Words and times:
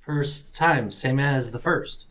First 0.00 0.54
time, 0.54 0.90
same 0.90 1.20
as 1.20 1.52
the 1.52 1.58
first. 1.58 2.08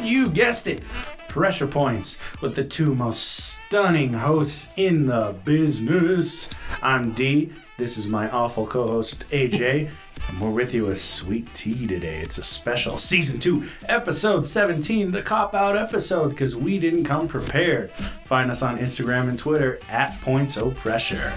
You 0.00 0.28
guessed 0.28 0.66
it. 0.66 0.82
Pressure 1.28 1.66
points 1.66 2.18
with 2.42 2.56
the 2.56 2.64
two 2.64 2.94
most 2.94 3.22
stunning 3.22 4.14
hosts 4.14 4.68
in 4.76 5.06
the 5.06 5.34
business. 5.44 6.50
I'm 6.82 7.12
D. 7.12 7.52
This 7.78 7.96
is 7.96 8.06
my 8.08 8.28
awful 8.28 8.66
co-host 8.66 9.24
AJ. 9.30 9.90
And 10.30 10.40
we're 10.40 10.50
with 10.50 10.72
you 10.72 10.86
with 10.86 11.00
Sweet 11.00 11.52
Tea 11.54 11.86
today. 11.86 12.20
It's 12.20 12.38
a 12.38 12.42
special 12.42 12.98
season 12.98 13.40
two, 13.40 13.68
episode 13.88 14.46
17, 14.46 15.10
the 15.10 15.22
cop 15.22 15.54
out 15.54 15.76
episode, 15.76 16.30
because 16.30 16.56
we 16.56 16.78
didn't 16.78 17.04
come 17.04 17.28
prepared. 17.28 17.90
Find 18.24 18.50
us 18.50 18.62
on 18.62 18.78
Instagram 18.78 19.28
and 19.28 19.38
Twitter 19.38 19.80
at 19.88 20.20
Points 20.20 20.56
O 20.56 20.70
Pressure. 20.70 21.32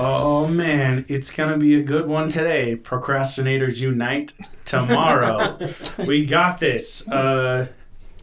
Oh 0.00 0.46
man, 0.46 1.04
it's 1.08 1.32
gonna 1.32 1.58
be 1.58 1.74
a 1.74 1.82
good 1.82 2.06
one 2.06 2.28
today. 2.28 2.76
Procrastinators 2.76 3.78
unite 3.78 4.34
tomorrow. 4.64 5.58
we 6.06 6.24
got 6.24 6.60
this. 6.60 7.08
Uh, 7.08 7.66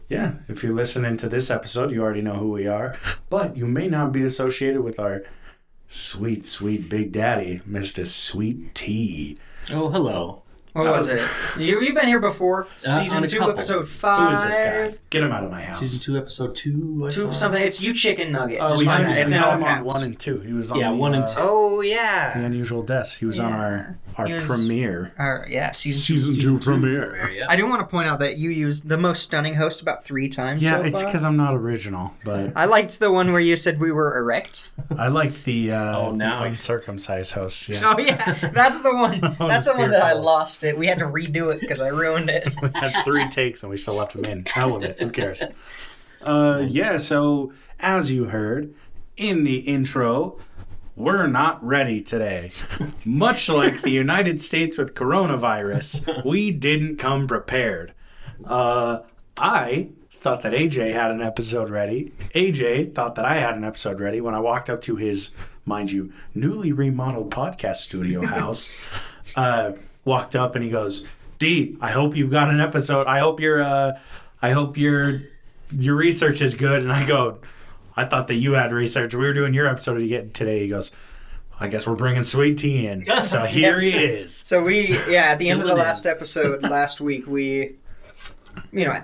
yeah, 0.08 0.34
if 0.48 0.62
you're 0.62 0.74
listening 0.74 1.16
to 1.18 1.28
this 1.28 1.50
episode, 1.50 1.90
you 1.90 2.02
already 2.02 2.22
know 2.22 2.34
who 2.34 2.50
we 2.52 2.66
are, 2.66 2.96
but 3.30 3.56
you 3.56 3.66
may 3.66 3.88
not 3.88 4.12
be 4.12 4.22
associated 4.22 4.82
with 4.82 4.98
our 5.00 5.22
sweet, 5.88 6.46
sweet 6.46 6.88
Big 6.88 7.12
Daddy, 7.12 7.60
Mister 7.66 8.04
Sweet 8.04 8.74
Tea. 8.74 9.38
Oh, 9.70 9.88
hello. 9.90 10.42
What 10.72 10.92
was 10.92 11.08
it? 11.08 11.26
You, 11.58 11.80
you've 11.80 11.94
been 11.94 12.06
here 12.06 12.20
before. 12.20 12.64
Uh, 12.86 12.98
Season 12.98 13.24
a 13.24 13.26
two, 13.28 13.38
couple. 13.38 13.54
episode 13.54 13.76
Who 13.78 13.82
is 13.84 13.96
five. 13.96 14.50
this 14.50 14.58
guy? 14.94 14.98
Get 15.08 15.22
him 15.22 15.32
out 15.32 15.42
of 15.42 15.50
my 15.50 15.62
house. 15.62 15.78
Season 15.78 15.98
two, 16.00 16.18
episode 16.18 16.54
two. 16.54 17.04
I 17.06 17.08
Two 17.08 17.24
thought. 17.24 17.34
something. 17.36 17.62
It's 17.62 17.80
you 17.80 17.94
chicken 17.94 18.30
nugget. 18.32 18.58
Oh, 18.60 18.68
Just 18.68 18.80
we 18.80 18.84
find 18.86 19.04
had 19.06 19.16
that. 19.16 19.20
It's 19.22 19.32
in 19.32 19.38
him 19.38 19.44
all 19.44 19.50
on 19.52 19.62
caps. 19.62 19.84
one 19.86 20.02
and 20.04 20.20
two. 20.20 20.40
He 20.40 20.52
was 20.52 20.70
on 20.70 20.78
Yeah, 20.78 20.90
the, 20.90 20.96
one 20.96 21.14
and 21.14 21.24
uh, 21.24 21.28
two. 21.28 21.34
Oh 21.38 21.80
The. 21.82 22.32
Unusual 22.44 22.82
Deaths. 22.82 23.14
He 23.14 23.24
was 23.24 23.40
on 23.40 23.48
Yeah. 23.52 23.56
our 23.58 23.98
our 24.18 24.26
was- 24.28 24.46
premiere. 24.46 25.12
Our, 25.18 25.46
yeah, 25.50 25.72
season, 25.72 26.00
Season, 26.02 26.40
two. 26.42 26.58
two, 26.58 26.64
premiere. 26.64 27.30
Yeah. 27.30 27.46
I 27.48 27.56
do 27.56 27.66
want 27.68 27.80
to 27.80 27.86
point 27.86 28.08
out 28.08 28.18
that 28.20 28.36
you 28.38 28.50
used 28.50 28.88
the 28.88 28.96
most 28.98 29.22
stunning 29.22 29.54
host 29.54 29.80
about 29.82 30.02
three 30.04 30.28
times. 30.28 30.62
Yeah, 30.62 30.78
so 30.78 30.84
it's 30.84 31.02
because 31.02 31.24
I'm 31.24 31.36
not 31.36 31.54
original, 31.54 32.12
but 32.24 32.52
I 32.56 32.64
liked 32.66 32.98
the 33.00 33.10
one 33.10 33.32
where 33.32 33.40
you 33.40 33.56
said 33.56 33.78
we 33.80 33.92
were 33.92 34.16
erect. 34.18 34.68
I 34.98 35.08
like 35.08 35.44
the 35.44 35.72
uh, 35.72 35.98
Oh, 35.98 36.12
now 36.12 36.40
the 36.40 36.44
I- 36.44 36.48
uncircumcised 36.48 37.32
host. 37.34 37.68
Yeah, 37.68 37.80
Oh 37.84 37.98
yeah, 38.00 38.32
that's 38.52 38.80
the 38.80 38.94
one. 38.94 39.20
Oh, 39.40 39.48
That's 39.48 39.66
the 39.66 39.76
one 39.76 39.90
that 39.90 40.02
I 40.02 40.12
lost 40.14 40.64
it. 40.64 40.78
We 40.78 40.86
had 40.86 40.98
to 40.98 41.04
redo 41.06 41.52
it 41.52 41.60
because 41.60 41.80
I 41.80 41.88
ruined 41.88 42.30
it. 42.30 42.48
we 42.62 42.68
had 42.74 43.04
three 43.04 43.28
takes 43.28 43.62
and 43.62 43.70
we 43.70 43.76
still 43.76 43.94
left 43.94 44.14
him 44.14 44.24
in. 44.24 44.44
Hell 44.46 44.72
with 44.74 44.84
it. 44.84 44.98
Who 45.00 45.10
cares? 45.10 45.42
Uh, 46.22 46.64
yeah. 46.66 46.96
So 46.96 47.52
as 47.80 48.10
you 48.10 48.24
heard 48.26 48.72
in 49.16 49.44
the 49.44 49.56
intro, 49.58 50.38
we're 50.96 51.26
not 51.26 51.62
ready 51.64 52.00
today. 52.00 52.50
Much 53.04 53.48
like 53.48 53.82
the 53.82 53.90
United 53.90 54.40
States 54.40 54.78
with 54.78 54.94
coronavirus, 54.94 56.24
we 56.24 56.50
didn't 56.50 56.96
come 56.96 57.26
prepared. 57.26 57.92
Uh, 58.44 59.00
I 59.36 59.90
thought 60.10 60.42
that 60.42 60.52
AJ 60.52 60.92
had 60.92 61.10
an 61.10 61.20
episode 61.22 61.68
ready. 61.70 62.12
AJ 62.34 62.94
thought 62.94 63.14
that 63.16 63.24
I 63.24 63.36
had 63.38 63.54
an 63.56 63.64
episode 63.64 64.00
ready 64.00 64.20
when 64.20 64.34
I 64.34 64.40
walked 64.40 64.70
up 64.70 64.80
to 64.82 64.96
his, 64.96 65.32
mind 65.64 65.92
you, 65.92 66.12
newly 66.34 66.72
remodeled 66.72 67.30
podcast 67.30 67.76
studio 67.76 68.24
house. 68.26 68.70
uh, 69.36 69.72
walked 70.04 70.34
up 70.34 70.54
and 70.54 70.64
he 70.64 70.70
goes, 70.70 71.06
"D, 71.38 71.76
I 71.80 71.90
hope 71.90 72.16
you've 72.16 72.30
got 72.30 72.48
an 72.48 72.60
episode. 72.60 73.06
I 73.06 73.18
hope 73.18 73.38
your, 73.40 73.60
uh, 73.60 73.98
I 74.40 74.50
hope 74.52 74.76
your, 74.78 75.20
your 75.70 75.94
research 75.94 76.40
is 76.40 76.54
good." 76.54 76.82
And 76.82 76.92
I 76.92 77.06
go, 77.06 77.38
"I 77.96 78.04
thought 78.04 78.26
that 78.28 78.34
you 78.34 78.52
had 78.52 78.72
research. 78.72 79.14
We 79.14 79.24
were 79.24 79.32
doing 79.32 79.54
your 79.54 79.66
episode 79.66 80.00
again 80.02 80.30
today." 80.32 80.60
He 80.62 80.68
goes, 80.68 80.92
"I 81.58 81.68
guess 81.68 81.86
we're 81.86 81.94
bringing 81.96 82.22
sweet 82.24 82.58
tea 82.58 82.86
in." 82.86 83.04
So 83.22 83.44
here 83.44 83.80
he 83.80 83.90
is. 83.90 84.32
So 84.46 84.62
we, 84.62 84.98
yeah, 85.08 85.26
at 85.32 85.38
the 85.38 85.48
end 85.50 85.60
of 85.60 85.66
the 85.66 85.70
Fill 85.72 85.78
it 85.78 85.82
in. 85.82 85.86
last 85.86 86.06
episode 86.06 86.62
last 86.62 87.00
week, 87.00 87.26
we, 87.26 87.76
you 88.72 88.84
know, 88.84 89.00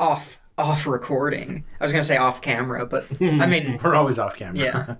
off 0.00 0.40
off 0.58 0.86
recording. 0.86 1.64
I 1.80 1.84
was 1.84 1.92
gonna 1.92 2.04
say 2.04 2.16
off 2.16 2.40
camera, 2.40 2.86
but 2.86 3.06
I 3.20 3.46
mean, 3.46 3.78
We're 3.84 3.94
always 3.94 4.18
off 4.18 4.36
camera. 4.36 4.98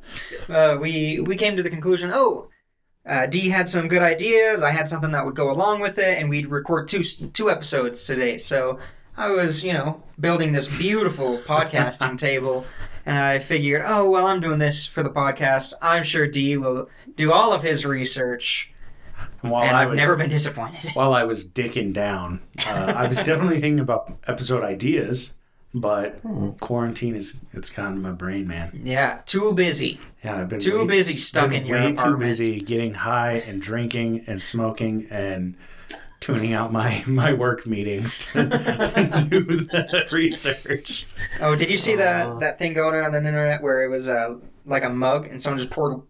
Yeah. 0.49 0.55
uh, 0.55 0.77
we 0.79 1.21
we 1.21 1.37
came 1.37 1.57
to 1.57 1.63
the 1.63 1.71
conclusion. 1.71 2.11
Oh, 2.13 2.49
uh, 3.07 3.27
D 3.27 3.49
had 3.51 3.69
some 3.69 3.89
good 3.89 4.03
ideas. 4.03 4.63
I 4.63 4.73
had 4.73 4.89
something 4.89 5.13
that 5.13 5.25
would 5.25 5.37
go 5.37 5.51
along 5.51 5.81
with 5.81 5.99
it, 5.99 6.19
and 6.19 6.29
we'd 6.29 6.49
record 6.51 6.89
two 6.89 7.03
two 7.03 7.51
episodes 7.51 8.05
today. 8.05 8.37
So 8.37 8.79
I 9.17 9.31
was, 9.31 9.65
you 9.65 9.73
know, 9.73 10.03
building 10.21 10.53
this 10.53 10.67
beautiful 10.79 11.39
podcasting 11.39 12.19
table. 12.19 12.67
And 13.07 13.17
I 13.17 13.39
figured, 13.39 13.83
oh 13.87 14.11
well, 14.11 14.27
I'm 14.27 14.41
doing 14.41 14.59
this 14.59 14.85
for 14.85 15.03
the 15.03 15.11
podcast. 15.11 15.73
I'm 15.81 16.03
sure 16.03 16.27
D 16.27 16.57
will 16.57 16.91
do 17.17 17.33
all 17.33 17.53
of 17.53 17.63
his 17.63 17.87
research, 17.87 18.71
And 19.43 19.53
while 19.53 19.63
and 19.65 19.77
I 19.77 19.83
I've 19.83 19.91
was, 19.91 19.97
never 19.97 20.17
been 20.17 20.29
disappointed. 20.29 20.91
while 20.95 21.15
I 21.15 21.23
was 21.23 21.47
dicking 21.49 21.93
down, 21.93 22.41
uh, 22.67 22.93
I 22.97 23.07
was 23.07 23.19
definitely 23.19 23.61
thinking 23.61 23.79
about 23.81 24.13
episode 24.27 24.65
ideas, 24.65 25.35
but 25.73 26.21
quarantine 26.59 27.15
is 27.15 27.43
it's 27.53 27.71
gotten 27.71 28.03
my 28.03 28.11
brain, 28.11 28.49
man. 28.49 28.81
Yeah, 28.83 29.21
too 29.25 29.55
busy. 29.55 30.01
Yeah, 30.25 30.41
I've 30.41 30.49
been 30.49 30.59
Too 30.59 30.81
way- 30.81 30.87
busy 30.89 31.17
stuck 31.17 31.51
been 31.51 31.63
in 31.63 31.67
your 31.69 31.77
apartment. 31.79 31.99
too 32.01 32.17
busy 32.27 32.61
getting 32.61 32.95
high 32.95 33.35
and 33.35 33.63
drinking 33.63 34.25
and 34.27 34.43
smoking 34.43 35.07
and 35.11 35.55
tuning 36.27 36.53
out 36.53 36.73
my 36.73 37.05
my 37.07 37.33
work 37.33 37.67
meetings 37.67 38.27
to 38.33 38.43
do 39.31 39.45
the 39.45 40.09
research. 40.11 41.07
Oh, 41.41 41.55
did 41.55 41.71
you 41.71 41.77
see 41.77 41.95
Uh. 41.95 41.99
that 41.99 42.41
that 42.41 42.59
thing 42.59 42.73
going 42.73 42.95
around 42.95 43.15
on 43.15 43.23
the 43.23 43.29
internet 43.29 43.63
where 43.63 43.85
it 43.85 43.89
was 43.89 44.09
uh, 44.09 44.35
like 44.65 44.83
a 44.85 44.91
mug 44.91 45.27
and 45.27 45.41
someone 45.41 45.59
just 45.59 45.71
poured 45.71 46.01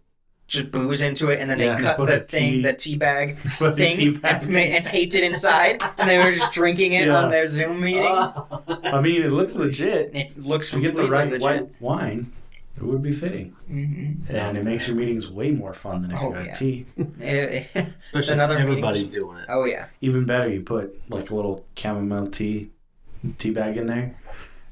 just 0.47 0.71
booze 0.71 1.01
into 1.01 1.29
it 1.29 1.39
and 1.41 1.49
then 1.49 1.57
they 1.57 1.67
they 1.67 1.81
cut 1.81 1.97
put 1.97 2.07
the 2.07 2.19
thing, 2.21 2.53
tea- 2.53 2.61
the 2.61 2.73
tea 2.73 2.95
bag 2.95 3.37
thing, 3.75 3.95
tea 3.97 4.09
bag 4.11 4.43
and, 4.43 4.55
and 4.57 4.85
taped 4.85 5.13
it 5.13 5.23
inside, 5.23 5.83
and 5.97 6.09
they 6.09 6.17
were 6.17 6.31
just 6.31 6.51
drinking 6.53 6.93
it 6.93 7.07
Yeah. 7.07 7.17
on 7.23 7.29
their 7.29 7.47
Zoom 7.47 7.81
meeting. 7.81 8.05
I 8.05 9.01
mean, 9.01 9.21
it 9.23 9.31
looks 9.31 9.55
legit. 9.57 10.15
it 10.15 10.37
looks 10.37 10.69
If 10.69 10.75
you 10.75 10.81
get 10.81 10.95
the 10.95 11.07
right 11.09 11.29
legit. 11.29 11.41
white 11.41 11.81
wine, 11.81 12.31
it 12.77 12.83
would 12.83 13.01
be 13.01 13.11
fitting, 13.11 13.55
Mhm. 13.69 14.29
and 14.29 14.57
it 14.57 14.63
makes 14.63 14.87
your 14.87 14.95
meetings 14.95 15.29
way 15.31 15.51
more 15.51 15.73
fun 15.73 16.01
than 16.03 16.11
if 16.11 16.19
Oh, 16.21 16.29
you 16.29 16.33
had 16.35 16.45
yeah. 16.47 16.53
tea. 16.53 16.85
Especially 18.01 18.33
another 18.33 18.53
if 18.55 18.59
meeting. 18.61 18.71
everybody's 18.73 19.09
doing 19.09 19.37
it. 19.39 19.45
oh 19.49 19.65
yeah, 19.65 19.87
Even 20.01 20.25
better, 20.25 20.47
you 20.49 20.61
put 20.61 20.99
like 21.09 21.29
a 21.31 21.35
little 21.35 21.65
chamomile 21.75 22.27
tea 22.27 22.69
tea 23.39 23.49
bag 23.49 23.77
in 23.77 23.87
there, 23.87 24.15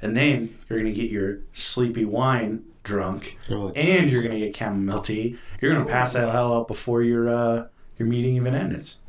and 0.01 0.16
then 0.16 0.55
you're 0.69 0.79
gonna 0.79 0.91
get 0.93 1.09
your 1.09 1.39
sleepy 1.53 2.05
wine 2.05 2.63
drunk, 2.83 3.38
Oh, 3.49 3.69
and 3.75 4.09
you're 4.09 4.22
gonna 4.22 4.37
get 4.39 4.55
chamomile 4.55 4.99
tea. 4.99 5.37
You're 5.61 5.73
gonna 5.73 5.85
pass 5.89 6.13
that 6.13 6.31
hell 6.31 6.53
out 6.53 6.67
before 6.67 7.01
your 7.01 7.27
uh 7.29 7.67
your 7.97 8.07
meeting 8.07 8.35
even 8.35 8.53
ends. 8.53 8.99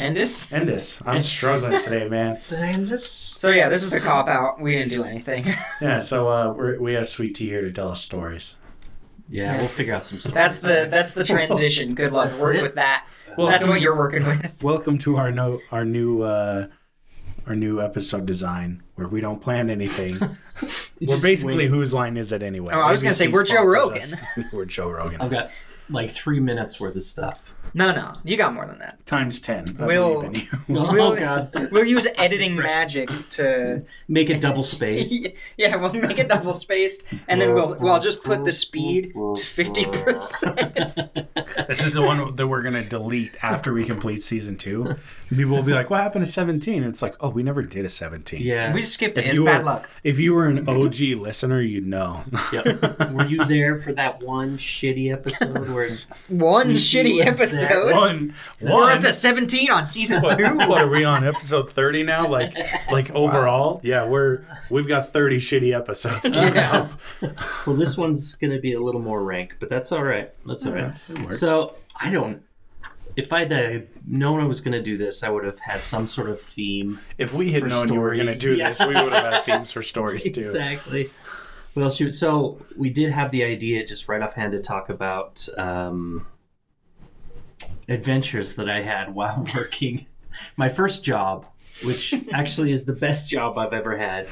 And 0.00 0.16
this. 0.16 0.52
End 0.52 0.68
this. 0.68 1.02
I'm 1.06 1.20
struggling 1.20 1.80
today, 1.82 2.08
man. 2.08 2.38
And 2.52 2.86
just 2.86 3.40
So 3.40 3.50
yeah, 3.50 3.68
this 3.68 3.82
is 3.82 3.90
the 3.90 4.00
cop 4.00 4.28
out. 4.28 4.60
We 4.60 4.72
didn't 4.72 4.90
do 4.90 5.04
anything. 5.04 5.44
Yeah, 5.80 6.00
so 6.00 6.28
uh, 6.28 6.52
we're, 6.52 6.80
we 6.80 6.94
have 6.94 7.08
Sweet 7.08 7.34
Tea 7.36 7.46
here 7.46 7.62
to 7.62 7.70
tell 7.70 7.90
us 7.90 8.00
stories. 8.00 8.58
yeah, 9.28 9.56
we'll 9.58 9.68
figure 9.68 9.94
out 9.94 10.06
some 10.06 10.18
stuff. 10.18 10.34
that's 10.34 10.58
the 10.58 10.88
that's 10.90 11.14
the 11.14 11.24
transition. 11.24 11.94
Good 11.94 12.12
luck. 12.12 12.30
That's 12.30 12.42
Work 12.42 12.56
it. 12.56 12.62
with 12.62 12.74
that. 12.74 13.06
Well, 13.36 13.46
that's 13.46 13.66
what 13.66 13.80
you're 13.80 13.96
working 13.96 14.24
with. 14.24 14.60
Welcome 14.64 14.98
to 14.98 15.16
our 15.16 15.30
no 15.30 15.60
our 15.70 15.84
new 15.84 16.22
uh, 16.22 16.66
our 17.46 17.54
new 17.54 17.80
episode 17.80 18.26
design 18.26 18.82
where 18.96 19.06
we 19.06 19.20
don't 19.20 19.40
plan 19.40 19.70
anything. 19.70 20.18
we're 21.00 21.20
basically 21.20 21.56
wait. 21.56 21.66
whose 21.68 21.94
line 21.94 22.16
is 22.16 22.32
it 22.32 22.42
anyway? 22.42 22.72
Oh, 22.74 22.80
I 22.80 22.90
was 22.90 23.02
gonna 23.02 23.14
say, 23.14 23.28
we're 23.28 23.44
Joe 23.44 23.70
sponsors 23.72 24.14
us. 24.14 24.52
we're 24.52 24.64
Joe 24.64 24.90
Rogan. 24.90 25.20
I've 25.20 25.30
got 25.30 25.50
like 25.88 26.10
three 26.10 26.40
minutes 26.40 26.80
worth 26.80 26.96
of 26.96 27.02
stuff. 27.02 27.54
No, 27.74 27.92
no, 27.94 28.14
you 28.24 28.36
got 28.36 28.54
more 28.54 28.66
than 28.66 28.78
that. 28.78 29.04
Times 29.06 29.40
ten. 29.40 29.76
I 29.80 29.86
We'll- 29.86 30.22
believe 30.22 30.52
in. 30.68 30.76
Oh 30.76 30.92
We'll- 30.92 31.16
god, 31.16 31.68
We'll 31.72 31.84
use 31.86 32.06
editing 32.16 32.56
magic 32.56 33.08
to 33.30 33.84
make 34.08 34.30
it 34.30 34.40
double 34.40 34.62
spaced. 34.62 35.28
yeah, 35.56 35.76
we'll 35.76 35.92
make 35.92 36.18
it 36.18 36.28
double 36.28 36.54
spaced, 36.54 37.02
and 37.26 37.40
then 37.40 37.54
we'll 37.54 37.74
we'll 37.78 37.98
just 38.00 38.22
put 38.22 38.44
the 38.44 38.52
speed 38.52 39.12
to 39.14 39.44
fifty 39.44 39.84
percent. 39.86 40.56
this 41.68 41.84
is 41.84 41.94
the 41.94 42.02
one 42.02 42.34
that 42.36 42.46
we're 42.46 42.62
gonna 42.62 42.84
delete 42.84 43.32
after 43.42 43.72
we 43.72 43.84
complete 43.84 44.22
season 44.22 44.56
two. 44.56 44.96
People 45.28 45.52
will 45.56 45.62
be 45.62 45.72
like, 45.72 45.90
"What 45.90 46.00
happened 46.02 46.24
to 46.24 46.30
17? 46.30 46.82
It's 46.84 47.02
like, 47.02 47.14
"Oh, 47.20 47.28
we 47.28 47.42
never 47.42 47.62
did 47.62 47.84
a 47.84 47.88
17." 47.88 48.40
Yeah. 48.40 48.72
We 48.72 48.80
just 48.80 48.94
skipped 48.94 49.18
it. 49.18 49.22
If 49.22 49.26
It's 49.28 49.36
you 49.38 49.44
bad 49.44 49.58
were 49.58 49.64
luck. 49.64 49.90
if 50.02 50.18
you 50.18 50.32
were 50.34 50.46
an 50.46 50.66
OG 50.68 51.00
listener, 51.18 51.60
you'd 51.60 51.86
know. 51.86 52.24
Yep. 52.52 53.10
Were 53.12 53.26
you 53.26 53.44
there 53.44 53.80
for 53.80 53.92
that 53.92 54.22
one 54.22 54.56
shitty 54.58 55.12
episode 55.12 55.68
where 55.68 55.98
One 56.28 56.68
shitty 56.72 57.18
was 57.38 57.50
there. 57.52 57.57
Episode. 57.62 57.92
one, 57.94 58.34
We're 58.60 58.70
one. 58.72 58.96
up 58.96 59.00
to 59.02 59.12
seventeen 59.12 59.70
on 59.70 59.84
season 59.84 60.22
what, 60.22 60.36
two. 60.38 60.56
what 60.56 60.82
are 60.82 60.88
we 60.88 61.04
on 61.04 61.24
episode 61.24 61.70
30 61.70 62.02
now 62.04 62.26
like 62.28 62.54
like 62.90 63.10
overall 63.12 63.80
yeah 63.84 64.04
we're 64.04 64.44
we've 64.70 64.88
got 64.88 65.10
30 65.12 65.38
shitty 65.38 65.76
episodes 65.76 66.24
Yeah. 66.24 66.88
up. 67.22 67.36
Well, 67.66 67.76
this 67.76 67.96
one's 67.96 68.34
going 68.34 68.52
to 68.52 68.60
be 68.60 68.72
a 68.74 68.80
little 68.80 69.00
more 69.00 69.22
rank, 69.22 69.56
but 69.60 69.68
that's 69.68 69.92
all 69.92 70.02
right. 70.02 70.32
That's 70.46 70.66
all 70.66 70.72
right. 70.72 70.80
That's- 70.82 71.10
it 71.10 71.18
works. 71.20 71.40
So 71.40 71.74
I 72.00 72.10
don't. 72.10 72.42
if 73.16 73.32
I'd 73.32 73.52
uh, 73.52 73.80
known 74.06 74.40
I 74.40 74.44
was 74.44 74.60
going 74.60 74.72
to 74.72 74.82
do 74.82 74.96
this, 74.96 75.22
I 75.24 75.28
would 75.30 75.44
have 75.44 75.58
had 75.60 75.80
some 75.80 76.06
sort 76.06 76.28
of 76.30 76.40
theme. 76.40 77.00
If 77.18 77.32
we 77.34 77.52
had 77.52 77.62
For 77.64 77.68
known 77.68 77.92
you 77.92 78.00
were 78.00 78.14
going 78.14 78.28
to 78.28 78.38
do 78.38 78.54
yeah. 78.54 78.68
this, 78.68 78.80
we 78.80 78.86
would 78.88 79.12
have 79.12 79.32
had 79.32 79.44
themes 79.44 79.72
for 79.72 79.82
stories 79.82 80.22
too. 80.22 80.30
Exactly. 80.30 81.10
Well, 81.74 81.90
shoot. 81.90 82.12
So 82.12 82.60
we 82.76 82.90
did 82.90 83.10
have 83.12 83.30
the 83.30 83.42
idea, 83.44 83.84
just 83.84 84.08
right 84.08 84.22
offhand, 84.22 84.52
to 84.52 84.60
talk 84.60 84.88
about 84.88 85.48
um, 85.58 86.26
adventures 87.88 88.54
that 88.56 88.68
I 88.68 88.82
had 88.82 89.14
while 89.14 89.46
working 89.54 90.06
my 90.56 90.68
first 90.68 91.02
job, 91.04 91.46
which 91.84 92.14
actually 92.32 92.70
is 92.72 92.84
the 92.84 92.92
best 92.92 93.28
job 93.28 93.58
I've 93.58 93.72
ever 93.72 93.96
had. 93.98 94.28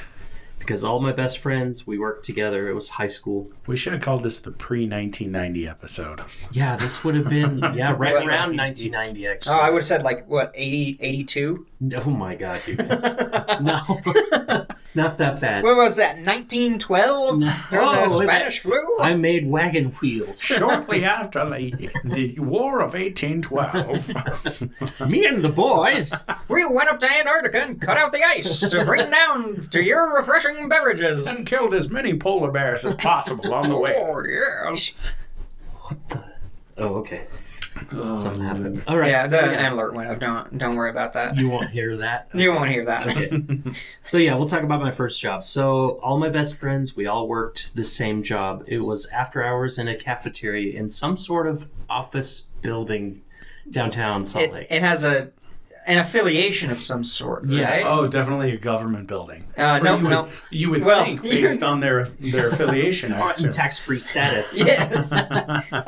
Because 0.59 0.83
all 0.83 0.99
my 1.01 1.13
best 1.13 1.39
friends, 1.39 1.87
we 1.87 1.97
worked 1.97 2.25
together. 2.25 2.69
It 2.69 2.75
was 2.75 2.89
high 2.91 3.07
school. 3.09 3.53
We 3.67 3.77
should 3.77 3.93
have 3.93 4.03
called 4.03 4.25
this 4.25 4.41
the 4.41 4.51
pre 4.51 4.81
1990 4.81 5.69
episode. 5.69 6.23
Yeah, 6.51 6.75
this 6.77 7.05
would 7.05 7.15
have 7.15 7.29
been 7.29 7.59
yeah 7.77 7.95
right 7.97 8.15
around 8.27 8.55
it's- 8.55 8.83
1990 8.83 9.49
Oh. 9.49 9.53
I 9.53 9.71
would 9.71 9.79
have 9.79 9.85
said 9.85 10.03
like 10.03 10.27
what 10.29 10.51
80, 10.55 10.97
82? 11.01 11.67
Oh 11.97 12.11
my 12.11 12.35
god, 12.35 12.61
you 12.67 12.77
guys. 12.77 13.61
no, 13.61 14.67
not 14.97 15.19
that 15.19 15.41
bad. 15.41 15.63
What 15.63 15.77
was 15.77 15.95
that? 15.97 16.17
1912? 16.17 17.39
No. 17.39 17.55
During 17.71 17.93
the 17.93 18.05
Oh, 18.07 18.21
Spanish 18.23 18.59
flu? 18.61 18.99
I 19.01 19.15
made 19.15 19.49
wagon 19.49 19.91
wheels. 19.93 20.41
Shortly 20.43 21.05
after 21.05 21.49
the, 21.49 21.91
the 22.05 22.39
War 22.41 22.81
of 22.81 22.95
1812. 22.95 25.01
Me 25.11 25.25
and 25.27 25.45
the 25.45 25.49
boys. 25.49 26.25
We 26.49 26.65
went 26.65 26.89
up 26.89 26.99
to 27.01 27.11
Antarctica 27.11 27.63
and 27.63 27.81
cut 27.81 27.97
out 27.97 28.13
the 28.13 28.23
ice 28.25 28.61
to 28.69 28.85
bring 28.85 29.11
down 29.11 29.69
to 29.71 29.83
your 29.85 30.17
refreshing 30.17 30.69
beverages. 30.69 31.27
and 31.27 31.47
killed 31.47 31.75
as 31.75 31.91
many 31.91 32.17
polar 32.19 32.51
bears 32.51 32.85
as 32.85 32.95
possible 32.97 33.53
on 33.55 33.69
the 33.69 33.77
way. 33.77 33.95
Oh, 33.97 34.23
yes. 34.25 34.93
What 35.83 36.09
the? 36.09 36.25
Oh, 36.79 36.97
okay. 36.97 37.27
Oh, 37.93 38.17
Something 38.19 38.43
happened. 38.43 38.83
All 38.87 38.97
right. 38.99 39.11
Yeah, 39.11 39.27
so 39.27 39.37
the 39.43 39.59
an 39.59 39.73
alert 39.73 39.95
went 39.95 40.09
up. 40.11 40.19
Don't 40.19 40.59
don't 40.59 40.77
worry 40.77 40.91
about 40.91 41.13
that. 41.15 41.37
You 41.37 41.49
won't 41.49 41.71
hear 41.71 41.97
that. 41.99 42.29
You 42.35 42.53
won't 42.53 42.71
hear 42.71 42.85
that. 42.87 43.09
Okay. 43.09 43.63
so 44.07 44.19
yeah, 44.19 44.35
we'll 44.35 44.49
talk 44.49 44.63
about 44.63 44.81
my 44.81 44.91
first 44.91 45.21
job. 45.21 45.45
So 45.45 45.99
all 46.03 46.19
my 46.19 46.29
best 46.31 46.57
friends, 46.57 46.97
we 46.97 47.07
all 47.07 47.29
worked 47.29 47.75
the 47.75 47.85
same 47.85 48.23
job. 48.23 48.65
It 48.67 48.79
was 48.79 49.07
after 49.07 49.43
hours 49.43 49.79
in 49.79 49.89
a 49.89 49.97
cafeteria 49.97 50.79
in 50.79 50.89
some 50.91 51.17
sort 51.17 51.47
of 51.47 51.69
office 51.89 52.43
building 52.63 53.23
downtown 53.71 54.25
Salt 54.25 54.45
It, 54.45 54.53
Lake. 54.53 54.67
it 54.71 54.83
has 54.83 55.05
a 55.05 55.33
an 55.87 55.99
affiliation 55.99 56.71
of 56.71 56.81
some 56.83 57.05
sort, 57.05 57.47
Yeah. 57.47 57.63
right? 57.71 57.87
Oh, 57.87 58.09
definitely 58.09 58.51
a 58.53 58.57
government 58.57 59.07
building. 59.07 59.45
Uh, 59.57 59.79
no, 59.79 59.97
you 59.97 60.03
would, 60.03 60.11
no. 60.11 60.29
You 60.51 60.71
would 60.71 60.85
Well, 60.85 61.05
think, 61.05 61.23
you- 61.25 61.31
based 61.49 61.63
on 61.63 61.81
their 61.81 62.05
their 62.21 62.49
affiliation. 62.49 63.13
I. 63.13 63.33
Tax-free 63.33 63.99
status. 64.01 64.59
Yes. 64.67 65.13
All 65.13 65.21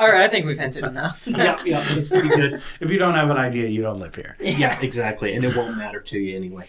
right, 0.08 0.22
I 0.22 0.28
think 0.28 0.46
we've 0.46 0.58
hinted 0.58 0.84
enough. 0.84 1.26
yeah, 1.26 1.56
yeah, 1.64 1.80
that's 1.94 2.08
pretty 2.10 2.28
good. 2.28 2.62
If 2.80 2.90
you 2.90 2.98
don't 2.98 3.14
have 3.14 3.28
an 3.30 3.36
idea, 3.38 3.68
you 3.68 3.82
don't 3.82 3.98
live 3.98 4.14
here. 4.14 4.36
Yeah, 4.40 4.78
exactly, 4.80 5.34
and 5.34 5.44
it 5.44 5.56
won't 5.56 5.76
matter 5.76 6.00
to 6.00 6.18
you 6.18 6.36
anyway. 6.36 6.66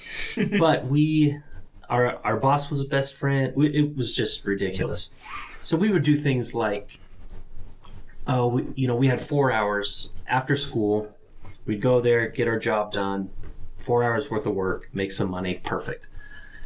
But 0.57 0.87
we, 0.87 1.37
our 1.89 2.15
our 2.25 2.37
boss 2.37 2.69
was 2.69 2.81
a 2.81 2.85
best 2.85 3.15
friend. 3.15 3.53
We, 3.55 3.67
it 3.67 3.95
was 3.95 4.13
just 4.15 4.43
ridiculous. 4.45 5.11
So 5.61 5.77
we 5.77 5.91
would 5.91 6.03
do 6.03 6.15
things 6.15 6.55
like, 6.55 6.99
oh, 8.27 8.47
we, 8.47 8.65
you 8.75 8.87
know, 8.87 8.95
we 8.95 9.07
had 9.07 9.21
four 9.21 9.51
hours 9.51 10.13
after 10.27 10.55
school. 10.55 11.15
We'd 11.69 11.81
go 11.81 12.01
there, 12.01 12.27
get 12.29 12.47
our 12.47 12.57
job 12.57 12.91
done, 12.91 13.29
four 13.77 14.03
hours 14.03 14.31
worth 14.31 14.47
of 14.47 14.55
work, 14.55 14.89
make 14.91 15.11
some 15.11 15.29
money, 15.29 15.61
perfect. 15.63 16.09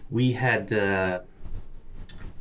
We 0.09 0.31
had. 0.31 0.71
Uh, 0.71 1.19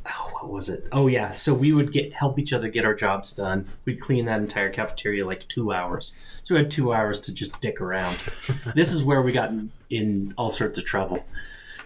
Oh, 0.05 0.29
what 0.33 0.49
was 0.49 0.67
it? 0.67 0.85
Oh 0.91 1.07
yeah, 1.07 1.31
so 1.31 1.53
we 1.53 1.71
would 1.71 1.93
get 1.93 2.11
help 2.11 2.37
each 2.37 2.51
other 2.51 2.67
get 2.67 2.83
our 2.83 2.93
jobs 2.93 3.31
done. 3.31 3.69
We'd 3.85 4.01
clean 4.01 4.25
that 4.25 4.41
entire 4.41 4.69
cafeteria 4.69 5.25
like 5.25 5.47
two 5.47 5.71
hours. 5.71 6.13
So 6.43 6.55
we 6.55 6.61
had 6.61 6.69
two 6.69 6.93
hours 6.93 7.21
to 7.21 7.33
just 7.33 7.61
dick 7.61 7.79
around. 7.79 8.17
this 8.75 8.91
is 8.91 9.01
where 9.01 9.21
we 9.21 9.31
got 9.31 9.51
in, 9.51 9.71
in 9.89 10.33
all 10.37 10.51
sorts 10.51 10.77
of 10.77 10.83
trouble. 10.83 11.25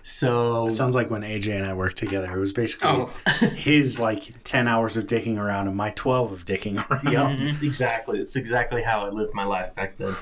So 0.09 0.67
It 0.67 0.75
sounds 0.75 0.95
like 0.95 1.09
when 1.09 1.21
AJ 1.21 1.57
and 1.57 1.65
I 1.65 1.73
worked 1.73 1.97
together. 1.97 2.33
It 2.33 2.39
was 2.39 2.53
basically 2.53 2.89
Oh. 2.89 3.11
his 3.55 3.99
like 3.99 4.33
ten 4.45 4.65
hours 4.65 4.95
of 4.95 5.05
dicking 5.05 5.37
around 5.37 5.67
and 5.67 5.75
my 5.75 5.89
twelve 5.91 6.31
of 6.31 6.45
dicking 6.45 6.77
around. 6.89 7.39
yeah, 7.41 7.53
exactly. 7.61 8.17
It's 8.19 8.37
exactly 8.37 8.81
how 8.83 9.05
I 9.05 9.09
lived 9.09 9.33
my 9.33 9.43
life 9.43 9.75
back 9.75 9.97
then. 9.97 10.15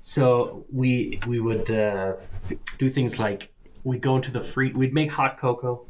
So 0.00 0.64
we 0.72 1.18
we 1.26 1.40
would 1.40 1.70
uh, 1.72 2.14
do 2.78 2.88
things 2.88 3.18
like 3.18 3.52
we'd 3.82 4.00
go 4.00 4.14
into 4.14 4.30
the 4.30 4.40
free. 4.40 4.70
We'd 4.72 4.94
make 4.94 5.10
hot 5.10 5.38
cocoa 5.38 5.84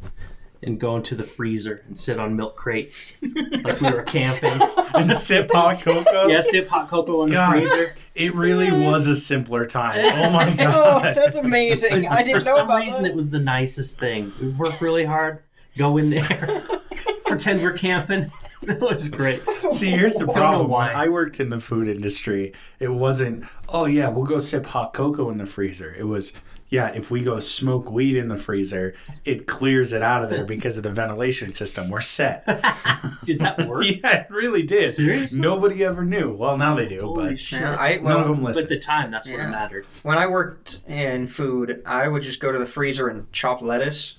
and 0.62 0.79
go 0.79 0.97
into 0.97 1.15
the 1.15 1.23
freezer 1.25 1.83
and 1.87 1.99
sit 1.99 2.19
on 2.19 2.37
milk 2.37 2.55
crates 2.57 3.15
like 3.23 3.81
we 3.81 3.91
were 3.91 4.03
camping. 4.03 4.53
and 4.95 5.17
sip 5.17 5.51
hot 5.53 5.81
cocoa. 5.81 6.27
Yeah, 6.27 6.41
sip 6.41 6.69
hot 6.69 6.89
cocoa 6.91 7.23
in 7.25 7.31
the 7.31 7.47
freezer. 7.51 7.95
it 8.15 8.35
really 8.35 8.71
was 8.71 9.07
a 9.07 9.17
simpler 9.17 9.67
time. 9.67 10.01
Oh 10.21 10.31
my 10.31 10.53
god, 10.55 10.61
Oh, 10.75 11.03
god. 11.03 11.17
that's 11.17 11.37
amazing. 11.37 12.07
I 12.07 12.23
didn't 12.23 12.41
for 12.43 12.47
know 12.49 12.57
some 12.57 12.71
reason, 12.71 13.03
that. 13.05 13.11
it 13.11 13.15
was 13.15 13.31
the 13.31 13.39
nicest 13.39 13.99
thing. 13.99 14.33
We 14.41 14.49
work 14.51 14.81
really 14.81 15.05
hard, 15.05 15.43
go 15.79 15.97
in 15.97 16.11
there, 16.11 16.63
pretend 17.27 17.63
we're 17.63 17.73
camping. 17.73 18.31
That 18.63 18.83
was 18.83 19.09
great. 19.09 19.43
See, 19.73 19.89
here's 19.89 20.17
the 20.17 20.27
problem. 20.27 20.69
why. 20.69 20.93
I 20.93 21.09
worked 21.09 21.41
in 21.41 21.49
the 21.49 21.61
food 21.61 21.89
industry, 21.89 22.53
it 22.79 22.89
wasn't, 22.89 23.45
oh 23.71 23.87
yeah, 23.87 24.11
we'll 24.11 24.27
go 24.27 24.39
sip 24.39 24.67
hot 24.67 24.93
cocoa 24.93 25.31
in 25.31 25.39
the 25.39 25.47
freezer. 25.47 25.95
It 25.95 26.05
was, 26.05 26.35
yeah, 26.70 26.88
if 26.94 27.11
we 27.11 27.20
go 27.22 27.38
smoke 27.40 27.90
weed 27.90 28.17
in 28.17 28.28
the 28.28 28.37
freezer, 28.37 28.94
it 29.25 29.46
clears 29.46 29.93
it 29.93 30.02
out 30.02 30.22
of 30.25 30.31
there 30.31 30.44
because 30.44 30.76
of 30.76 30.84
the 30.84 30.90
ventilation 30.90 31.52
system. 31.52 31.90
We're 31.90 32.00
set. 32.00 32.46
Did 33.25 33.40
that 33.40 33.67
work? 33.69 33.84
yeah, 34.02 34.20
it 34.22 34.31
really 34.31 34.62
did. 34.62 34.93
Seriously? 34.93 35.40
Nobody 35.40 35.84
ever 35.84 36.05
knew. 36.05 36.32
Well, 36.32 36.56
now 36.56 36.76
they 36.76 36.87
do, 36.87 37.00
Holy 37.00 37.31
but 37.31 37.40
shit. 37.40 37.61
Yeah, 37.61 37.76
I, 37.76 37.96
none 37.96 38.05
well, 38.05 38.19
of 38.20 38.25
them 38.28 38.37
But 38.37 38.44
listen. 38.44 38.62
at 38.62 38.69
the 38.69 38.78
time, 38.78 39.11
that's 39.11 39.28
what 39.28 39.38
Yeah. 39.38 39.50
mattered. 39.50 39.87
when 40.02 40.17
I 40.17 40.26
worked 40.28 40.81
in 40.88 41.26
food, 41.26 41.82
I 41.84 42.06
would 42.08 42.22
just 42.22 42.38
go 42.40 42.52
to 42.52 42.58
the 42.58 42.67
freezer 42.67 43.08
and 43.08 43.31
chop 43.32 43.61
lettuce, 43.62 44.14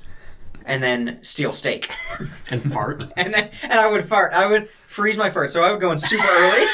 and 0.66 0.84
then 0.84 1.20
steal 1.22 1.54
steak, 1.54 1.90
And 2.52 2.62
fart. 2.72 3.06
and 3.18 3.34
then 3.34 3.50
and 3.64 3.74
I 3.74 3.90
would 3.90 4.06
fart. 4.06 4.34
I 4.34 4.46
would 4.48 4.68
freeze 4.88 5.18
my 5.18 5.30
fart, 5.30 5.50
so 5.52 5.64
I 5.64 5.72
would 5.72 5.80
go 5.82 5.92
in 5.92 5.98
super 5.98 6.28
early, 6.28 6.68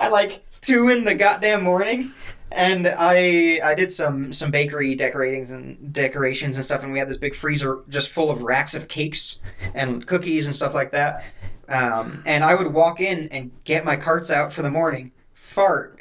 at 0.00 0.10
like 0.12 0.44
two 0.60 0.88
in 0.88 1.04
the 1.04 1.14
goddamn 1.14 1.62
morning. 1.62 2.12
And 2.54 2.86
I 2.88 3.60
I 3.64 3.74
did 3.74 3.90
some 3.92 4.32
some 4.32 4.50
bakery 4.50 4.96
decoratings 4.96 5.50
and 5.50 5.92
decorations 5.92 6.56
and 6.56 6.64
stuff, 6.64 6.82
and 6.82 6.92
we 6.92 6.98
had 6.98 7.08
this 7.08 7.16
big 7.16 7.34
freezer 7.34 7.80
just 7.88 8.08
full 8.10 8.30
of 8.30 8.42
racks 8.42 8.74
of 8.74 8.88
cakes 8.88 9.40
and 9.74 10.06
cookies 10.06 10.46
and 10.46 10.54
stuff 10.54 10.72
like 10.74 10.90
that. 10.92 11.24
Um, 11.68 12.22
and 12.26 12.44
I 12.44 12.54
would 12.54 12.72
walk 12.72 13.00
in 13.00 13.28
and 13.28 13.50
get 13.64 13.84
my 13.84 13.96
carts 13.96 14.30
out 14.30 14.52
for 14.52 14.62
the 14.62 14.70
morning, 14.70 15.12
fart, 15.32 16.00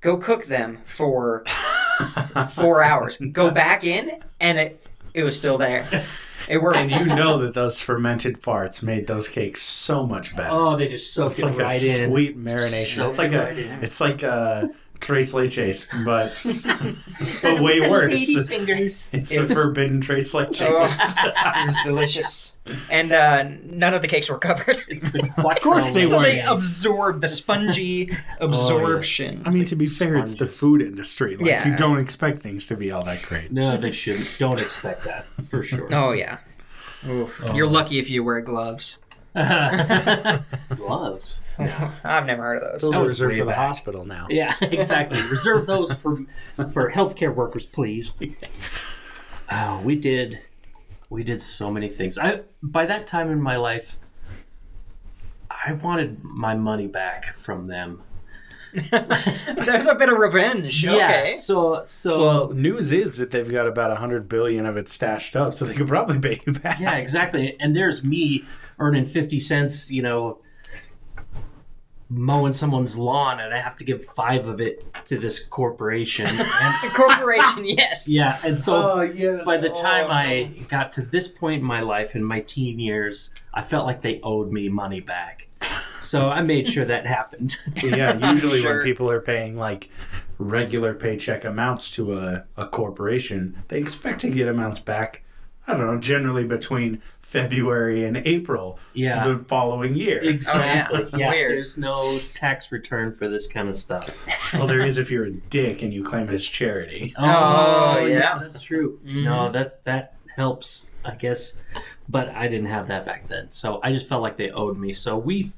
go 0.00 0.16
cook 0.16 0.44
them 0.46 0.78
for 0.84 1.44
four 2.50 2.82
hours, 2.82 3.18
go 3.32 3.50
back 3.50 3.84
in, 3.84 4.22
and 4.40 4.58
it 4.58 4.86
it 5.14 5.24
was 5.24 5.36
still 5.36 5.58
there. 5.58 6.06
It 6.48 6.60
worked. 6.60 6.76
and 6.76 6.90
you 6.90 7.06
know 7.06 7.38
that 7.38 7.54
those 7.54 7.80
fermented 7.80 8.40
farts 8.42 8.82
made 8.82 9.06
those 9.06 9.28
cakes 9.28 9.62
so 9.62 10.04
much 10.06 10.34
better. 10.36 10.50
Oh, 10.50 10.76
they 10.76 10.88
just 10.88 11.12
soaked 11.14 11.32
it's 11.38 11.42
it 11.42 11.46
like 11.46 11.58
right 11.58 11.82
a 11.82 12.04
in. 12.04 12.10
sweet 12.10 12.36
marination. 12.38 12.96
Soak 12.96 13.10
it's 13.10 13.18
like 13.18 13.32
it 13.32 13.34
a, 13.34 13.44
right 13.44 13.58
in. 13.58 13.84
it's 13.84 14.00
like 14.00 14.22
a 14.22 14.70
tres 15.02 15.34
leches, 15.34 15.86
but 16.04 16.32
but 17.42 17.60
way 17.60 17.80
worse. 17.90 18.12
Lady 18.12 18.42
fingers. 18.44 19.10
It's 19.12 19.30
It 19.32 19.42
the 19.42 19.54
was- 19.54 19.62
forbidden 19.64 20.00
tres 20.00 20.32
leches. 20.32 20.64
Oh, 20.66 20.84
it 21.62 21.66
was 21.66 21.78
delicious, 21.84 22.56
and 22.88 23.12
uh, 23.12 23.44
none 23.64 23.92
of 23.92 24.00
the 24.00 24.08
cakes 24.08 24.30
were 24.30 24.38
covered. 24.38 24.78
It's 24.88 25.10
the 25.10 25.24
Of 25.44 25.60
course 25.60 25.92
they 25.92 26.02
so 26.06 26.16
weren't. 26.16 26.26
they 26.28 26.40
absorbed 26.40 27.20
the 27.20 27.28
spongy 27.28 28.16
absorption. 28.40 29.42
I 29.44 29.50
mean, 29.50 29.64
to 29.66 29.76
be 29.76 29.86
fair, 29.86 30.16
it's 30.16 30.32
the 30.32 30.46
Sponges. 30.46 30.58
food 30.58 30.82
industry. 30.82 31.36
Like 31.36 31.46
Yeah. 31.46 31.68
you 31.68 31.76
don't 31.76 31.98
expect 31.98 32.42
things 32.42 32.66
to 32.68 32.76
be 32.76 32.90
all 32.92 33.04
that 33.04 33.22
great. 33.22 33.52
No, 33.52 33.76
they 33.76 33.92
shouldn't. 33.92 34.28
Don't 34.38 34.60
expect 34.60 35.04
that 35.04 35.26
for 35.50 35.62
sure. 35.62 35.88
Oh 35.94 36.12
yeah. 36.12 36.38
Oof. 37.06 37.42
You're 37.52 37.66
lucky 37.68 37.98
if 37.98 38.08
you 38.08 38.22
wear 38.22 38.40
gloves. 38.40 38.98
Gloves. 40.76 41.40
I've 42.04 42.26
never 42.26 42.42
heard 42.42 42.62
of 42.62 42.72
those. 42.72 42.80
Those 42.82 42.92
That 42.92 43.00
are 43.00 43.06
reserved 43.08 43.32
for 43.38 43.44
the 43.44 43.50
back. 43.50 43.56
hospital 43.58 44.04
now. 44.04 44.26
Yeah, 44.30 44.54
exactly. 44.62 45.20
Reserve 45.22 45.66
those 45.66 45.92
for 45.94 46.18
for 46.72 46.90
healthcare 46.92 47.34
workers, 47.34 47.64
please. 47.66 48.12
Oh, 49.54 49.82
we 49.84 49.96
did 49.96 50.40
we 51.10 51.22
did 51.22 51.42
so 51.42 51.70
many 51.70 51.88
things. 51.90 52.18
I 52.18 52.40
by 52.62 52.86
that 52.86 53.06
time 53.06 53.30
in 53.30 53.40
my 53.42 53.56
life 53.56 53.98
I 55.50 55.74
wanted 55.74 56.24
my 56.24 56.54
money 56.54 56.86
back 56.86 57.34
from 57.34 57.66
them. 57.66 58.02
There's 58.90 59.86
a 59.86 59.94
bit 59.94 60.08
of 60.08 60.16
revenge. 60.16 60.82
Yeah. 60.82 60.94
Okay. 60.94 61.30
So 61.32 61.82
so 61.84 62.18
Well, 62.18 62.50
news 62.50 62.92
is 62.92 63.18
that 63.18 63.30
they've 63.30 63.50
got 63.50 63.66
about 63.66 63.90
a 63.90 63.96
hundred 63.96 64.28
billion 64.28 64.64
of 64.64 64.78
it 64.78 64.88
stashed 64.88 65.36
up, 65.36 65.52
so 65.52 65.66
they 65.66 65.74
could 65.74 65.88
probably 65.88 66.18
pay 66.18 66.40
you 66.46 66.54
back. 66.54 66.80
yeah, 66.80 66.96
exactly. 66.96 67.54
And 67.60 67.76
there's 67.76 68.02
me 68.02 68.44
earning 68.78 69.04
50 69.04 69.38
cents, 69.38 69.92
you 69.92 70.00
know, 70.00 70.38
mowing 72.14 72.52
someone's 72.52 72.96
lawn 72.98 73.40
and 73.40 73.54
I 73.54 73.58
have 73.60 73.76
to 73.78 73.84
give 73.84 74.04
5 74.04 74.46
of 74.46 74.60
it 74.60 74.84
to 75.06 75.18
this 75.18 75.42
corporation. 75.44 76.26
And 76.38 76.92
Corporation, 76.94 77.64
yes. 77.64 78.08
yeah, 78.08 78.38
and 78.44 78.60
so 78.60 78.74
Oh 78.74 79.00
yes. 79.00 79.44
by 79.44 79.56
the 79.56 79.70
oh, 79.70 79.82
time 79.82 80.06
Oh. 80.06 80.12
I 80.12 80.44
got 80.68 80.92
to 80.92 81.02
this 81.02 81.28
point 81.28 81.60
in 81.60 81.66
my 81.66 81.80
life 81.80 82.14
in 82.14 82.22
my 82.24 82.40
teen 82.40 82.78
years, 82.78 83.30
I 83.54 83.62
felt 83.62 83.86
like 83.86 84.02
they 84.02 84.20
owed 84.22 84.52
me 84.52 84.68
money 84.68 85.00
back. 85.00 85.48
So 86.00 86.28
I 86.28 86.42
made 86.42 86.68
sure 86.68 86.84
that 86.84 87.06
happened. 87.06 87.56
yeah, 87.82 88.32
usually 88.32 88.60
Sure. 88.62 88.76
when 88.76 88.84
people 88.84 89.10
are 89.10 89.20
paying 89.20 89.56
like 89.56 89.88
regular 90.38 90.94
paycheck 90.94 91.44
amounts 91.44 91.90
to 91.92 92.18
a, 92.18 92.44
a 92.56 92.66
corporation, 92.66 93.62
they 93.68 93.78
expect 93.78 94.20
to 94.22 94.30
get 94.30 94.48
amounts 94.48 94.80
back, 94.80 95.22
I 95.66 95.72
don't 95.74 95.86
know, 95.86 95.98
generally 95.98 96.44
between 96.44 97.00
February 97.20 98.04
and 98.04 98.16
April 98.18 98.78
Yeah. 98.94 99.26
the 99.28 99.38
following 99.38 99.94
year. 99.94 100.20
Exactly. 100.20 101.04
Oh, 101.12 101.16
yeah. 101.16 101.32
yeah. 101.32 101.48
There's 101.48 101.78
no 101.78 102.18
tax 102.34 102.72
return 102.72 103.12
for 103.12 103.28
this 103.28 103.46
kind 103.48 103.68
of 103.68 103.76
stuff. 103.76 104.10
well, 104.54 104.66
there 104.66 104.80
is 104.80 104.98
if 104.98 105.10
you're 105.10 105.24
a 105.26 105.30
dick 105.30 105.82
and 105.82 105.94
you 105.94 106.02
claim 106.02 106.28
it 106.28 106.34
as 106.34 106.44
charity. 106.46 107.14
Oh, 107.18 108.04
yeah. 108.04 108.38
that's 108.38 108.60
true. 108.60 108.98
Mhm. 109.06 109.24
No, 109.24 109.52
that 109.52 109.84
that 109.84 110.16
helps, 110.36 110.90
I 111.04 111.14
guess. 111.14 111.62
But 112.08 112.28
I 112.30 112.48
didn't 112.48 112.66
have 112.66 112.88
that 112.88 113.06
back 113.06 113.28
then, 113.28 113.50
so 113.50 113.80
I 113.82 113.92
just 113.92 114.08
felt 114.08 114.20
like 114.22 114.36
they 114.36 114.50
owed 114.50 114.76
me. 114.76 114.92
So 114.92 115.16
we, 115.16 115.52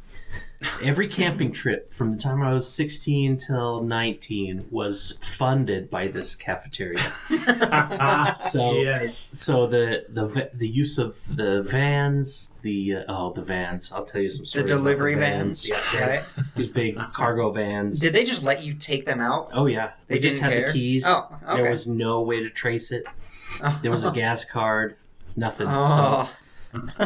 every 0.83 1.09
camping 1.09 1.53
trip 1.53 1.93
from 1.93 2.11
the 2.11 2.17
time 2.17 2.41
I 2.43 2.53
was 2.53 2.67
16 2.73 3.37
till 3.37 3.83
19 3.83 4.67
was 4.71 5.19
funded 5.21 5.91
by 5.91 6.09
this 6.09 6.35
cafeteria. 6.37 7.12
So 8.37 8.73
yes. 8.75 9.31
so 9.35 9.67
the 9.67 10.05
the 10.09 10.50
the 10.55 10.69
use 10.69 10.99
of 10.99 11.19
the 11.37 11.62
vans, 11.62 12.53
the 12.62 12.97
uh, 12.97 13.05
oh 13.09 13.33
the 13.33 13.43
vans. 13.43 13.93
I'll 13.93 14.05
tell 14.05 14.21
you 14.21 14.29
some 14.29 14.43
The 14.43 14.47
stories. 14.47 14.71
about 14.71 14.76
delivery 14.79 15.14
the 15.14 15.21
vans. 15.21 15.69
Yeah, 15.69 15.81
they're- 15.93 16.09
Right? 16.09 16.25
these 16.57 16.69
big 16.69 16.97
cargo 17.12 17.50
vans. 17.50 18.00
Did 18.00 18.12
they 18.12 18.25
just 18.25 18.43
let 18.43 18.62
you 18.62 18.75
take 18.75 19.05
them 19.05 19.21
out? 19.21 19.50
Oh 19.53 19.67
yeah, 19.67 19.93
They 20.09 20.17
we 20.17 20.21
just 20.21 20.41
had 20.41 20.53
care? 20.53 20.67
the 20.69 20.73
keys. 20.73 21.05
Oh, 21.07 21.29
okay. 21.49 21.62
There 21.62 21.71
was 21.71 21.87
no 21.87 22.23
way 22.23 22.41
to 22.41 22.50
trace 22.50 22.91
it. 22.93 23.05
There 23.83 23.91
was 23.91 24.05
a 24.05 24.11
gas 24.11 24.45
card. 24.45 24.97
Nothing. 25.37 25.67
Oh, 25.71 26.29
So, 26.29 26.31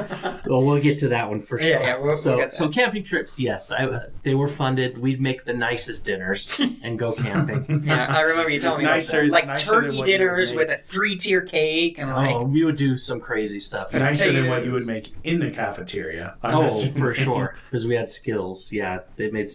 well, 0.47 0.63
we'll 0.63 0.81
get 0.81 0.99
to 1.01 1.09
that 1.09 1.29
one 1.29 1.41
for 1.41 1.59
sure. 1.59 1.69
Yeah, 1.69 1.81
yeah, 1.81 1.95
we'll- 1.97 2.05
we'll 2.07 2.51
so, 2.51 2.69
get 2.69 2.73
camping 2.73 3.03
trips, 3.03 3.39
yes, 3.39 3.71
I, 3.71 4.07
they 4.23 4.35
were 4.35 4.49
funded. 4.49 4.99
We'd 4.99 5.21
make 5.21 5.45
the 5.45 5.53
nicest 5.53 6.07
dinners 6.07 6.59
and 6.83 6.99
go 6.99 7.13
camping. 7.13 7.83
yeah. 7.87 8.07
I 8.15 8.21
remember 8.23 8.51
you 8.51 8.61
telling 8.61 8.79
me 8.79 8.85
about 8.85 8.97
Nicer- 8.97 9.29
that. 9.29 9.33
like 9.33 9.59
turkey 9.59 9.87
what 9.87 9.93
you 9.95 10.01
would 10.01 10.07
dinners 10.07 10.55
with 10.55 10.71
a 10.71 10.77
three-tier 10.77 11.43
cake 11.43 11.99
and 11.99 12.11
like 12.11 12.35
oh, 12.35 12.43
we 12.45 12.65
would 12.65 12.77
do 12.77 12.97
some 12.97 13.21
crazy 13.21 13.61
stuff. 13.61 13.93
Nicer 13.93 14.33
than 14.33 14.49
what 14.49 14.65
you 14.65 14.73
would 14.73 14.87
make 14.87 15.15
in 15.25 15.41
the 15.41 15.51
cafeteria. 15.51 16.37
I'm 16.43 16.57
Oh, 16.57 16.63
assuming. 16.65 16.95
for 16.99 17.15
sure, 17.15 17.57
because 17.71 17.87
we 17.87 17.95
had 17.95 18.11
skills. 18.11 18.73
Yeah, 18.73 19.01
they 19.17 19.31
made, 19.31 19.51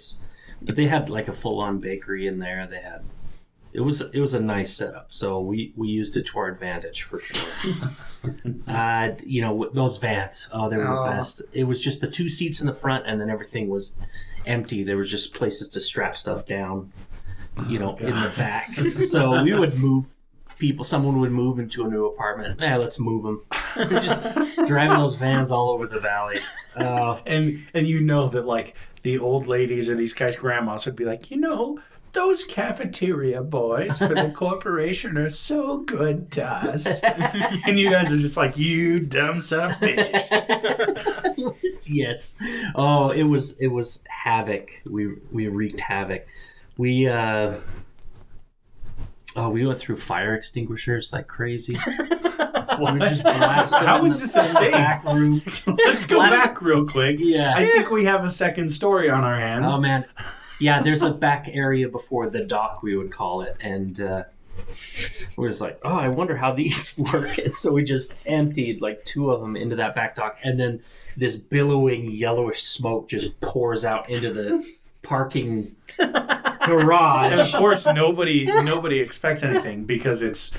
but 0.62 0.76
they 0.76 0.86
had 0.88 1.10
like 1.10 1.28
a 1.28 1.34
full-on 1.34 1.80
bakery 1.80 2.28
in 2.28 2.40
there. 2.40 2.68
They 2.68 2.82
had, 2.82 3.02
it 3.74 3.82
was 3.82 4.02
it 4.02 4.20
was 4.20 4.34
a 4.34 4.40
nice 4.40 4.74
setup. 4.74 5.08
So 5.10 5.40
we 5.40 5.74
we 5.76 5.88
used 5.90 6.16
it 6.18 6.26
to 6.28 6.40
our 6.40 6.48
advantage 6.48 7.04
for 7.04 7.20
sure. 7.20 7.42
uh, 8.68 9.10
you 9.26 9.42
know 9.42 9.70
those 9.74 9.98
vans. 9.98 10.50
Oh, 10.52 10.70
they 10.70 10.78
were 10.78 10.88
Oh. 10.88 11.06
the 11.06 11.12
best. 11.12 11.42
It 11.54 11.64
was 11.66 11.82
just 11.84 12.02
the 12.02 12.08
two 12.10 12.30
seats 12.30 12.62
in 12.62 12.68
the 12.68 12.74
front, 12.74 13.06
and 13.08 13.20
then 13.20 13.30
everything 13.30 13.70
was 13.70 13.96
empty. 14.46 14.84
There 14.84 14.98
was 14.98 15.10
just 15.10 15.34
places 15.34 15.70
to 15.70 15.82
strap 15.82 16.16
stuff 16.16 16.46
down. 16.46 16.92
You 17.68 17.78
know, 17.78 17.96
in 17.98 18.08
the 18.20 18.32
back. 18.36 18.74
so 18.94 19.44
we 19.44 19.54
would 19.54 19.78
move. 19.78 20.16
People, 20.60 20.86
someone 20.86 21.20
would 21.20 21.32
move 21.32 21.60
into 21.60 21.84
a 21.86 21.90
new 21.90 22.06
apartment. 22.06 22.60
Yeah, 22.62 22.78
let's 22.78 22.98
move 23.00 23.24
them. 23.24 23.42
just 23.90 24.22
driving 24.68 24.98
those 24.98 25.16
vans 25.16 25.52
all 25.52 25.72
over 25.72 25.88
the 25.88 26.00
valley. 26.00 26.40
Oh, 26.78 27.20
and 27.26 27.66
and 27.74 27.86
you 27.88 28.00
know 28.00 28.28
that 28.30 28.46
like 28.46 28.76
the 29.02 29.20
old 29.20 29.46
ladies 29.48 29.90
or 29.90 29.96
these 29.96 30.14
guys' 30.14 30.36
grandmas 30.38 30.86
would 30.86 30.96
be 30.96 31.04
like, 31.06 31.30
you 31.32 31.38
know, 31.38 31.80
those 32.14 32.44
cafeteria 32.46 33.42
boys 33.44 33.98
for 33.98 34.10
the 34.16 34.32
corporation 34.36 35.18
are 35.18 35.30
so 35.30 35.80
good 35.80 36.32
to 36.34 36.46
us, 36.46 37.02
and 37.66 37.78
you 37.80 37.90
guys 37.90 38.12
are 38.12 38.18
just 38.18 38.38
like, 38.38 38.58
you 38.58 39.00
dumb 39.00 39.40
son 39.40 39.72
of 39.72 39.82
a 39.82 39.86
bitch. 39.86 41.56
yes. 41.88 42.38
Oh, 42.76 43.10
it 43.10 43.24
was 43.24 43.58
it 43.60 43.68
was 43.68 44.04
havoc. 44.08 44.82
We 44.86 45.16
we 45.32 45.48
wreaked 45.48 45.82
havoc. 45.82 46.26
We 46.78 47.08
uh 47.08 47.58
oh 49.36 49.50
we 49.50 49.66
went 49.66 49.80
through 49.80 49.98
fire 49.98 50.36
extinguishers 50.36 51.12
like 51.14 51.28
crazy. 51.28 51.74
we 51.74 53.00
just 53.00 53.24
blasted 53.24 53.88
How 53.88 54.04
in 54.04 54.12
this 54.12 54.36
a 54.36 54.48
in 54.48 54.56
thing? 54.56 54.72
back 54.72 55.04
room. 55.06 55.42
Let's 55.68 56.06
go 56.08 56.20
Last- 56.20 56.32
back 56.32 56.62
real 56.62 56.86
quick. 56.88 57.18
Yeah. 57.20 57.54
I 57.56 57.66
think 57.68 57.92
we 57.92 58.06
have 58.06 58.24
a 58.24 58.30
second 58.30 58.70
story 58.70 59.10
on 59.10 59.24
our 59.24 59.36
hands. 59.36 59.66
Oh 59.70 59.80
man, 59.82 60.06
yeah. 60.60 60.82
There's 60.82 61.04
a 61.04 61.12
back 61.12 61.48
area 61.52 61.88
before 61.90 62.30
the 62.30 62.44
dock, 62.44 62.84
we 62.84 62.96
would 62.96 63.12
call 63.12 63.42
it, 63.42 63.58
and 63.62 64.00
uh, 64.00 64.24
we 65.38 65.48
was 65.48 65.62
like, 65.62 65.80
oh, 65.84 65.96
I 65.96 66.08
wonder 66.08 66.38
how 66.38 66.54
these 66.54 66.94
work. 66.98 67.38
And 67.38 67.56
so 67.56 67.74
we 67.74 67.84
just 67.84 68.20
emptied 68.26 68.82
like 68.82 69.04
two 69.06 69.32
of 69.32 69.42
them 69.42 69.56
into 69.56 69.76
that 69.78 69.96
back 69.96 70.16
dock, 70.16 70.38
and 70.44 70.60
then 70.60 70.82
this 71.18 71.36
billowing 71.36 72.12
yellowish 72.12 72.64
smoke 72.64 73.08
just 73.08 73.40
pours 73.42 73.86
out 73.86 74.10
into 74.10 74.34
the 74.34 74.66
parking 75.02 75.76
garage. 76.66 77.32
and 77.32 77.42
of 77.42 77.52
course, 77.54 77.86
nobody 77.86 78.46
nobody 78.46 79.00
expects 79.00 79.44
anything 79.44 79.86
because 79.86 80.22
it's 80.22 80.54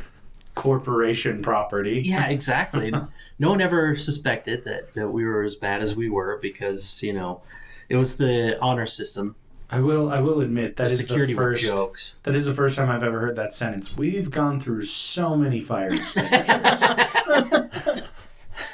corporation 0.54 1.42
property. 1.42 2.02
Yeah, 2.04 2.26
exactly. 2.28 2.92
No 3.38 3.50
one 3.50 3.60
ever 3.60 3.96
suspected 3.96 4.64
that, 4.64 4.94
that 4.94 5.08
we 5.08 5.24
were 5.24 5.42
as 5.42 5.56
bad 5.56 5.82
as 5.82 5.96
we 5.96 6.08
were 6.08 6.38
because 6.40 7.02
you 7.02 7.12
know 7.12 7.42
it 7.88 7.96
was 7.96 8.16
the 8.16 8.58
honor 8.60 8.86
system. 8.86 9.36
I 9.71 9.80
will 9.80 10.11
I 10.11 10.21
will 10.21 10.40
admit 10.40 10.76
that 10.76 10.88
the 10.88 10.92
is 10.94 11.00
security 11.00 11.33
the 11.33 11.38
first 11.40 11.62
jokes. 11.64 12.16
That 12.25 12.35
is 12.35 12.44
the 12.44 12.54
first 12.54 12.76
time 12.76 12.90
I've 12.90 13.02
ever 13.02 13.18
heard 13.21 13.37
that 13.37 13.52
sentence. 13.54 13.97
We've 13.97 14.30
gone 14.30 14.61
through 14.61 14.83
so 14.83 15.37
many 15.37 15.61
fire 15.61 15.92
extinguishers. 15.94 16.83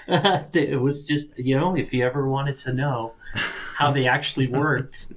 it 0.53 0.81
was 0.81 1.05
just 1.05 1.39
you 1.39 1.57
know 1.57 1.77
if 1.77 1.93
you 1.95 2.05
ever 2.05 2.29
wanted 2.29 2.57
to 2.59 2.73
know 2.73 3.13
how 3.77 3.93
they 3.93 4.07
actually 4.09 4.47
worked 4.65 5.13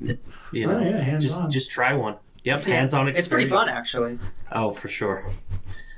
you 0.51 0.68
know 0.68 0.77
Oh, 0.77 0.80
yeah, 0.84 0.98
hands 1.01 1.24
just 1.24 1.38
on. 1.39 1.50
just 1.50 1.72
try 1.72 1.94
one 1.94 2.15
yep 2.44 2.65
Yeah, 2.65 2.75
hands 2.75 2.94
on 2.94 3.08
It's 3.08 3.27
pretty 3.27 3.50
fun, 3.50 3.70
actually. 3.70 4.20
oh 4.51 4.72
for 4.72 4.88
sure 4.88 5.25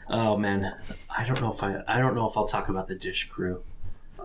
oh 0.09 0.37
man 0.37 0.73
i 1.09 1.25
don't 1.25 1.41
know 1.41 1.51
if 1.51 1.61
i 1.61 1.81
i 1.87 1.99
don't 1.99 2.15
know 2.15 2.27
if 2.29 2.37
i'll 2.37 2.47
talk 2.47 2.69
about 2.69 2.87
the 2.87 2.95
dish 2.95 3.27
crew 3.27 3.61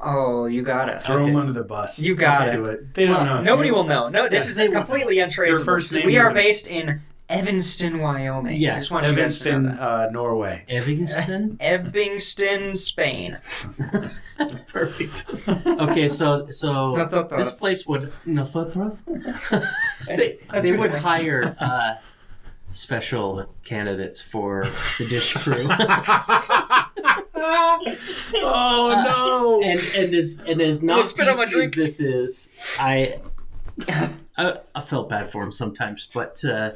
Oh, 0.02 0.46
you 0.46 0.62
got 0.62 0.88
it. 0.88 1.02
Throw 1.02 1.16
Okay. 1.16 1.26
them 1.26 1.36
under 1.36 1.52
the 1.52 1.62
bus. 1.64 1.98
You 1.98 2.14
got 2.14 2.40
Let's 2.40 2.52
it. 2.52 2.56
do 2.56 2.64
it. 2.66 2.94
They 2.94 3.06
don't 3.06 3.16
Well, 3.16 3.24
know. 3.36 3.42
Nobody 3.42 3.68
you- 3.68 3.74
will 3.74 3.84
know. 3.84 4.08
No, 4.08 4.28
this 4.28 4.44
Yeah, 4.46 4.50
is 4.50 4.56
they 4.56 4.68
won't. 4.68 4.86
completely 4.86 5.18
untraceable. 5.18 5.56
Your 5.58 5.64
first 5.64 5.92
name 5.92 6.06
we 6.06 6.16
are 6.18 6.32
based 6.32 6.70
in 6.70 7.00
Evanston, 7.28 7.98
Wyoming. 8.00 8.60
Yeah, 8.60 8.76
I 8.76 8.78
just 8.80 8.90
want 8.90 9.06
you 9.06 9.12
guys 9.14 9.38
to 9.40 9.48
Evanston, 9.50 9.62
know 9.64 9.70
that. 9.72 9.80
uh, 9.80 10.08
Norway. 10.10 10.64
evanston 10.68 11.56
Evanston, 11.60 12.74
Spain. 12.74 13.38
perfect 14.68 15.26
okay 15.66 16.08
so 16.08 16.46
so 16.48 16.94
No, 16.96 17.06
th- 17.08 17.28
th- 17.28 17.38
this 17.38 17.52
place 17.52 17.86
would 17.86 18.10
no 18.24 18.44
th- 18.44 18.72
th- 18.72 19.62
they, 20.08 20.38
they 20.62 20.76
would 20.78 20.92
hire 20.94 21.54
uh 21.60 21.94
special 22.70 23.46
candidates 23.64 24.22
for 24.22 24.64
the 24.98 25.06
dish 25.08 25.34
crew 25.34 25.66
oh 28.34 29.02
no! 29.04 29.62
and 29.62 29.80
and 29.96 30.14
as 30.14 30.40
and 30.46 30.60
as 30.60 30.82
not 30.82 31.06
spit 31.06 31.28
PC 31.28 31.62
as 31.62 31.70
this 31.70 32.00
is, 32.00 32.54
I, 32.78 33.20
I 34.36 34.58
I 34.74 34.80
felt 34.80 35.08
bad 35.08 35.30
for 35.30 35.42
him 35.42 35.52
sometimes, 35.52 36.08
but 36.12 36.44
uh, 36.44 36.72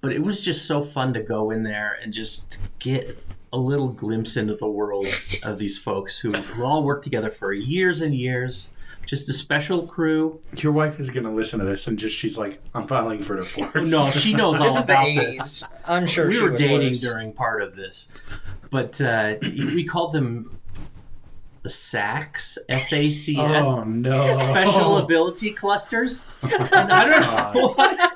but 0.00 0.12
it 0.12 0.22
was 0.22 0.42
just 0.42 0.66
so 0.66 0.82
fun 0.82 1.14
to 1.14 1.20
go 1.20 1.50
in 1.50 1.62
there 1.62 1.98
and 2.02 2.12
just 2.12 2.70
get 2.78 3.18
a 3.52 3.58
little 3.58 3.88
glimpse 3.88 4.36
into 4.36 4.54
the 4.54 4.68
world 4.68 5.06
of 5.42 5.58
these 5.58 5.78
folks 5.78 6.20
who, 6.20 6.30
who 6.30 6.62
all 6.64 6.84
worked 6.84 7.02
together 7.02 7.30
for 7.30 7.52
years 7.52 8.00
and 8.00 8.14
years. 8.14 8.72
Just 9.10 9.28
a 9.28 9.32
special 9.32 9.88
crew. 9.88 10.40
Your 10.58 10.70
wife 10.70 11.00
is 11.00 11.10
gonna 11.10 11.34
listen 11.34 11.58
to 11.58 11.64
this 11.64 11.88
and 11.88 11.98
just 11.98 12.16
she's 12.16 12.38
like, 12.38 12.62
"I'm 12.72 12.86
filing 12.86 13.20
for 13.22 13.34
divorce." 13.34 13.90
No, 13.90 14.08
she 14.12 14.34
knows 14.34 14.54
all 14.60 14.62
This 14.62 14.76
is 14.76 14.84
the 14.86 14.92
about 14.92 15.06
80s. 15.06 15.16
this. 15.26 15.64
I'm 15.84 16.06
sure 16.06 16.28
we 16.28 16.34
she 16.34 16.42
were 16.42 16.52
was 16.52 16.60
dating 16.60 16.90
worse. 16.90 17.00
during 17.00 17.32
part 17.32 17.60
of 17.60 17.74
this, 17.74 18.16
but 18.70 19.00
uh, 19.00 19.34
we 19.42 19.82
called 19.84 20.12
them 20.12 20.56
SACs, 21.66 22.56
S 22.68 22.92
A 22.92 23.10
C 23.10 23.36
S. 23.36 23.64
Oh 23.66 23.82
no! 23.82 24.26
special 24.28 24.98
ability 25.04 25.50
clusters. 25.54 26.30
And 26.42 26.52
I 26.92 27.04
don't 27.08 27.54
know 27.54 27.68
what. 27.74 28.12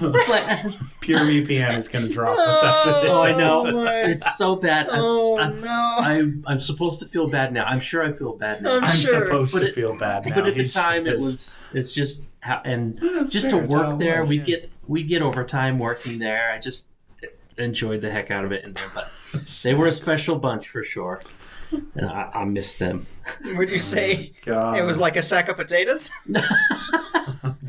But, 0.00 0.76
Pure 1.00 1.18
VPN 1.20 1.76
is 1.76 1.88
gonna 1.88 2.08
drop 2.08 2.38
us 2.38 2.62
after 2.62 2.90
oh, 2.90 3.00
this. 3.02 3.10
oh, 3.10 3.22
I 3.24 3.32
know. 3.36 3.60
episode. 3.86 4.10
It's 4.10 4.36
so 4.36 4.56
bad. 4.56 4.88
I'm, 4.88 5.00
Oh, 5.00 5.38
I'm, 5.38 5.60
no. 5.60 5.94
I'm, 5.98 6.44
I'm 6.46 6.60
supposed 6.60 7.00
to 7.00 7.06
feel 7.06 7.28
bad 7.28 7.52
now. 7.52 7.64
I'm 7.64 7.80
sure 7.80 8.04
I 8.04 8.12
feel 8.12 8.34
bad 8.36 8.62
now. 8.62 8.76
I'm 8.76 8.84
I'm 8.84 8.96
sure. 8.96 9.24
supposed 9.26 9.52
But 9.54 9.60
to 9.60 9.66
it- 9.68 9.74
feel 9.74 9.98
bad 9.98 10.26
now. 10.26 10.34
but 10.36 10.46
at 10.46 10.54
the 10.54 10.60
He's- 10.62 10.74
time, 10.74 11.06
it 11.06 11.14
it's- 11.14 11.22
was. 11.24 11.68
It's 11.74 11.92
just 11.94 12.26
how, 12.40 12.60
and 12.64 12.98
That's 13.00 13.30
just 13.30 13.50
fair, 13.50 13.58
to 13.58 13.64
it's 13.64 13.72
how 13.74 13.80
work 13.90 13.94
it 13.94 13.98
there. 14.04 14.20
was, 14.20 14.28
we 14.28 14.38
yeah. 14.38 14.44
get 14.44 14.70
we 14.86 15.02
get 15.02 15.22
overtime 15.22 15.78
working 15.78 16.18
there. 16.18 16.52
I 16.52 16.58
just 16.58 16.90
enjoyed 17.56 18.00
the 18.00 18.10
heck 18.10 18.30
out 18.30 18.44
of 18.44 18.52
it 18.52 18.64
in 18.64 18.72
there. 18.74 18.90
But 18.94 19.10
they 19.64 19.74
were 19.74 19.86
a 19.88 19.92
special 19.92 20.36
bunch 20.38 20.68
for 20.68 20.82
sure, 20.84 21.20
and 21.72 22.06
I, 22.08 22.30
I 22.34 22.44
miss 22.44 22.76
them. 22.76 23.06
Would 23.56 23.68
you 23.68 23.74
oh 23.76 23.78
say 23.78 24.32
God. 24.44 24.78
it 24.78 24.82
was 24.82 24.98
like 24.98 25.16
a 25.16 25.22
sack 25.22 25.48
of 25.48 25.56
potatoes? 25.56 26.10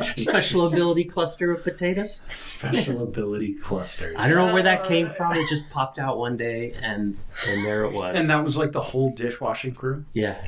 Special 0.02 0.68
ability 0.68 1.06
cluster 1.06 1.52
of 1.52 1.64
potatoes. 1.64 2.22
special 2.34 3.04
ability 3.04 3.54
clusters. 3.56 4.16
I 4.18 4.28
don't 4.30 4.48
know 4.48 4.54
where 4.54 4.64
that 4.64 4.86
came 4.86 5.10
from. 5.10 5.34
It 5.34 5.48
just 5.50 5.70
popped 5.70 6.00
out 6.00 6.18
one 6.18 6.38
day, 6.38 6.74
and 6.82 7.20
and 7.48 7.66
there 7.66 7.84
it 7.86 7.92
was. 7.94 8.16
And 8.16 8.30
that 8.30 8.44
was 8.44 8.58
like 8.58 8.72
the 8.72 8.82
whole 8.82 9.12
dishwashing 9.12 9.74
crew. 9.74 10.06
yeah, 10.14 10.48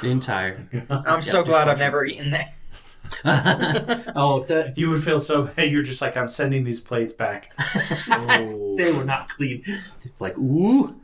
the 0.00 0.08
entire. 0.08 0.68
I'm 0.90 1.22
so 1.22 1.42
glad 1.42 1.68
I've 1.68 1.78
never 1.78 2.04
eaten 2.04 2.30
that. 2.30 2.54
oh, 4.16 4.44
the, 4.44 4.72
You 4.76 4.90
would 4.90 5.04
feel 5.04 5.20
so 5.20 5.42
bad. 5.44 5.70
You're 5.70 5.82
just 5.82 6.00
like, 6.02 6.16
I'm 6.16 6.28
sending 6.28 6.64
these 6.64 6.80
plates 6.80 7.14
back. 7.14 7.52
Oh. 8.10 8.76
they 8.78 8.92
were 8.92 9.04
not 9.04 9.28
clean. 9.28 9.64
Like, 10.18 10.36
ooh. 10.38 10.96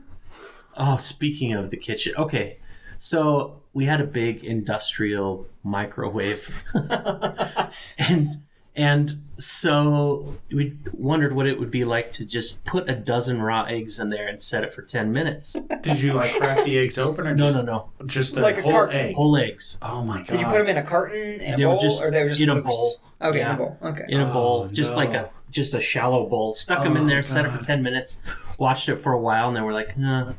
Oh, 0.76 0.96
speaking 0.96 1.52
of 1.52 1.70
the 1.70 1.76
kitchen. 1.76 2.14
Okay. 2.16 2.58
So 2.96 3.60
we 3.72 3.84
had 3.84 4.00
a 4.00 4.04
big 4.04 4.44
industrial 4.44 5.46
microwave. 5.68 6.64
and 7.98 8.28
and 8.74 9.10
so 9.36 10.36
we 10.52 10.76
wondered 10.92 11.34
what 11.34 11.46
it 11.48 11.58
would 11.58 11.70
be 11.70 11.84
like 11.84 12.12
to 12.12 12.24
just 12.24 12.64
put 12.64 12.88
a 12.88 12.94
dozen 12.94 13.42
raw 13.42 13.64
eggs 13.64 13.98
in 13.98 14.08
there 14.08 14.28
and 14.28 14.40
set 14.40 14.62
it 14.62 14.72
for 14.72 14.82
10 14.82 15.12
minutes. 15.12 15.56
Did 15.82 16.00
you 16.00 16.12
like 16.12 16.32
crack 16.36 16.64
the 16.64 16.78
eggs 16.78 16.96
open 16.96 17.26
or 17.26 17.34
No, 17.34 17.46
just, 17.52 17.54
no, 17.56 17.62
no. 17.62 18.06
just 18.06 18.34
the 18.36 18.40
Like 18.40 18.58
a 18.58 18.62
whole 18.62 18.70
carton. 18.72 18.96
egg? 18.96 19.14
Whole 19.16 19.36
eggs 19.36 19.78
Oh 19.82 20.02
my 20.04 20.18
god! 20.18 20.26
Did 20.28 20.40
you 20.40 20.46
put 20.46 20.58
them 20.58 20.68
in 20.68 20.76
a 20.76 20.82
carton, 20.82 21.40
in 21.40 21.54
a 21.54 21.56
They 21.56 21.64
were 21.66 21.72
bowl, 21.72 21.82
just 21.82 22.02
or 22.02 22.10
they 22.12 22.22
were 22.22 22.28
just 22.28 22.40
in 22.40 22.50
a 22.50 22.60
bowl. 22.60 22.96
Okay, 23.20 23.40
in 23.40 23.48
a 23.48 23.56
bowl. 23.56 23.76
Okay. 23.82 24.04
in 24.08 24.20
a 24.20 24.30
Oh, 24.30 24.32
bowl, 24.32 24.68
just 24.68 24.94
like 24.94 25.10
a 25.12 25.30
just 25.50 25.74
a 25.74 25.80
shallow 25.80 26.26
bowl. 26.28 26.54
Stuck 26.54 26.84
them 26.84 26.96
in 26.96 27.04
Oh, 27.04 27.06
there, 27.08 27.22
set 27.22 27.44
it 27.44 27.50
for 27.50 27.58
10 27.64 27.82
minutes, 27.82 28.22
watched 28.58 28.88
it 28.88 28.96
for 28.96 29.12
a 29.12 29.18
while, 29.20 29.48
and 29.48 29.56
then 29.56 29.64
we're 29.64 29.72
like, 29.72 29.94
uh, 30.04 30.32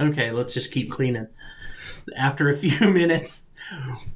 okay, 0.00 0.30
let's 0.32 0.54
just 0.54 0.72
keep 0.72 0.90
cleaning. 0.90 1.28
After 2.14 2.48
a 2.50 2.56
few 2.56 2.88
minutes, 2.90 3.48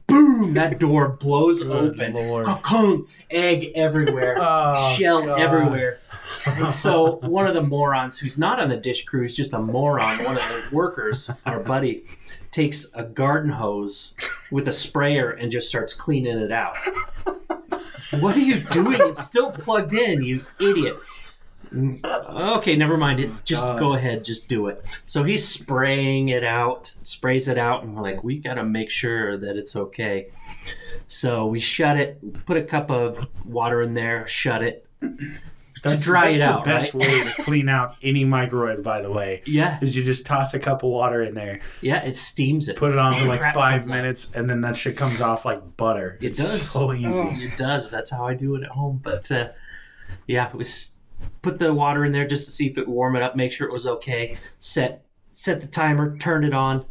boom, 0.06 0.54
that 0.54 0.78
door 0.78 1.08
blows 1.08 1.62
open. 1.62 2.12
Lord. 2.14 2.46
Cocoon, 2.46 3.06
egg 3.30 3.72
everywhere, 3.74 4.36
Oh, 4.40 4.94
shell 4.96 5.24
God. 5.24 5.40
everywhere. 5.40 5.98
And 6.46 6.70
so 6.70 7.16
one 7.16 7.46
of 7.46 7.52
the 7.54 7.62
morons 7.62 8.18
who's 8.18 8.38
not 8.38 8.60
on 8.60 8.68
the 8.70 8.76
dish 8.76 9.04
crew 9.04 9.24
is 9.24 9.36
just 9.36 9.52
a 9.52 9.58
moron. 9.58 10.24
One 10.24 10.38
of 10.38 10.42
the 10.42 10.62
workers, 10.74 11.30
our 11.44 11.60
buddy, 11.60 12.04
takes 12.50 12.86
a 12.94 13.02
garden 13.02 13.50
hose 13.50 14.14
with 14.50 14.66
a 14.66 14.72
sprayer 14.72 15.30
and 15.30 15.52
just 15.52 15.68
starts 15.68 15.92
cleaning 15.94 16.38
it 16.38 16.50
out. 16.50 16.76
What 18.20 18.36
are 18.36 18.40
you 18.40 18.60
doing? 18.60 19.00
It's 19.02 19.22
still 19.24 19.52
plugged 19.52 19.92
in, 19.92 20.22
you 20.22 20.40
idiot. 20.58 20.96
Okay, 21.72 22.76
never 22.76 22.96
mind 22.96 23.20
it. 23.20 23.30
Just 23.44 23.64
God. 23.64 23.78
go 23.78 23.94
ahead, 23.94 24.24
just 24.24 24.48
do 24.48 24.66
it. 24.68 24.84
So 25.06 25.22
he's 25.22 25.46
spraying 25.46 26.28
it 26.30 26.44
out, 26.44 26.86
sprays 26.86 27.48
it 27.48 27.58
out, 27.58 27.82
and 27.84 27.94
we're 27.96 28.02
like, 28.02 28.24
we 28.24 28.38
gotta 28.38 28.64
make 28.64 28.90
sure 28.90 29.36
that 29.38 29.56
it's 29.56 29.76
okay. 29.76 30.28
So 31.06 31.46
we 31.46 31.60
shut 31.60 31.96
it, 31.96 32.44
put 32.46 32.56
a 32.56 32.62
cup 32.62 32.90
of 32.90 33.26
water 33.44 33.82
in 33.82 33.94
there, 33.94 34.26
shut 34.28 34.62
it. 34.62 34.86
That's, 35.82 36.02
dry 36.04 36.32
that's 36.36 36.40
it 36.40 36.44
out, 36.44 36.64
the 36.64 36.70
best 36.70 36.92
way 36.94 37.06
to 37.24 37.30
clean 37.42 37.68
out 37.70 37.96
any 38.02 38.24
microwave, 38.26 38.82
by 38.82 39.00
the 39.00 39.10
way. 39.10 39.42
Yeah, 39.46 39.78
Is 39.80 39.96
you 39.96 40.04
just 40.04 40.26
toss 40.26 40.52
a 40.52 40.58
cup 40.58 40.82
of 40.82 40.90
water 40.90 41.22
in 41.22 41.34
there, 41.34 41.60
yeah, 41.80 42.02
it 42.02 42.18
steams 42.18 42.68
it. 42.68 42.76
put 42.76 42.92
it 42.92 42.98
on 42.98 43.14
for 43.14 43.24
like 43.24 43.40
five 43.54 43.86
minutes, 43.86 44.32
and 44.32 44.48
then 44.50 44.60
that 44.60 44.76
shit 44.76 44.96
comes 44.96 45.22
off 45.22 45.44
like 45.46 45.78
butter. 45.78 46.18
It 46.20 46.26
It's 46.28 46.38
does. 46.38 46.70
so 46.70 46.92
easy. 46.92 47.06
Oh. 47.08 47.30
It 47.34 47.56
does. 47.56 47.90
That's 47.90 48.10
how 48.10 48.26
I 48.26 48.34
do 48.34 48.56
it 48.56 48.62
at 48.62 48.68
home. 48.70 49.00
But 49.02 49.32
uh, 49.32 49.48
yeah, 50.26 50.48
it 50.50 50.54
was 50.54 50.92
put 51.42 51.58
the 51.58 51.72
water 51.72 52.04
in 52.04 52.12
there 52.12 52.26
just 52.26 52.46
to 52.46 52.52
see 52.52 52.66
if 52.66 52.78
it 52.78 52.86
would 52.86 52.94
warm 52.94 53.16
it 53.16 53.22
up, 53.22 53.36
make 53.36 53.52
sure 53.52 53.66
it 53.66 53.72
was 53.72 53.86
okay. 53.86 54.36
Set 54.58 55.04
set 55.32 55.60
the 55.60 55.66
timer, 55.66 56.16
turned 56.18 56.44
it 56.44 56.54
on, 56.54 56.84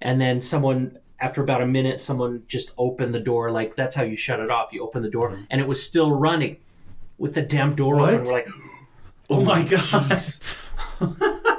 and 0.00 0.20
then 0.20 0.40
someone 0.40 0.98
after 1.20 1.42
about 1.42 1.62
a 1.62 1.66
minute, 1.66 2.00
someone 2.00 2.44
just 2.46 2.70
opened 2.78 3.14
the 3.14 3.20
door. 3.20 3.50
Like 3.50 3.76
that's 3.76 3.96
how 3.96 4.02
you 4.02 4.16
shut 4.16 4.40
it 4.40 4.50
off. 4.50 4.72
You 4.72 4.82
open 4.82 5.02
the 5.02 5.10
door, 5.10 5.30
mm-hmm. 5.30 5.42
and 5.50 5.60
it 5.60 5.68
was 5.68 5.82
still 5.82 6.12
running 6.12 6.58
with 7.18 7.34
the 7.34 7.42
damn 7.42 7.74
door 7.74 7.96
What? 7.96 8.14
open. 8.14 8.26
We're 8.26 8.32
like, 8.32 8.48
Oh 9.30 9.42
my 9.42 9.68
oh, 9.70 10.06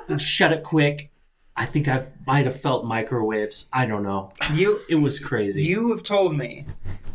god! 0.10 0.22
shut 0.22 0.52
it 0.52 0.64
quick. 0.64 1.12
I 1.56 1.66
think 1.66 1.88
I 1.88 2.06
might 2.26 2.46
have 2.46 2.60
felt 2.60 2.86
microwaves. 2.86 3.70
I 3.72 3.86
don't 3.86 4.02
know. 4.02 4.32
You 4.54 4.80
It 4.90 4.96
was 4.96 5.20
crazy. 5.20 5.62
you 5.62 5.92
have 5.92 6.04
told 6.04 6.36
me 6.36 6.66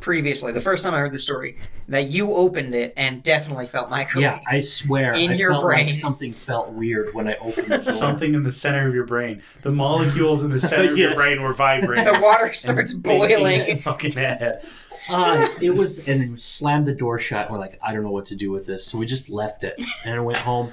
previously, 0.04 0.52
the 0.52 0.60
first 0.60 0.84
time 0.84 0.92
I 0.92 0.98
heard 1.00 1.12
the 1.14 1.18
story, 1.18 1.56
that 1.88 2.08
you 2.10 2.30
opened 2.34 2.74
it 2.74 2.92
and 2.94 3.22
definitely 3.22 3.66
felt 3.66 3.88
microwaves. 3.88 4.22
yeah, 4.22 4.40
I 4.46 4.60
swear. 4.60 5.14
In 5.14 5.30
I 5.30 5.34
your 5.34 5.52
felt 5.52 5.64
brain. 5.64 5.86
like 5.86 5.94
something 5.94 6.30
felt 6.34 6.72
weird 6.72 7.14
when 7.14 7.26
I 7.26 7.36
opened 7.36 7.68
the 7.68 7.78
door. 7.82 7.92
Something 7.94 8.34
in 8.34 8.42
the 8.42 8.52
center 8.52 8.86
of 8.86 8.94
your 8.94 9.06
brain. 9.06 9.42
The 9.62 9.72
molecules 9.72 10.44
in 10.44 10.50
the 10.50 10.60
center 10.68 10.92
of 10.92 10.98
your 10.98 11.14
brain 11.14 11.42
were 11.42 11.54
vibrating. 11.54 12.04
the 12.04 12.20
water 12.20 12.52
starts 12.52 12.92
boiling. 12.92 13.66
your 13.66 13.76
fucking 13.76 14.12
head. 14.12 14.62
Uh, 15.08 15.48
it 15.60 15.70
was, 15.70 16.06
and 16.06 16.20
then 16.20 16.32
we 16.32 16.38
slammed 16.38 16.86
the 16.86 16.94
door 16.94 17.18
shut. 17.18 17.50
We're 17.50 17.58
like, 17.58 17.78
I 17.82 17.94
don't 17.94 18.02
know 18.02 18.10
what 18.10 18.26
to 18.26 18.36
do 18.36 18.50
with 18.50 18.66
this, 18.66 18.86
so 18.86 18.98
we 18.98 19.06
just 19.06 19.30
left 19.30 19.64
it 19.64 19.74
and 20.04 20.14
I 20.14 20.20
went 20.20 20.38
home. 20.38 20.70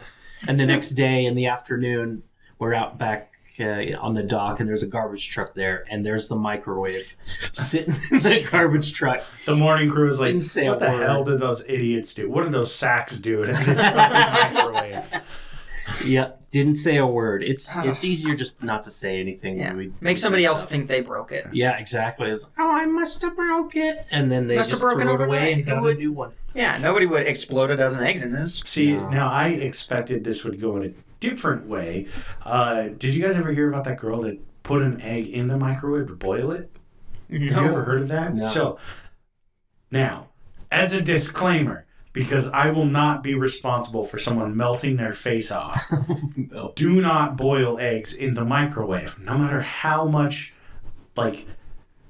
And 0.48 0.60
the 0.60 0.66
next 0.66 0.90
day 0.92 1.26
in 1.26 1.36
the 1.36 1.48
afternoon, 1.48 2.24
we're 2.60 2.74
out 2.74 2.98
back 2.98 3.31
uh, 3.60 3.98
on 4.00 4.14
the 4.14 4.24
dock, 4.24 4.60
and 4.60 4.68
there's 4.70 4.84
a 4.84 4.88
garbage 4.88 5.30
truck 5.30 5.54
there, 5.54 5.86
and 5.90 6.06
there's 6.06 6.28
the 6.28 6.36
microwave 6.36 7.16
sitting 7.52 7.96
in 8.12 8.22
the 8.22 8.48
garbage 8.52 8.94
truck. 8.94 9.24
The 9.46 9.56
morning 9.56 9.90
crew 9.90 10.08
is 10.10 10.20
like, 10.20 10.30
Didn't 10.30 10.44
say 10.44 10.66
a 10.68 10.70
"What 10.72 10.80
the 10.80 10.88
word." 10.88 11.06
hell 11.08 11.24
did 11.24 11.40
those 11.40 11.64
idiots 11.68 12.14
do? 12.14 12.30
What 12.30 12.44
did 12.44 12.54
those 12.54 12.74
sacks 12.74 13.18
do 13.18 13.44
in 13.44 13.54
this 13.54 13.78
fucking 13.82 14.54
microwave?" 14.56 15.06
Yeah, 16.06 16.32
didn't 16.52 16.76
say 16.78 16.98
a 16.98 17.06
word. 17.06 17.44
It's 17.44 17.76
Oh. 17.76 17.82
it's 17.86 18.04
easier 18.06 18.34
just 18.36 18.64
not 18.64 18.84
to 18.84 18.92
say 18.92 19.20
anything. 19.20 19.60
Yeah. 19.60 19.70
when 19.70 19.78
we 19.78 19.94
Make 20.00 20.18
somebody 20.20 20.46
else 20.46 20.66
think 20.66 20.88
they 20.88 21.02
broke 21.02 21.32
it. 21.32 21.48
Yeah, 21.52 21.78
exactly. 21.78 22.30
It's, 22.30 22.50
oh, 22.58 22.72
I 22.72 22.86
must 22.86 23.22
have 23.24 23.36
broke 23.36 23.76
it, 23.76 24.06
and 24.10 24.32
then 24.32 24.48
they 24.48 24.56
Must 24.56 24.70
have 24.72 24.80
just 24.80 24.82
broken 24.84 25.08
threw 25.08 25.16
it 25.22 25.28
away 25.28 25.54
and 25.54 25.66
got 25.66 25.80
Who 25.80 25.88
a 25.90 25.94
new 25.94 26.12
one. 26.14 26.32
Yeah, 26.54 26.78
nobody 26.78 27.06
would 27.08 27.28
explode 27.28 27.72
a 27.72 27.78
dozen 27.78 28.04
eggs 28.04 28.22
in 28.22 28.32
this. 28.32 28.62
See, 28.66 28.94
No. 28.94 29.10
now 29.10 29.30
I 29.32 29.50
expected 29.50 30.24
this 30.24 30.44
would 30.46 30.62
go 30.62 30.78
in 30.78 30.84
a 30.92 30.94
different 31.22 31.68
way. 31.68 32.08
Uh, 32.46 32.90
did 32.98 33.14
you 33.14 33.24
guys 33.26 33.38
ever 33.38 33.54
hear 33.54 33.70
about 33.70 33.86
that 33.86 33.98
girl 33.98 34.20
that 34.22 34.40
put 34.64 34.82
an 34.82 35.00
egg 35.02 35.28
in 35.30 35.48
the 35.48 35.58
microwave 35.58 36.08
to 36.08 36.16
boil 36.16 36.52
it? 36.52 36.70
Have 37.32 37.42
you 37.42 37.52
ever 37.52 37.84
heard 37.86 38.02
of 38.02 38.08
that? 38.10 38.36
No. 38.36 38.46
So, 38.46 38.78
now, 39.90 40.28
as 40.70 40.92
a 40.92 41.00
disclaimer, 41.02 41.86
because 42.14 42.48
I 42.50 42.72
will 42.72 42.86
not 42.86 43.24
be 43.24 43.34
responsible 43.36 44.04
for 44.04 44.20
someone 44.20 44.56
melting 44.58 44.98
their 44.98 45.14
face 45.14 45.52
off, 45.52 45.90
No. 46.36 46.74
do 46.76 47.00
not 47.00 47.38
boil 47.38 47.80
eggs 47.80 48.14
in 48.16 48.34
the 48.34 48.44
microwave, 48.44 49.18
no 49.20 49.38
matter 49.38 49.62
how 49.62 50.06
much, 50.06 50.54
like, 51.16 51.48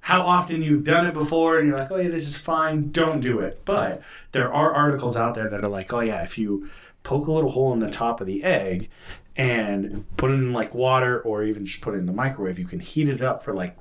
how 0.05 0.21
often 0.21 0.63
you've 0.63 0.83
done 0.83 1.05
it 1.05 1.13
before 1.13 1.59
and 1.59 1.67
you're 1.67 1.77
like, 1.77 1.91
oh 1.91 1.97
yeah, 1.97 2.09
this 2.09 2.27
is 2.27 2.37
fine, 2.37 2.91
don't 2.91 3.19
do 3.19 3.39
it. 3.39 3.61
But 3.65 4.01
there 4.31 4.51
are 4.51 4.73
articles 4.73 5.15
out 5.15 5.35
there 5.35 5.47
that 5.49 5.63
are 5.63 5.69
like, 5.69 5.93
oh 5.93 5.99
yeah, 5.99 6.23
if 6.23 6.39
you 6.39 6.67
poke 7.03 7.27
a 7.27 7.31
little 7.31 7.51
hole 7.51 7.73
in 7.73 7.79
the 7.79 7.89
top 7.89 8.21
of 8.21 8.27
the 8.27 8.43
egg 8.43 8.89
and 9.35 10.05
put 10.17 10.31
it 10.31 10.35
in 10.35 10.53
like 10.53 10.73
water 10.73 11.19
or 11.21 11.43
even 11.43 11.65
just 11.65 11.81
put 11.81 11.93
it 11.93 11.97
in 11.97 12.05
the 12.05 12.13
microwave, 12.13 12.59
you 12.59 12.65
can 12.65 12.79
heat 12.79 13.09
it 13.09 13.21
up 13.21 13.43
for 13.43 13.53
like, 13.53 13.77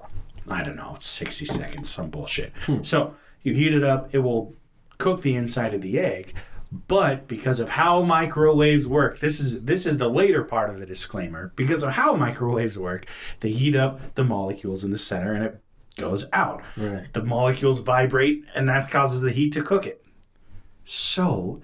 I 0.49 0.63
don't 0.63 0.77
know, 0.77 0.97
60 0.99 1.45
seconds, 1.45 1.91
some 1.91 2.11
bullshit. 2.11 2.53
Hmm. 2.67 2.83
So 2.83 3.15
you 3.43 3.55
heat 3.55 3.75
it 3.75 3.85
up, 3.85 4.15
it 4.15 4.19
will 4.19 4.55
cook 4.99 5.23
the 5.23 5.35
inside 5.35 5.75
of 5.75 5.83
the 5.83 5.99
egg. 5.99 6.35
But 6.73 7.27
because 7.27 7.59
of 7.59 7.71
how 7.71 8.03
microwaves 8.03 8.87
work, 8.87 9.19
this 9.19 9.41
is 9.41 9.65
this 9.65 9.87
is 9.87 9.99
the 9.99 10.09
later 10.09 10.45
part 10.45 10.71
of 10.71 10.79
the 10.79 10.87
disclaimer. 10.87 11.53
Because 11.57 11.83
of 11.83 11.95
how 11.95 12.15
microwaves 12.15 12.79
work, 12.79 13.07
they 13.41 13.51
heat 13.51 13.75
up 13.75 14.15
the 14.15 14.23
molecules 14.23 14.85
in 14.85 14.93
the 14.93 14.99
center 14.99 15.35
and 15.35 15.43
it 15.43 15.61
goes 15.97 16.27
out. 16.33 16.63
Right. 16.77 17.13
The 17.13 17.25
molecules 17.25 17.81
vibrate 17.81 18.45
and 18.55 18.69
that 18.69 18.89
causes 18.89 19.21
the 19.21 19.33
heat 19.33 19.53
to 19.55 19.65
cook 19.65 19.85
it. 19.85 20.05
So 20.85 21.61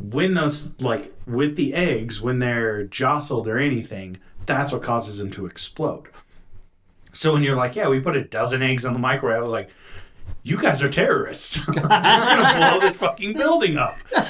when 0.00 0.34
those 0.34 0.70
like 0.80 1.12
with 1.26 1.56
the 1.56 1.74
eggs, 1.74 2.20
when 2.20 2.38
they're 2.38 2.84
jostled 2.84 3.48
or 3.48 3.58
anything, 3.58 4.18
that's 4.46 4.72
what 4.72 4.82
causes 4.82 5.18
them 5.18 5.30
to 5.32 5.46
explode. 5.46 6.08
So 7.12 7.32
when 7.32 7.42
you're 7.42 7.56
like, 7.56 7.74
yeah, 7.74 7.88
we 7.88 8.00
put 8.00 8.16
a 8.16 8.22
dozen 8.24 8.62
eggs 8.62 8.84
in 8.84 8.92
the 8.92 8.98
microwave, 8.98 9.38
I 9.38 9.42
was 9.42 9.52
like, 9.52 9.70
you 10.44 10.56
guys 10.56 10.82
are 10.82 10.88
terrorists. 10.88 11.56
You're 11.66 11.74
gonna 11.74 12.58
blow 12.70 12.80
this 12.80 12.96
fucking 12.96 13.34
building 13.36 13.76
up. 13.76 13.96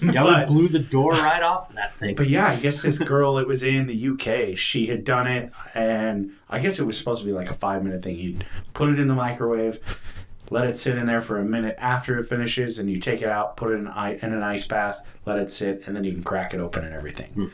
Yeah, 0.00 0.22
But- 0.22 0.48
we 0.48 0.54
blew 0.54 0.68
the 0.68 0.78
door 0.78 1.12
right 1.12 1.42
off 1.42 1.68
of 1.70 1.76
that 1.76 1.96
thing. 1.96 2.14
But 2.14 2.28
yeah, 2.28 2.46
I 2.46 2.56
guess 2.56 2.82
this 2.82 2.98
girl, 3.00 3.38
it 3.38 3.46
was 3.48 3.62
in 3.64 3.86
the 3.88 4.08
UK. 4.10 4.56
She 4.56 4.86
had 4.86 5.02
done 5.04 5.26
it, 5.26 5.52
and 5.74 6.30
I 6.48 6.60
guess 6.60 6.78
it 6.78 6.84
was 6.84 6.96
supposed 6.96 7.20
to 7.20 7.26
be 7.26 7.32
like 7.32 7.50
a 7.50 7.54
five 7.54 7.82
minute 7.82 8.02
thing. 8.02 8.16
you'd 8.16 8.46
put 8.74 8.88
it 8.90 8.98
in 9.00 9.08
the 9.08 9.14
microwave, 9.14 9.80
let 10.52 10.66
it 10.66 10.78
sit 10.78 10.96
in 10.96 11.06
there 11.06 11.20
for 11.20 11.38
a 11.38 11.44
minute 11.44 11.74
after 11.78 12.18
it 12.18 12.26
finishes, 12.26 12.78
and 12.78 12.90
you 12.90 12.98
take 12.98 13.22
it 13.22 13.28
out, 13.28 13.56
put 13.56 13.72
it 13.72 13.74
in, 13.76 13.86
in 13.86 14.32
an 14.32 14.42
ice 14.42 14.66
bath, 14.66 15.04
let 15.24 15.38
it 15.38 15.50
sit, 15.50 15.82
and 15.86 15.96
then 15.96 16.04
you 16.04 16.12
can 16.12 16.22
crack 16.22 16.52
it 16.52 16.60
open 16.60 16.84
and 16.84 16.94
everything. 16.94 17.32
Hmm. 17.32 17.46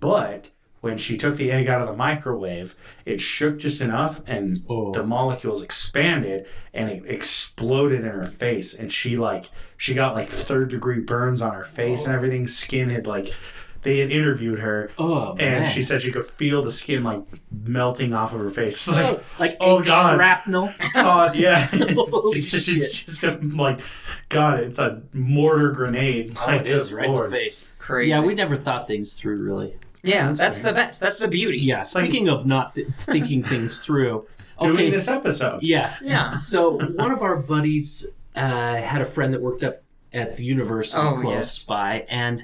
But 0.00 0.50
when 0.80 0.96
she 0.96 1.18
took 1.18 1.36
the 1.36 1.50
egg 1.50 1.66
out 1.68 1.80
of 1.80 1.88
the 1.88 1.96
microwave, 1.96 2.76
it 3.04 3.20
shook 3.20 3.58
just 3.58 3.80
enough, 3.80 4.22
and 4.26 4.62
Oh. 4.68 4.92
the 4.92 5.02
molecules 5.02 5.62
expanded, 5.62 6.46
and 6.72 6.88
it 6.88 7.02
exploded 7.06 8.00
in 8.00 8.06
her 8.06 8.26
face. 8.26 8.74
And 8.74 8.92
she 8.92 9.16
like 9.16 9.46
she 9.76 9.94
got 9.94 10.14
like 10.14 10.28
third 10.28 10.70
degree 10.70 11.00
burns 11.00 11.42
on 11.42 11.54
her 11.54 11.64
face 11.64 12.04
and 12.04 12.14
oh. 12.14 12.16
everything. 12.16 12.46
Skin 12.46 12.90
had 12.90 13.06
like 13.06 13.34
they 13.82 13.98
had 13.98 14.10
interviewed 14.10 14.58
her, 14.58 14.90
oh 14.98 15.34
man. 15.34 15.58
and 15.62 15.66
she 15.66 15.82
said 15.84 16.02
she 16.02 16.10
could 16.10 16.26
feel 16.26 16.62
the 16.62 16.70
skin 16.72 17.04
like 17.04 17.20
melting 17.50 18.12
off 18.12 18.32
of 18.34 18.40
her 18.40 18.50
face. 18.50 18.86
It's 18.88 18.88
like, 18.88 19.06
Oh, 19.06 19.20
like 19.38 19.56
oh, 19.60 19.82
God. 19.82 20.16
shrapnel. 20.16 20.72
God, 20.94 21.36
yeah. 21.36 21.66
Holy 21.72 22.40
she 22.40 22.58
said 22.58 22.62
shit. 22.62 22.92
she's 22.94 23.20
just 23.20 23.42
like, 23.42 23.80
God, 24.28 24.60
it's 24.60 24.78
a 24.78 25.02
mortar 25.12 25.70
grenade. 25.72 26.36
Oh, 26.40 26.46
Like, 26.46 26.62
it 26.62 26.68
is 26.68 26.88
good 26.88 26.94
right 26.96 27.08
Lord. 27.08 27.26
in 27.26 27.30
the 27.32 27.36
face. 27.36 27.68
Crazy. 27.78 28.10
Yeah, 28.10 28.20
we 28.20 28.34
never 28.34 28.56
thought 28.56 28.86
things 28.86 29.14
through 29.14 29.42
really. 29.42 29.76
Yeah, 30.02 30.26
That's 30.26 30.38
that's 30.38 30.60
the 30.60 30.72
best. 30.72 31.00
That's 31.00 31.18
the 31.18 31.28
beauty. 31.28 31.58
Yeah, 31.58 31.78
like- 31.78 31.86
speaking 31.86 32.28
of 32.28 32.46
not 32.46 32.74
th- 32.74 32.88
thinking 32.98 33.42
things 33.42 33.78
through, 33.80 34.26
doing 34.60 34.74
Okay. 34.74 34.90
this 34.90 35.08
episode. 35.08 35.62
Yeah. 35.62 35.94
Yeah. 36.02 36.38
So 36.38 36.78
one 36.94 37.10
of 37.10 37.22
our 37.22 37.36
buddies 37.36 38.06
uh, 38.36 38.76
had 38.76 39.00
a 39.02 39.06
friend 39.06 39.34
that 39.34 39.40
worked 39.40 39.64
up 39.64 39.82
at 40.12 40.36
the 40.36 40.44
university 40.44 41.00
Oh, 41.02 41.18
close 41.20 41.32
yes. 41.34 41.62
by, 41.64 42.06
and 42.08 42.42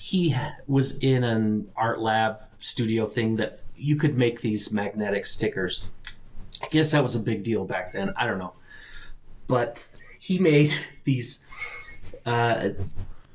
he 0.00 0.36
was 0.66 0.98
in 0.98 1.24
an 1.24 1.68
art 1.76 2.00
lab 2.00 2.40
studio 2.58 3.06
thing 3.06 3.36
that 3.36 3.60
you 3.76 3.96
could 3.96 4.16
make 4.16 4.40
these 4.40 4.72
magnetic 4.72 5.26
stickers. 5.26 5.88
I 6.62 6.68
guess 6.68 6.92
that 6.92 7.02
was 7.02 7.14
a 7.14 7.20
big 7.20 7.42
deal 7.42 7.64
back 7.64 7.92
then. 7.92 8.12
I 8.16 8.26
don't 8.26 8.38
know, 8.38 8.52
but 9.46 9.90
he 10.18 10.38
made 10.38 10.72
these. 11.04 11.44
Uh, 12.24 12.70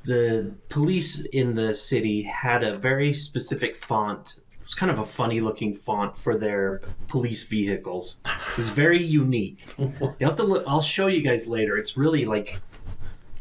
the 0.04 0.54
police 0.70 1.20
in 1.20 1.54
the 1.54 1.74
city 1.74 2.22
had 2.22 2.62
a 2.64 2.78
very 2.78 3.12
specific 3.12 3.76
font. 3.76 4.36
It 4.52 4.64
was 4.64 4.74
kind 4.74 4.90
of 4.90 4.98
a 4.98 5.04
funny 5.04 5.42
looking 5.42 5.74
font 5.74 6.16
for 6.16 6.38
their 6.38 6.80
police 7.08 7.44
vehicles. 7.44 8.20
It's 8.56 8.70
very 8.70 9.02
unique. 9.04 9.66
You 9.78 10.26
have 10.26 10.36
to 10.36 10.44
look. 10.44 10.64
I'll 10.66 10.80
show 10.80 11.08
you 11.08 11.20
guys 11.20 11.46
later. 11.46 11.76
It's 11.76 11.98
really 11.98 12.24
like 12.24 12.58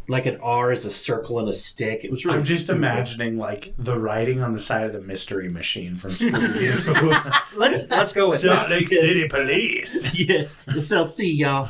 like 0.10 0.26
an 0.26 0.38
R 0.42 0.72
is 0.72 0.86
a 0.86 0.92
circle 0.92 1.38
and 1.40 1.50
a 1.50 1.54
stick. 1.54 2.06
It 2.06 2.12
was 2.12 2.26
really 2.26 2.38
I'm 2.40 2.44
just 2.46 2.64
stupid. 2.64 2.78
imagining 2.78 3.38
like 3.38 3.74
the 3.78 4.00
writing 4.00 4.42
on 4.42 4.54
the 4.54 4.60
side 4.60 4.84
of 4.86 4.94
the 4.94 5.02
mystery 5.02 5.50
machine 5.50 5.96
from 5.98 6.12
Scooby 6.12 7.44
Let's 7.56 7.90
let's 7.90 8.14
go 8.14 8.30
with 8.30 8.40
Salt. 8.40 8.70
Lake 8.70 8.88
City 8.88 9.28
Police. 9.30 10.14
yes, 10.18 10.64
SLC, 10.68 11.38
y'all. 11.38 11.70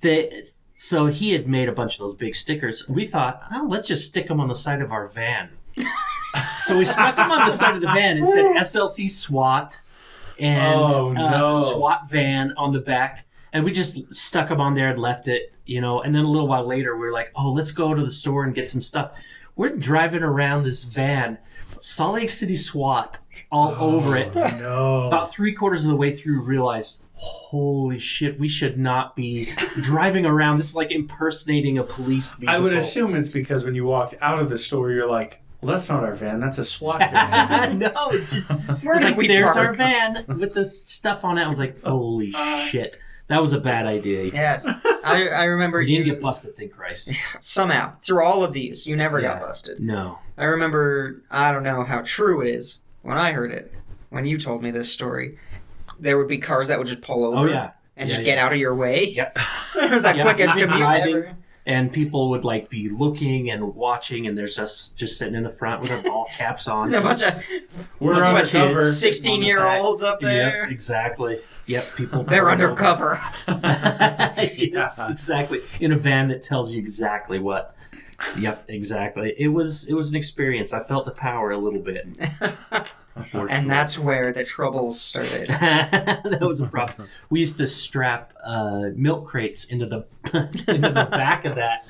they, 0.00 0.48
so 0.76 1.06
he 1.06 1.32
had 1.32 1.48
made 1.48 1.68
a 1.68 1.72
bunch 1.72 1.94
of 1.94 2.00
those 2.00 2.14
big 2.14 2.34
stickers. 2.34 2.88
We 2.88 3.06
thought, 3.06 3.42
oh, 3.52 3.66
let's 3.68 3.88
just 3.88 4.06
stick 4.08 4.28
them 4.28 4.40
on 4.40 4.48
the 4.48 4.54
side 4.54 4.80
of 4.82 4.92
our 4.92 5.08
van. 5.08 5.50
so 6.60 6.76
we 6.78 6.84
stuck 6.84 7.16
them 7.16 7.30
on 7.30 7.46
the 7.46 7.50
side 7.52 7.74
of 7.76 7.80
the 7.80 7.86
van. 7.88 8.18
It 8.18 8.24
said 8.26 8.44
SLC 8.56 9.08
SWAT 9.10 9.80
and 10.38 10.74
Oh, 10.90 11.12
no. 11.12 11.48
uh, 11.48 11.52
SWAT 11.52 12.10
van 12.10 12.52
on 12.56 12.72
the 12.72 12.80
back. 12.80 13.24
And 13.52 13.64
we 13.64 13.70
just 13.70 14.12
stuck 14.14 14.48
them 14.48 14.60
on 14.60 14.74
there 14.74 14.90
and 14.90 15.00
left 15.00 15.28
it, 15.28 15.53
you 15.66 15.80
know. 15.80 16.00
And 16.02 16.14
then 16.14 16.24
a 16.24 16.30
little 16.30 16.48
while 16.48 16.66
later, 16.66 16.94
we 16.96 17.06
were 17.06 17.12
like, 17.12 17.32
oh, 17.36 17.50
let's 17.50 17.72
go 17.72 17.94
to 17.94 18.02
the 18.04 18.10
store 18.10 18.44
and 18.44 18.54
get 18.54 18.68
some 18.68 18.82
stuff. 18.82 19.12
We're 19.56 19.76
driving 19.76 20.22
around 20.22 20.64
this 20.64 20.84
van, 20.84 21.38
Salt 21.78 22.14
Lake 22.16 22.30
City 22.30 22.56
SWAT 22.56 23.20
all 23.52 23.74
oh, 23.78 23.96
over 23.96 24.16
it 24.16 24.34
No. 24.34 25.02
about 25.06 25.30
three 25.30 25.52
quarters 25.52 25.84
of 25.84 25.90
the 25.90 25.96
way 25.96 26.14
through 26.14 26.40
realized 26.40 27.06
holy 27.14 27.98
shit 28.00 28.38
we 28.40 28.48
should 28.48 28.76
not 28.78 29.14
be 29.14 29.46
driving 29.82 30.26
around 30.26 30.56
this 30.56 30.70
is 30.70 30.76
like 30.76 30.90
impersonating 30.90 31.78
a 31.78 31.84
police 31.84 32.32
vehicle 32.32 32.54
I 32.54 32.58
would 32.58 32.72
assume 32.72 33.14
it's 33.14 33.30
because 33.30 33.64
when 33.64 33.74
you 33.76 33.84
walked 33.84 34.14
out 34.20 34.40
of 34.40 34.48
the 34.50 34.58
store, 34.58 34.90
you're 34.90 35.08
like, 35.08 35.40
well, 35.60 35.74
that's 35.74 35.88
not 35.88 36.02
our 36.04 36.14
van. 36.14 36.40
That's 36.40 36.58
a 36.58 36.64
SWAT 36.64 36.98
van. 37.12 37.78
no 37.78 37.92
it's 38.10 38.32
just 38.32 38.50
Where 38.82 38.94
it's 38.96 39.02
did 39.04 39.10
like 39.10 39.16
we 39.16 39.28
there's 39.28 39.52
park? 39.52 39.68
our 39.68 39.74
van 39.74 40.24
with 40.38 40.54
the 40.54 40.74
stuff 40.84 41.24
on 41.24 41.38
it 41.38 41.44
i 41.44 41.48
was 41.48 41.58
like 41.58 41.80
holy 41.84 42.32
uh, 42.34 42.58
shit 42.60 42.98
that 43.28 43.40
was 43.40 43.52
a 43.52 43.60
bad 43.60 43.86
idea 43.86 44.24
Yes, 44.24 44.66
I, 44.66 45.28
I 45.28 45.44
remember 45.44 45.80
you 45.80 45.96
didn't 45.98 46.12
get 46.14 46.20
busted 46.20 46.56
thank 46.56 46.72
christ 46.72 47.10
somehow 47.40 47.94
through 48.02 48.22
all 48.24 48.44
of 48.44 48.52
these. 48.52 48.86
You 48.86 48.96
never 48.96 49.20
got 49.20 49.40
busted. 49.40 49.80
no 49.80 50.18
I 50.36 50.44
remember. 50.44 51.22
I 51.30 51.52
don't 51.52 51.62
know 51.62 51.84
how 51.84 52.02
true 52.04 52.40
it 52.42 52.48
is 52.48 52.78
when 53.02 53.16
I 53.16 53.32
heard 53.32 53.52
it. 53.52 53.72
When 54.10 54.26
you 54.26 54.36
told 54.38 54.62
me 54.62 54.70
this 54.72 54.92
story, 54.92 55.38
there 56.00 56.18
would 56.18 56.26
be 56.28 56.38
cars 56.38 56.68
that 56.68 56.78
would 56.78 56.86
just 56.88 57.02
pull 57.02 57.24
oh, 57.24 57.34
over 57.38 57.48
oh 57.48 57.52
yeah 57.52 57.70
and 57.96 58.08
Yeah, 58.10 58.16
just 58.16 58.26
yeah. 58.26 58.34
get 58.34 58.38
out 58.38 58.52
of 58.52 58.58
your 58.58 58.74
way. 58.74 59.04
Yep. 59.10 59.38
it 59.76 59.90
was 59.90 60.02
the 60.02 60.16
Yeah, 60.16 60.22
quickest 60.24 60.52
commute 60.54 60.70
driving. 60.70 61.14
ever. 61.14 61.36
And 61.66 61.92
people 61.92 62.28
would 62.30 62.44
like 62.44 62.68
be 62.68 62.88
looking 62.88 63.50
and 63.50 63.74
watching 63.74 64.26
and 64.26 64.36
there's 64.36 64.58
us 64.58 64.90
just 64.96 65.16
sitting 65.18 65.34
in 65.34 65.42
the 65.42 65.50
front 65.50 65.80
with 65.80 65.90
our 65.90 66.02
ball 66.02 66.26
caps 66.36 66.68
on 66.68 66.92
A 66.94 67.00
bunch 67.00 67.22
of 67.22 67.42
We're 68.00 68.14
Bunch 68.14 68.26
of 68.28 68.36
undercover. 68.36 68.80
kids. 68.80 69.00
sixteen-year-olds 69.00 70.02
up 70.04 70.20
there. 70.20 70.62
Yep, 70.64 70.70
exactly. 70.70 71.38
Yep, 71.66 71.96
people. 71.96 72.22
They're 72.28 72.50
undercover. 72.50 73.18
yes, 73.48 75.00
exactly. 75.08 75.60
In 75.80 75.92
a 75.92 75.96
van 75.98 76.28
that 76.28 76.42
tells 76.42 76.74
you 76.74 76.78
exactly 76.78 77.38
what. 77.38 77.74
Yep, 78.38 78.64
exactly. 78.68 79.34
It 79.38 79.48
was 79.48 79.88
it 79.88 79.94
was 79.94 80.10
an 80.10 80.16
experience. 80.16 80.72
I 80.74 80.80
felt 80.80 81.04
the 81.06 81.10
power 81.12 81.50
a 81.50 81.58
little 81.58 81.80
bit. 81.80 82.06
And 83.48 83.70
that's 83.70 83.98
where 83.98 84.32
the 84.32 84.44
troubles 84.44 85.00
started. 85.00 85.46
that 85.48 86.38
was 86.40 86.60
a 86.60 86.66
problem. 86.66 87.08
We 87.30 87.40
used 87.40 87.58
to 87.58 87.66
strap 87.66 88.32
uh, 88.44 88.90
milk 88.94 89.26
crates 89.26 89.64
into 89.64 89.86
the 89.86 90.06
into 90.68 90.88
the 90.90 91.08
back 91.10 91.44
of 91.44 91.54
that 91.56 91.86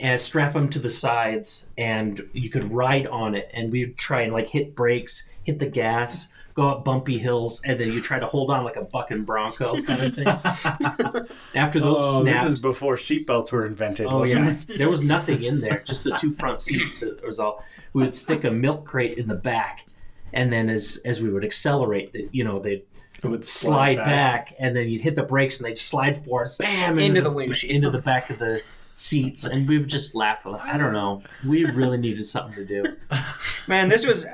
and 0.00 0.20
strap 0.20 0.52
them 0.52 0.68
to 0.70 0.78
the 0.78 0.90
sides, 0.90 1.70
and 1.76 2.22
you 2.32 2.48
could 2.50 2.70
ride 2.72 3.06
on 3.08 3.34
it. 3.34 3.50
And 3.52 3.72
we'd 3.72 3.98
try 3.98 4.22
and 4.22 4.32
like 4.32 4.48
hit 4.48 4.74
brakes, 4.76 5.28
hit 5.42 5.58
the 5.58 5.66
gas, 5.66 6.28
go 6.54 6.68
up 6.68 6.84
bumpy 6.84 7.18
hills, 7.18 7.60
and 7.64 7.78
then 7.80 7.92
you 7.92 8.00
try 8.00 8.18
to 8.18 8.26
hold 8.26 8.50
on 8.50 8.64
like 8.64 8.76
a 8.76 8.82
bucking 8.82 9.24
bronco 9.24 9.82
kind 9.82 10.02
of 10.02 10.14
thing. 10.14 11.28
After 11.54 11.80
those 11.80 11.96
Oh, 11.98 12.22
snaps, 12.22 12.44
this 12.44 12.52
is 12.54 12.60
before 12.60 12.94
seatbelts 12.94 13.50
were 13.52 13.66
invented. 13.66 14.06
Oh 14.08 14.24
yeah, 14.24 14.50
it? 14.68 14.78
there 14.78 14.88
was 14.88 15.02
nothing 15.02 15.42
in 15.42 15.60
there, 15.60 15.82
just 15.84 16.04
the 16.04 16.16
two 16.16 16.30
front 16.32 16.60
seats. 16.60 17.02
It 17.02 17.24
was 17.26 17.40
all. 17.40 17.64
We 17.92 18.02
would 18.02 18.14
stick 18.14 18.44
a 18.44 18.50
milk 18.50 18.84
crate 18.84 19.18
in 19.18 19.26
the 19.28 19.34
back, 19.34 19.86
and 20.32 20.52
then 20.52 20.68
as 20.68 21.00
as 21.04 21.20
we 21.22 21.30
would 21.30 21.44
accelerate, 21.44 22.12
the, 22.12 22.28
you 22.32 22.44
know, 22.44 22.58
they'd 22.58 22.82
It 23.22 23.28
would 23.28 23.44
slide 23.44 23.96
back. 23.96 24.54
and 24.60 24.76
then 24.76 24.88
you'd 24.88 25.00
hit 25.02 25.16
the 25.16 25.22
brakes, 25.22 25.58
and 25.58 25.66
they'd 25.68 25.78
slide 25.78 26.24
forward, 26.24 26.52
bam, 26.58 26.98
Into 26.98 27.20
the 27.20 27.30
windshield. 27.32 27.72
into 27.74 27.90
the 27.90 28.00
back 28.02 28.30
of 28.30 28.38
the 28.38 28.62
seats, 28.98 29.44
and 29.46 29.68
we 29.68 29.78
would 29.78 29.88
just 29.88 30.14
laugh. 30.14 30.44
I 30.46 30.76
don't 30.76 30.92
know. 30.92 31.22
We 31.46 31.64
really 31.64 31.98
needed 31.98 32.24
something 32.26 32.54
to 32.56 32.64
do. 32.64 32.96
Man, 33.66 33.88
this 33.88 34.04
was 34.06 34.26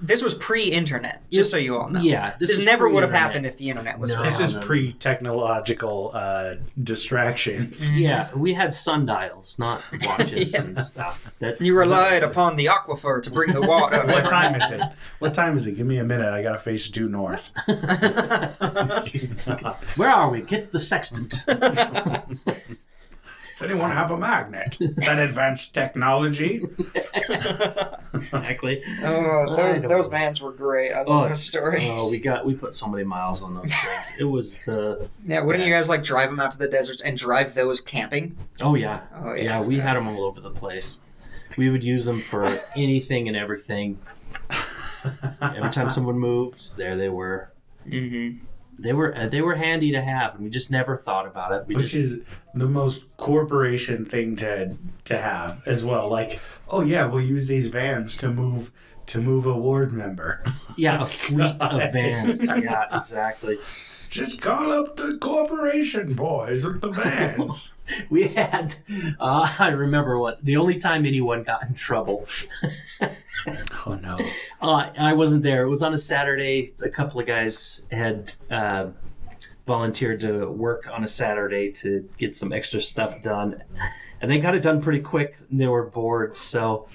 this 0.00 0.22
was 0.22 0.34
pre-internet. 0.34 1.22
Just 1.32 1.50
so 1.50 1.56
you 1.56 1.76
all 1.78 1.88
know. 1.88 2.00
Yeah, 2.00 2.34
This, 2.38 2.50
is 2.50 2.58
never 2.60 2.88
would 2.88 3.02
have 3.02 3.10
pre-internet. 3.10 3.30
happened 3.34 3.46
if 3.46 3.56
the 3.56 3.68
internet 3.70 3.98
was. 3.98 4.12
No. 4.12 4.18
around. 4.20 4.26
This 4.26 4.40
is 4.40 4.54
pre-technological 4.54 6.10
uh, 6.14 6.54
distractions. 6.82 7.90
Yeah, 8.02 8.34
we 8.34 8.54
had 8.54 8.74
sundials, 8.74 9.58
not 9.58 9.82
watches 10.04 10.52
Yeah. 10.54 10.62
and 10.62 10.80
stuff. 10.80 11.32
That's 11.38 11.62
You 11.62 11.78
relied 11.78 12.22
upon 12.22 12.56
the 12.56 12.66
aquifer 12.66 13.22
to 13.22 13.30
bring 13.30 13.52
the 13.52 13.60
water. 13.60 14.04
What 14.06 14.26
time 14.26 14.60
is 14.60 14.70
it? 14.72 14.82
What 15.18 15.34
time 15.34 15.56
is 15.56 15.66
it? 15.66 15.72
Give 15.76 15.86
me 15.86 15.98
a 15.98 16.04
minute. 16.04 16.28
I 16.32 16.42
gotta 16.42 16.58
face 16.58 16.88
due 16.88 17.08
north. 17.08 17.52
Where 19.96 20.10
are 20.10 20.30
we? 20.30 20.42
Get 20.42 20.72
the 20.72 20.80
sextant. 20.80 21.34
Does 23.62 23.70
anyone 23.70 23.92
have 23.92 24.10
a 24.10 24.16
magnet? 24.16 24.76
That 24.96 25.20
advanced 25.20 25.72
technology? 25.72 26.62
exactly. 28.12 28.82
Oh, 29.04 29.54
those 29.56 29.82
those 29.82 30.04
know. 30.06 30.10
vans 30.10 30.42
were 30.42 30.52
great. 30.52 30.92
I 30.92 31.02
love 31.02 31.08
Oh, 31.08 31.28
those 31.28 31.42
stories. 31.44 31.88
Oh, 31.92 32.10
we 32.10 32.18
got 32.18 32.44
we 32.44 32.54
put 32.54 32.74
so 32.74 32.86
many 32.88 33.04
miles 33.04 33.40
on 33.42 33.54
those 33.54 33.72
things. 33.72 34.12
It 34.18 34.24
was 34.24 34.62
the 34.64 35.08
yeah, 35.24 35.40
wouldn't 35.40 35.64
you 35.64 35.72
guys 35.72 35.88
like 35.88 36.02
drive 36.02 36.30
them 36.30 36.40
out 36.40 36.50
to 36.52 36.58
the 36.58 36.68
deserts 36.68 37.02
and 37.02 37.16
drive 37.16 37.54
those 37.54 37.80
camping? 37.80 38.36
oh 38.60 38.74
yeah 38.74 39.02
Oh 39.22 39.34
yeah, 39.34 39.42
yeah, 39.44 39.60
we 39.60 39.78
had 39.78 39.94
them 39.96 40.08
all 40.08 40.24
over 40.24 40.40
the 40.40 40.50
place. 40.50 41.00
We 41.56 41.70
would 41.70 41.84
use 41.84 42.04
them 42.04 42.20
for 42.20 42.44
anything 42.76 43.28
and 43.28 43.36
everything. 43.36 43.98
Every 45.40 45.70
time 45.70 45.90
someone 45.90 46.18
moved, 46.18 46.76
there 46.76 46.96
they 46.96 47.08
were. 47.08 47.52
Mm-hmm. 47.86 48.44
They 48.78 48.92
were 48.92 49.16
uh, 49.16 49.28
they 49.28 49.40
were 49.42 49.54
handy 49.54 49.92
to 49.92 50.02
have, 50.02 50.34
and 50.34 50.44
we 50.44 50.50
just 50.50 50.70
never 50.70 50.96
thought 50.96 51.26
about 51.26 51.52
it. 51.52 51.66
We 51.66 51.76
Which 51.76 51.92
just 51.92 51.94
is 51.94 52.20
the 52.54 52.66
most 52.66 53.04
corporation 53.16 54.04
thing 54.04 54.34
to 54.36 54.76
to 55.04 55.18
have 55.18 55.62
as 55.66 55.84
well. 55.84 56.08
Like, 56.08 56.40
oh 56.68 56.80
yeah, 56.82 57.06
we'll 57.06 57.22
use 57.22 57.48
these 57.48 57.68
vans 57.68 58.16
to 58.18 58.28
move 58.28 58.72
to 59.06 59.20
move 59.20 59.46
a 59.46 59.56
ward 59.56 59.92
member. 59.92 60.42
yeah 60.76 61.02
a 61.02 61.06
fleet 61.06 61.60
of 61.60 61.92
vans. 61.92 62.44
Yeah, 62.44 62.96
exactly. 62.96 63.58
Just 64.10 64.42
call 64.42 64.70
up 64.72 64.96
the 64.96 65.16
corporation 65.18 66.14
boys 66.14 66.64
with 66.66 66.80
the 66.82 66.90
vans. 66.90 67.72
We 68.10 68.28
had 68.28 68.74
uh, 69.20 69.54
I 69.58 69.68
remember 69.68 70.18
what 70.18 70.40
the 70.42 70.56
only 70.56 70.78
time 70.78 71.04
anyone 71.04 71.42
got 71.42 71.64
in 71.64 71.74
trouble 71.74 72.26
oh 73.86 73.94
no. 73.94 74.18
Uh, 74.62 74.92
I 74.96 75.12
wasn't 75.14 75.42
there. 75.42 75.64
It 75.64 75.68
was 75.68 75.82
on 75.82 75.92
a 75.92 75.98
Saturday. 75.98 76.70
A 76.84 76.88
couple 76.88 77.20
of 77.20 77.26
guys 77.26 77.84
had 77.90 78.32
uh, 78.48 78.90
volunteered 79.66 80.20
to 80.20 80.46
work 80.46 80.88
on 80.88 81.02
a 81.02 81.08
Saturday 81.08 81.72
to 81.72 82.08
get 82.16 82.36
some 82.36 82.52
extra 82.52 82.80
stuff 82.80 83.20
done, 83.24 83.60
and 84.20 84.30
they 84.30 84.38
got 84.38 84.54
it 84.54 84.62
done 84.62 84.80
pretty 84.80 85.00
quick. 85.00 85.36
And 85.50 85.60
they 85.60 85.66
were 85.66 85.82
bored, 85.82 86.36
so 86.36 86.86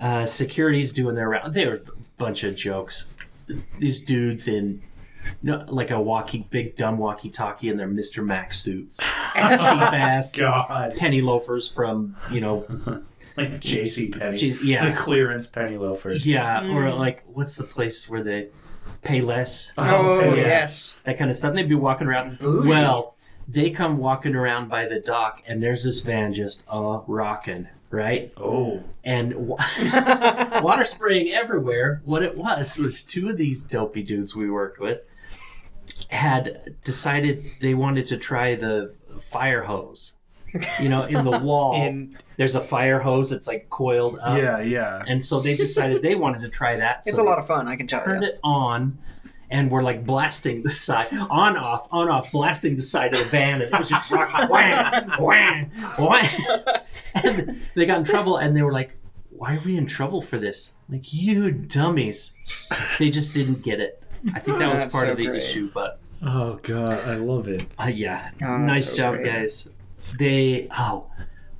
uh, 0.00 0.24
security's 0.24 0.92
doing 0.92 1.14
their 1.14 1.28
round. 1.28 1.54
They 1.54 1.64
were 1.64 1.76
a 1.76 1.80
bunch 2.18 2.42
of 2.42 2.56
jokes. 2.56 3.06
These 3.78 4.00
dudes 4.00 4.48
in. 4.48 4.82
No, 5.42 5.64
like 5.68 5.90
a 5.90 6.00
walkie, 6.00 6.46
big 6.50 6.76
dumb 6.76 6.98
walkie-talkie 6.98 7.68
in 7.68 7.76
their 7.76 7.88
Mr. 7.88 8.24
Mac 8.24 8.52
suits, 8.52 8.96
cheap 9.34 9.42
ass 9.42 10.36
God. 10.36 10.94
penny 10.96 11.20
loafers 11.20 11.68
from 11.68 12.16
you 12.30 12.40
know, 12.40 12.66
Like 13.36 13.60
J.C. 13.60 14.08
Penney. 14.08 14.38
Jeez, 14.38 14.62
yeah. 14.64 14.88
The 14.90 14.96
clearance 14.96 15.50
penny 15.50 15.76
loafers. 15.76 16.26
yeah, 16.26 16.60
or 16.74 16.84
Mm. 16.84 16.98
like 16.98 17.22
what's 17.26 17.54
the 17.56 17.64
place 17.64 18.08
where 18.08 18.22
they 18.22 18.48
pay 19.02 19.20
less? 19.20 19.72
Oh, 19.76 20.20
penny- 20.22 20.40
yeah. 20.40 20.46
yes. 20.46 20.96
that 21.04 21.18
kind 21.18 21.30
of 21.30 21.36
stuff. 21.36 21.50
And 21.50 21.58
they'd 21.58 21.68
be 21.68 21.74
walking 21.74 22.06
around. 22.06 22.38
Bougie. 22.38 22.68
Well, 22.70 23.14
they 23.46 23.70
come 23.70 23.98
walking 23.98 24.34
around 24.34 24.68
by 24.70 24.86
the 24.86 25.00
dock, 25.00 25.42
and 25.46 25.62
there's 25.62 25.84
this 25.84 26.00
van 26.00 26.32
just 26.32 26.64
uh 26.72 27.00
rocking, 27.06 27.68
right? 27.90 28.32
Oh. 28.38 28.82
And 29.04 29.34
wa- 29.34 29.58
water 30.62 30.84
spraying 30.84 31.30
everywhere. 31.32 32.00
What 32.04 32.22
it 32.22 32.36
was 32.38 32.78
was 32.78 33.02
two 33.04 33.28
of 33.28 33.36
these 33.36 33.62
dopey 33.62 34.02
dudes 34.02 34.34
we 34.34 34.50
worked 34.50 34.80
with 34.80 35.00
had 36.08 36.76
decided 36.84 37.44
they 37.60 37.74
wanted 37.74 38.06
to 38.08 38.16
try 38.16 38.54
the 38.54 38.94
fire 39.20 39.64
hose. 39.64 40.14
You 40.80 40.88
know, 40.88 41.02
in 41.04 41.24
the 41.24 41.38
wall, 41.42 41.74
In 41.74 42.16
there's 42.36 42.54
a 42.54 42.60
fire 42.60 43.00
hose 43.00 43.30
that's 43.30 43.46
like 43.46 43.68
coiled 43.68 44.18
up. 44.22 44.38
yeah, 44.38 44.60
yeah. 44.60 45.02
And 45.06 45.22
so 45.24 45.40
they 45.40 45.56
decided 45.56 46.00
they 46.02 46.14
wanted 46.14 46.40
to 46.42 46.48
try 46.48 46.76
that. 46.76 47.04
So 47.04 47.10
It's 47.10 47.18
a 47.18 47.22
lot 47.22 47.38
of 47.38 47.46
fun, 47.46 47.68
I 47.68 47.76
can 47.76 47.86
tell 47.86 48.02
turned 48.04 48.22
you. 48.22 48.28
it 48.28 48.40
on 48.42 48.98
and 49.50 49.70
we're 49.70 49.82
like 49.82 50.04
blasting 50.04 50.62
the 50.64 50.70
side 50.70 51.06
on 51.30 51.56
off 51.56 51.86
on 51.92 52.08
off 52.08 52.32
blasting 52.32 52.74
the 52.74 52.82
side 52.82 53.12
of 53.12 53.20
the 53.20 53.24
van 53.26 53.62
and 53.62 53.72
it 53.72 53.78
was 53.78 53.88
just 53.88 54.10
whang 54.10 55.08
whang 55.20 55.70
whang 56.00 56.28
and 57.14 57.62
they 57.76 57.86
got 57.86 57.98
in 57.98 58.04
trouble 58.04 58.38
and 58.38 58.56
they 58.56 58.62
were 58.62 58.72
like 58.72 58.96
why 59.30 59.54
are 59.54 59.62
we 59.64 59.76
in 59.76 59.86
trouble 59.86 60.20
for 60.20 60.36
this 60.36 60.72
like 60.88 61.12
you 61.12 61.52
dummies 61.52 62.34
they 62.98 63.08
just 63.08 63.34
didn't 63.34 63.62
get 63.62 63.78
it 63.78 64.02
i 64.34 64.40
think 64.40 64.58
that 64.58 64.68
was 64.72 64.78
That's 64.82 64.94
part 64.94 65.06
so 65.06 65.12
of 65.12 65.18
the 65.18 65.26
great. 65.26 65.42
issue 65.42 65.70
but 65.72 66.00
Oh 66.22 66.58
god, 66.62 67.06
I 67.06 67.16
love 67.16 67.46
it. 67.46 67.66
uh, 67.78 67.86
yeah 67.88 68.30
Oh, 68.42 68.56
nice 68.56 68.90
so 68.90 68.96
job 68.96 69.14
great. 69.16 69.26
guys 69.26 69.68
they 70.18 70.68
oh 70.78 71.06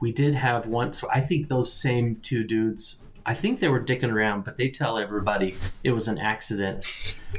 we 0.00 0.12
did 0.12 0.35
have 0.35 0.66
once 0.66 1.05
i 1.12 1.20
think 1.20 1.48
those 1.48 1.72
same 1.72 2.16
two 2.16 2.42
dudes 2.44 3.11
i 3.26 3.35
think 3.35 3.61
they 3.61 3.68
were 3.68 3.81
dicking 3.83 4.11
around 4.12 4.44
but 4.44 4.57
they 4.57 4.68
tell 4.68 4.98
everybody 4.98 5.57
it 5.85 5.90
was 5.90 6.09
an 6.09 6.16
accident 6.18 6.87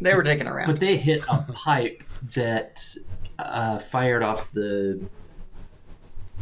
They 0.02 0.14
were 0.14 0.24
taken 0.24 0.48
around. 0.48 0.68
but 0.68 0.80
they 0.80 0.96
hit 0.98 1.24
a 1.30 1.42
pipe 1.54 2.04
that 2.36 2.84
uh, 3.40 3.80
fired 3.80 4.22
off 4.24 4.52
the. 4.52 5.00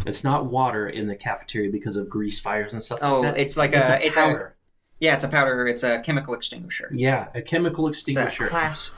It's 0.05 0.23
not 0.25 0.45
water 0.47 0.87
in 0.89 1.07
the 1.07 1.15
cafeteria 1.15 1.71
because 1.71 1.95
of 1.95 2.09
grease 2.09 2.39
fires 2.39 2.73
and 2.73 2.83
stuff. 2.83 2.99
oh, 3.01 3.21
like 3.21 3.33
that. 3.33 3.39
it's 3.41 3.55
like 3.57 3.73
it's 3.73 3.89
a, 3.89 3.93
a 3.93 3.99
it's 4.07 4.17
a 4.17 4.19
powder. 4.19 4.54
Yeah, 4.99 5.13
it's 5.15 5.23
a 5.23 5.27
powder. 5.27 5.67
It's 5.67 5.83
a 5.83 5.99
chemical 5.99 6.33
extinguisher. 6.33 6.89
yeah, 6.91 7.27
a 7.35 7.41
chemical 7.41 7.87
It's 7.87 7.99
a 8.07 8.11
extinguisher. 8.11 8.47
class 8.47 8.91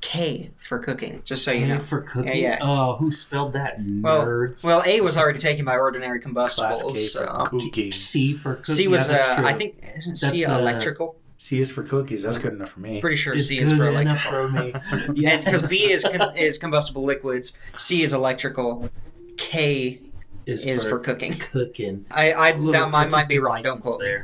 K 0.00 0.50
for 0.58 0.78
cooking. 0.78 1.22
Just 1.24 1.42
so 1.44 1.50
you 1.52 1.66
know. 1.66 1.80
for 1.80 2.02
cooking. 2.02 2.28
Yeah, 2.28 2.34
yeah. 2.34 2.58
Oh, 2.60 2.96
who 2.96 3.10
spelled 3.10 3.54
that? 3.54 3.76
Well, 3.78 4.26
Nerds. 4.26 4.64
well, 4.64 4.82
A 4.86 5.00
was 5.00 5.16
already 5.16 5.38
taken 5.38 5.64
by 5.64 5.76
ordinary 5.76 6.20
combustibles. 6.20 6.82
Class 6.82 6.92
K 6.92 6.98
combustibles. 6.98 7.12
for 7.12 7.44
So. 7.44 7.50
cookie. 7.58 7.90
C 7.92 8.34
for 8.34 8.54
cooking. 8.56 8.74
C 8.74 8.88
was, 8.88 9.02
yeah, 9.02 9.06
that's 9.08 9.28
uh, 9.28 9.36
true. 9.36 9.46
I 9.46 9.52
think, 9.54 9.82
isn't 9.96 10.16
C 10.16 10.26
That's, 10.44 10.48
uh, 10.50 10.58
electrical? 10.58 11.16
C 11.38 11.60
is 11.60 11.70
for 11.70 11.82
cookies. 11.82 12.22
That's 12.22 12.38
good 12.38 12.52
enough 12.54 12.70
for 12.70 12.80
me. 12.80 13.00
Pretty 13.00 13.16
sure 13.16 13.34
It's 13.34 13.48
C 13.48 13.58
is 13.58 13.70
for 13.72 13.78
good 13.90 13.94
enough 14.00 14.26
electrical. 14.26 14.82
for 14.92 15.12
me. 15.12 15.14
yeah, 15.22 15.38
because 15.38 15.68
B 15.68 15.76
is 15.90 16.04
is 16.36 16.58
combustible 16.58 17.04
liquids, 17.04 17.56
C 17.76 18.02
is 18.02 18.12
electrical, 18.12 18.90
K 19.36 20.00
is 20.46 20.84
for 20.84 20.98
cooking. 20.98 21.34
cooking. 21.34 22.06
I, 22.10 22.32
I 22.32 22.50
Little 22.52 22.72
that 22.72 22.90
might, 22.90 23.10
might 23.10 23.28
be 23.28 23.38
artistic 23.38 23.42
wrong. 23.42 23.62
Don't 23.62 23.74
license 23.76 23.84
quote 23.86 24.00
me. 24.00 24.18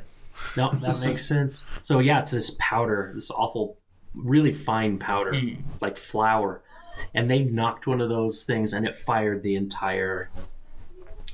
There. 0.57 0.64
No, 0.64 0.73
that 0.81 0.99
makes 1.01 1.25
sense. 1.25 1.66
So 1.83 1.99
yeah, 1.99 2.21
it's 2.21 2.33
this 2.33 2.55
powder, 2.59 3.12
this 3.14 3.31
awful, 3.31 3.79
really 4.14 4.53
fine 4.53 4.99
powder, 4.99 5.33
Mhm. 5.33 5.59
like 5.81 5.97
flour, 5.97 6.62
and 7.14 7.31
they 7.31 7.40
knocked 7.40 7.87
one 7.87 8.01
of 8.01 8.09
those 8.09 8.45
things, 8.45 8.73
and 8.73 8.87
it 8.87 8.97
fired 8.97 9.42
the 9.42 9.57
entire 9.57 10.31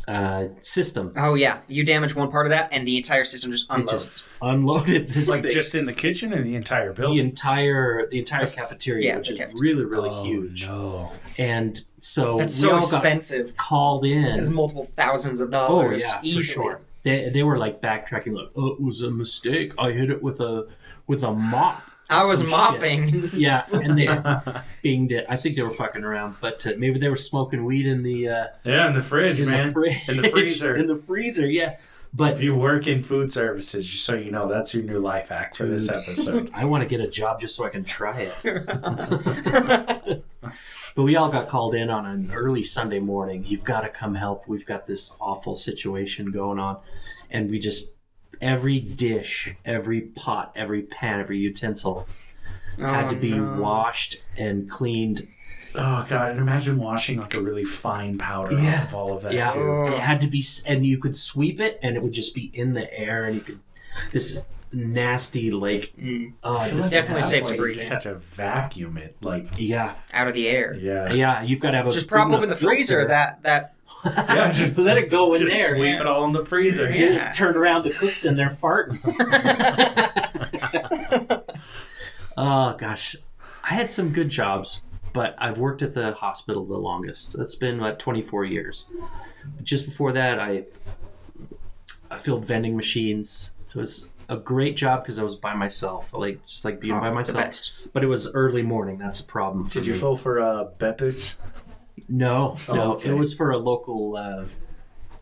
uh, 0.06 0.44
system. 0.62 1.12
Oh 1.18 1.34
yeah, 1.34 1.58
you 1.68 1.84
damage 1.84 2.14
one 2.14 2.30
part 2.30 2.46
of 2.46 2.50
that, 2.50 2.70
and 2.72 2.88
the 2.88 2.96
entire 2.96 3.24
system 3.24 3.50
just 3.52 3.70
It 3.70 3.74
unloads. 3.74 3.92
just 4.06 4.24
unloaded 4.40 5.11
this 5.11 5.28
Like 5.28 5.42
thing. 5.42 5.52
just 5.52 5.74
in 5.74 5.84
the 5.84 5.92
kitchen 5.92 6.32
and 6.32 6.46
the 6.46 6.54
entire 6.54 6.94
building, 6.94 7.18
the 7.18 7.24
entire 7.28 8.08
the 8.08 8.18
entire 8.18 8.46
cafeteria, 8.46 9.06
yeah, 9.08 9.16
which 9.18 9.30
is 9.30 9.37
cafeteria. 9.38 9.61
really 9.76 9.84
really 9.84 10.08
oh, 10.11 10.24
huge. 10.24 10.64
No. 10.66 11.12
And 11.37 11.78
so 12.00 12.38
That's 12.38 12.54
we 12.62 12.68
so 12.68 12.74
all 12.76 12.80
got 12.80 12.94
expensive. 13.04 13.56
called 13.58 14.06
in. 14.06 14.22
There's 14.22 14.48
multiple 14.50 14.84
thousands 14.84 15.42
of 15.42 15.50
dollars. 15.50 15.68
Oh 15.70 15.82
dollars. 15.82 16.04
yeah, 16.06 16.20
easily. 16.22 16.42
for 16.42 16.62
sure. 16.62 16.80
They, 17.04 17.28
they 17.30 17.42
were 17.42 17.58
like 17.58 17.80
backtracking, 17.80 18.32
like, 18.34 18.48
"Oh, 18.56 18.68
it 18.72 18.80
was 18.80 19.02
a 19.02 19.11
mistake. 19.11 19.72
I 19.78 19.92
hit 19.92 20.11
it 20.11 20.22
with 20.22 20.40
a 20.40 20.66
with 21.06 21.22
a 21.22 21.32
mop." 21.32 21.82
I 22.11 22.24
was 22.24 22.38
Some 22.38 22.48
shit." 22.48 22.56
mopping. 22.56 23.30
Yeah, 23.34 23.64
and 23.72 23.98
they 23.98 24.06
binged 24.84 25.12
it. 25.12 25.26
I 25.28 25.37
think 25.37 25.56
they 25.56 25.62
were 25.62 25.70
fucking 25.72 26.04
around, 26.04 26.37
but 26.40 26.66
uh, 26.66 26.72
maybe 26.78 26.98
they 26.98 27.08
were 27.08 27.16
smoking 27.16 27.64
weed 27.64 27.87
in 27.87 28.02
the 28.02 28.28
uh, 28.28 28.46
Yeah, 28.64 28.87
in 28.88 28.94
the 28.94 29.02
fridge, 29.02 29.40
in 29.40 29.46
man. 29.50 29.68
the 29.68 29.72
fridge, 29.74 30.08
In 30.08 30.16
the 30.22 30.28
freezer. 30.30 30.74
in 30.76 30.87
the 30.87 30.96
freezer. 30.96 31.46
Yeah, 31.46 31.76
but 32.14 32.32
If 32.32 32.40
you 32.42 32.54
work 32.56 32.87
in 32.87 33.02
food 33.02 33.30
services, 33.30 33.87
just 33.87 34.04
so 34.04 34.14
you 34.16 34.30
know, 34.30 34.48
that's 34.48 34.72
your 34.74 34.82
new 34.84 34.98
life 34.98 35.28
hack 35.28 35.54
for 35.54 35.66
this 35.66 35.90
episode. 35.90 36.50
I 36.54 36.64
want 36.64 36.82
to 36.82 36.88
get 36.88 37.00
a 37.00 37.08
job 37.08 37.40
just 37.42 37.54
so 37.54 37.64
I 37.66 37.68
can 37.68 37.84
try 37.84 38.32
it. 38.42 40.24
But 40.94 41.05
we 41.05 41.16
all 41.16 41.31
got 41.31 41.48
called 41.48 41.74
in 41.74 41.90
on 41.90 42.07
an 42.07 42.31
early 42.33 42.62
Sunday 42.64 42.98
morning. 42.98 43.44
You've 43.46 43.64
got 43.64 43.83
to 43.83 43.88
come 43.88 44.14
help. 44.14 44.48
We've 44.48 44.66
got 44.66 44.87
this 44.87 45.12
awful 45.20 45.55
situation 45.55 46.31
going 46.33 46.59
on. 46.59 46.79
And 47.31 47.51
we 47.51 47.59
just, 47.59 47.92
every 48.40 48.81
dish, 48.81 49.55
every 49.64 50.01
pot, 50.01 50.53
every 50.57 50.83
pan, 50.83 51.20
every 51.20 51.38
utensil 51.38 52.09
had 52.79 53.11
to 53.11 53.16
Oh, 53.16 53.20
be 53.20 53.31
no. 53.33 53.61
washed 53.61 54.16
and 54.37 54.68
cleaned. 54.68 55.29
Oh 55.74 56.07
god, 56.09 56.31
and 56.31 56.38
imagine 56.40 56.79
washing 56.79 57.18
like 57.18 57.35
a 57.35 57.40
really 57.42 57.64
fine 57.64 58.16
powder 58.18 58.55
Yeah. 58.55 58.83
off 58.83 58.88
of 58.88 58.94
all 58.94 59.16
of 59.16 59.22
that 59.22 59.33
Yeah. 59.35 59.53
too. 59.53 59.85
It 59.92 59.98
had 59.98 60.20
to 60.22 60.27
be, 60.27 60.44
and 60.66 60.87
you 60.87 60.96
could 60.98 61.16
sweep 61.16 61.61
it 61.61 61.79
and 61.83 61.94
it 61.96 62.03
would 62.03 62.12
just 62.12 62.35
be 62.35 62.51
in 62.55 62.72
the 62.74 62.92
air 62.98 63.24
and 63.27 63.35
you 63.37 63.40
could, 63.42 63.61
this 64.12 64.44
nasty, 64.72 65.50
like, 65.50 65.92
Mm. 65.98 66.35
uh, 66.44 66.57
I 66.57 66.68
feel 66.68 66.76
this 66.76 66.87
like 66.87 66.92
definitely 66.92 67.22
safe 67.24 67.46
to 67.48 67.57
breathe. 67.57 67.81
Such 67.81 68.07
a 68.07 68.14
vacuum 68.14 68.98
it 68.98 69.16
like 69.22 69.59
yeah. 69.59 69.94
out 70.12 70.28
of 70.28 70.35
the 70.35 70.48
air. 70.48 70.74
yeah. 70.74 71.12
Yeah. 71.12 71.42
You've 71.42 71.61
got 71.61 71.70
to 71.70 71.78
have 71.78 71.87
a, 71.87 71.90
Just 71.90 72.09
prop 72.09 72.28
bring 72.28 72.37
open 72.38 72.48
the 72.50 72.57
filter. 72.57 72.74
freezer. 72.76 73.07
That 73.07 73.42
that 73.44 73.74
Yeah, 74.04 74.52
just 74.52 74.76
let 74.78 74.98
it 74.98 75.11
go 75.11 75.35
in 75.35 75.40
Just 75.40 75.52
there. 75.54 75.70
sweep 75.74 75.94
yeah. 75.94 76.00
it 76.00 76.07
all 76.07 76.24
in 76.24 76.33
the 76.33 76.44
freezer. 76.44 76.90
Yeah. 76.90 77.28
You 77.28 77.35
turn 77.35 77.57
around, 77.57 77.85
the 77.85 77.90
cook's 77.90 78.24
in 78.24 78.37
there 78.37 78.50
farting. 78.50 78.98
oh 82.37 82.74
gosh, 82.74 83.16
I 83.64 83.74
had 83.74 83.92
some 83.92 84.12
good 84.12 84.28
jobs, 84.28 84.83
but 85.12 85.35
I've 85.38 85.59
worked 85.59 85.83
at 85.83 85.94
the 85.94 86.12
hospital 86.12 86.64
the 86.64 86.76
longest. 86.76 87.37
That's 87.37 87.54
been 87.54 87.78
about 87.81 87.98
24 87.98 88.44
years. 88.44 88.90
Just 89.62 89.87
before 89.87 90.12
that, 90.12 90.38
I 90.38 90.64
I 92.11 92.16
filled 92.18 92.44
vending 92.44 92.76
machines. 92.76 93.52
It 93.70 93.76
was 93.76 94.11
a 94.28 94.36
great 94.36 94.76
job 94.76 95.02
because 95.02 95.18
I 95.18 95.22
was 95.22 95.36
by 95.36 95.54
myself. 95.54 96.12
Like 96.12 96.44
just 96.46 96.64
like 96.64 96.80
being 96.80 96.94
Oh, 96.94 97.00
by 97.00 97.08
the 97.08 97.14
myself. 97.14 97.36
best. 97.44 97.72
But 97.92 98.04
it 98.04 98.08
was 98.08 98.32
early 98.34 98.62
morning. 98.62 98.98
That's 98.98 99.20
a 99.20 99.24
problem. 99.24 99.66
For 99.66 99.74
Did 99.74 99.86
you 99.86 99.92
me. 99.94 99.98
fill 99.98 100.16
for 100.16 100.40
uh 100.40 100.66
Beppis? 100.78 101.36
No, 102.08 102.56
Oh, 102.68 102.74
no. 102.74 102.92
okay. 102.94 103.10
It 103.10 103.14
was 103.14 103.34
for 103.34 103.50
a 103.50 103.58
local 103.58 104.16
uh, 104.16 104.44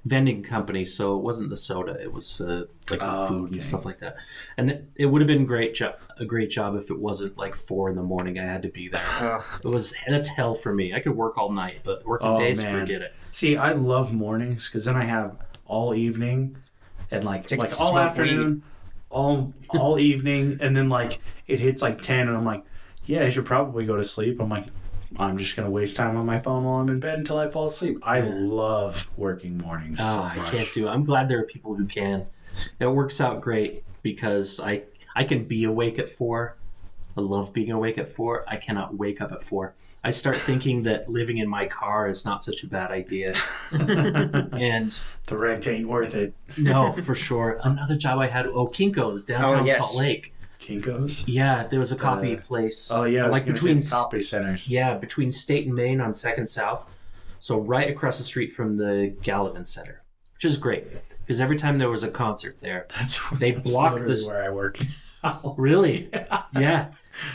vending 0.05 0.43
company, 0.45 0.85
so 0.85 1.17
it 1.17 1.23
wasn't 1.23 1.51
the 1.51 1.57
soda. 1.57 1.97
It 2.01 2.13
was 2.13 2.41
uh, 2.41 2.65
like 2.91 3.01
the 3.01 3.13
Oh, 3.13 3.27
food 3.29 3.45
okay. 3.47 3.53
and 3.55 3.63
stuff 3.63 3.85
like 3.85 3.99
that. 4.01 4.17
And 4.57 4.71
it, 4.71 4.89
it 4.95 5.07
would 5.07 5.21
have 5.21 5.27
been 5.27 5.47
great 5.47 5.75
job, 5.75 5.97
a 6.19 6.25
great 6.25 6.51
job 6.51 6.77
if 6.77 6.91
it 6.91 6.99
wasn't 6.99 7.37
like 7.37 7.57
four 7.57 7.91
in 7.91 7.97
the 7.97 8.03
morning. 8.05 8.39
I 8.39 8.45
had 8.45 8.63
to 8.63 8.69
be 8.69 8.89
there. 8.89 9.03
Ugh. 9.21 9.43
It 9.65 9.69
was 9.69 9.95
that's 10.07 10.29
hell 10.29 10.55
for 10.55 10.73
me. 10.73 10.95
I 10.95 11.01
could 11.01 11.17
work 11.17 11.37
all 11.39 11.51
night, 11.51 11.81
but 11.83 12.05
working 12.07 12.29
Oh, 12.29 12.39
days, 12.39 12.63
man. 12.63 12.81
forget 12.81 13.03
it. 13.03 13.15
See, 13.33 13.57
I 13.57 13.73
love 13.73 14.13
mornings 14.13 14.69
because 14.69 14.85
then 14.85 14.95
I 14.97 15.05
have 15.05 15.37
all 15.67 15.93
evening 15.95 16.57
and 17.11 17.25
like 17.25 17.51
like 17.51 17.61
all 17.63 17.69
smoke 17.69 17.97
afternoon, 17.99 18.63
all 19.11 19.53
all 19.71 19.99
evening, 19.99 20.59
and 20.61 20.77
then 20.77 20.89
like 20.89 21.21
it 21.47 21.61
hits 21.61 21.83
like 21.83 22.03
ten, 22.03 22.29
and 22.29 22.37
I'm 22.37 22.45
like, 22.45 22.65
yeah, 23.05 23.25
I 23.25 23.29
should 23.29 23.47
probably 23.47 23.85
go 23.85 23.97
to 23.97 24.05
sleep. 24.05 24.41
I'm 24.41 24.49
like, 24.49 24.67
I'm 25.17 25.39
just 25.39 25.57
gonna 25.57 25.71
waste 25.71 25.97
time 25.97 26.17
on 26.17 26.27
my 26.27 26.39
phone 26.39 26.65
while 26.65 26.81
I'm 26.81 26.89
in 26.89 27.01
bed 27.01 27.19
until 27.19 27.39
I 27.39 27.49
fall 27.51 27.67
asleep. 27.67 27.99
I 28.03 28.21
love 28.21 29.11
working 29.17 29.59
mornings. 29.59 29.99
Oh, 30.01 30.05
so 30.05 30.21
ah, 30.23 30.33
I 30.33 30.51
can't 30.51 30.73
do. 30.73 30.89
it. 30.89 30.91
I'm 30.91 31.05
glad 31.05 31.29
there 31.29 31.41
are 31.41 31.45
people 31.45 31.75
who 31.75 31.87
can. 31.87 32.27
It 32.81 32.87
works 32.87 33.21
out 33.21 33.41
great 33.41 33.85
because 34.03 34.61
I 34.61 34.83
I 35.15 35.25
can 35.25 35.45
be 35.45 35.65
awake 35.65 35.99
at 35.99 36.11
four. 36.11 36.57
I 37.17 37.23
love 37.23 37.53
being 37.53 37.71
awake 37.71 37.97
at 37.97 38.13
four. 38.13 38.45
I 38.47 38.57
cannot 38.57 38.97
wake 38.97 39.21
up 39.21 39.33
at 39.33 39.43
four. 39.43 39.75
I 40.07 40.11
start 40.11 40.39
thinking 40.39 40.83
that 40.85 41.09
living 41.09 41.39
in 41.39 41.49
my 41.49 41.67
car 41.67 42.09
is 42.09 42.25
not 42.25 42.43
such 42.45 42.63
a 42.63 42.67
bad 42.67 42.91
idea. 42.91 43.35
And 43.73 45.05
the 45.27 45.37
rent 45.37 45.67
ain't 45.69 45.89
worth 45.89 46.15
it. 46.15 46.35
no, 46.59 46.93
for 47.05 47.15
sure. 47.15 47.59
Another 47.63 47.97
job 47.97 48.19
I 48.19 48.27
had. 48.29 48.47
Oh, 48.47 48.67
Kinko's 48.69 49.25
downtown 49.25 49.63
Oh, 49.63 49.65
yes. 49.65 49.79
Salt 49.79 49.97
Lake. 49.97 50.33
Kinkos. 50.61 51.25
Yeah, 51.27 51.67
there 51.67 51.79
was 51.79 51.93
a 51.93 51.97
copy 51.97 52.37
Uh, 52.37 52.41
place. 52.41 52.91
Oh 52.93 53.05
yeah, 53.05 53.25
I 53.25 53.29
was 53.29 53.33
like 53.33 53.43
gonna 53.45 53.55
between 53.55 53.83
say 53.83 53.95
copy 53.95 54.23
centers. 54.23 54.69
yeah 54.69 54.95
between 54.97 55.31
State 55.31 55.67
and 55.67 55.75
Main 55.75 56.01
on 56.01 56.13
Second 56.15 56.49
South. 56.49 56.91
So 57.41 57.59
right 57.61 57.89
across 57.89 58.19
the 58.19 58.25
street 58.25 58.53
from 58.53 58.75
the 58.77 59.15
Gallivan 59.23 59.67
Center, 59.67 60.03
which 60.35 60.45
is 60.45 60.57
great 60.57 60.85
because 61.21 61.41
every 61.41 61.57
time 61.59 61.79
there 61.79 61.91
was 61.91 62.03
a 62.03 62.09
concert 62.11 62.59
there, 62.61 62.87
That's 62.99 63.21
They 63.39 63.51
that's 63.57 63.71
block 63.71 63.93
literally 63.93 64.15
this- 64.15 64.27
where 64.27 64.43
I 64.45 64.49
work. 64.51 64.79
Really? 65.57 66.09
yeah. 66.55 66.91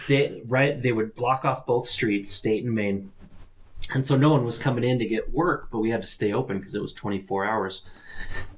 They 0.08 0.42
right 0.48 0.82
they 0.82 0.92
would 0.92 1.16
block 1.16 1.46
off 1.46 1.66
both 1.66 1.88
streets, 1.90 2.30
State 2.32 2.64
and 2.64 2.74
Main. 2.74 3.12
And 3.94 4.06
so 4.06 4.16
no 4.16 4.30
one 4.30 4.46
was 4.46 4.60
coming 4.60 4.84
in 4.84 5.00
to 5.00 5.06
get 5.06 5.34
work, 5.34 5.70
but 5.72 5.80
we 5.80 5.90
had 5.90 6.02
to 6.02 6.08
stay 6.08 6.32
open 6.32 6.60
because 6.60 6.76
it 6.76 6.82
was 6.82 6.94
24 6.94 7.46
hours. 7.46 7.90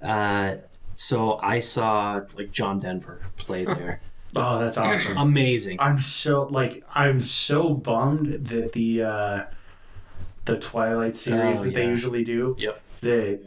Uh, 0.01 0.55
so 0.95 1.37
I 1.41 1.59
saw 1.59 2.21
like 2.37 2.51
John 2.51 2.79
Denver 2.79 3.21
play 3.37 3.65
there. 3.65 4.01
Oh, 4.35 4.59
that's 4.59 4.77
awesome. 4.77 5.17
Amazing. 5.17 5.77
I'm 5.79 5.97
so 5.97 6.43
like 6.51 6.83
I'm 6.93 7.21
so 7.21 7.73
bummed 7.73 8.27
that 8.47 8.73
the 8.73 9.03
uh 9.03 9.43
the 10.45 10.57
Twilight 10.59 11.15
series 11.15 11.61
Oh, 11.61 11.63
that 11.65 11.73
they 11.73 11.85
usually 11.85 12.23
do 12.23 12.55
Yep. 12.59 12.81
that 13.01 13.39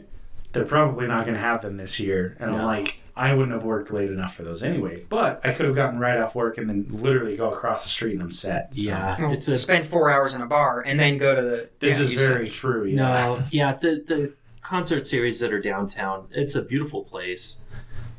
they're 0.53 0.65
probably 0.65 1.05
not 1.07 1.25
going 1.25 1.35
to 1.35 1.41
have 1.41 1.61
them 1.61 1.77
this 1.77 1.99
year, 1.99 2.35
and 2.39 2.49
I'm 2.51 2.63
like 2.65 3.01
I 3.17 3.33
wouldn't 3.33 3.53
have 3.53 3.63
worked 3.63 3.91
late 3.91 4.09
enough 4.11 4.35
for 4.35 4.43
those 4.43 4.63
anyway. 4.63 5.03
But 5.09 5.41
I 5.45 5.51
could 5.53 5.65
have 5.65 5.75
gotten 5.75 5.99
right 5.99 6.17
off 6.17 6.35
work 6.35 6.57
and 6.57 6.69
then 6.69 6.85
literally 6.89 7.35
go 7.35 7.51
across 7.51 7.83
the 7.83 7.89
street 7.89 8.13
and 8.13 8.21
I'm 8.21 8.31
set. 8.31 8.75
So 8.75 8.81
Yeah, 8.83 9.15
Well, 9.19 9.33
it's 9.33 9.47
a 9.47 9.57
spend 9.57 9.87
four 9.87 10.09
hours 10.09 10.33
in 10.33 10.41
a 10.41 10.45
bar 10.47 10.81
and 10.85 10.99
then 10.99 11.17
go 11.17 11.35
to 11.35 11.41
the. 11.41 11.69
This 11.79 11.97
yeah, 11.97 12.03
is 12.05 12.11
you 12.11 12.17
said- 12.19 12.27
very 12.29 12.47
true. 12.47 12.85
Yeah. 12.85 12.95
no, 12.95 13.43
yeah. 13.51 13.73
The 13.73 14.03
the 14.07 14.33
concert 14.61 15.07
series 15.07 15.39
that 15.39 15.51
are 15.53 15.61
downtown, 15.61 16.27
it's 16.31 16.55
a 16.55 16.61
beautiful 16.61 17.03
place. 17.03 17.59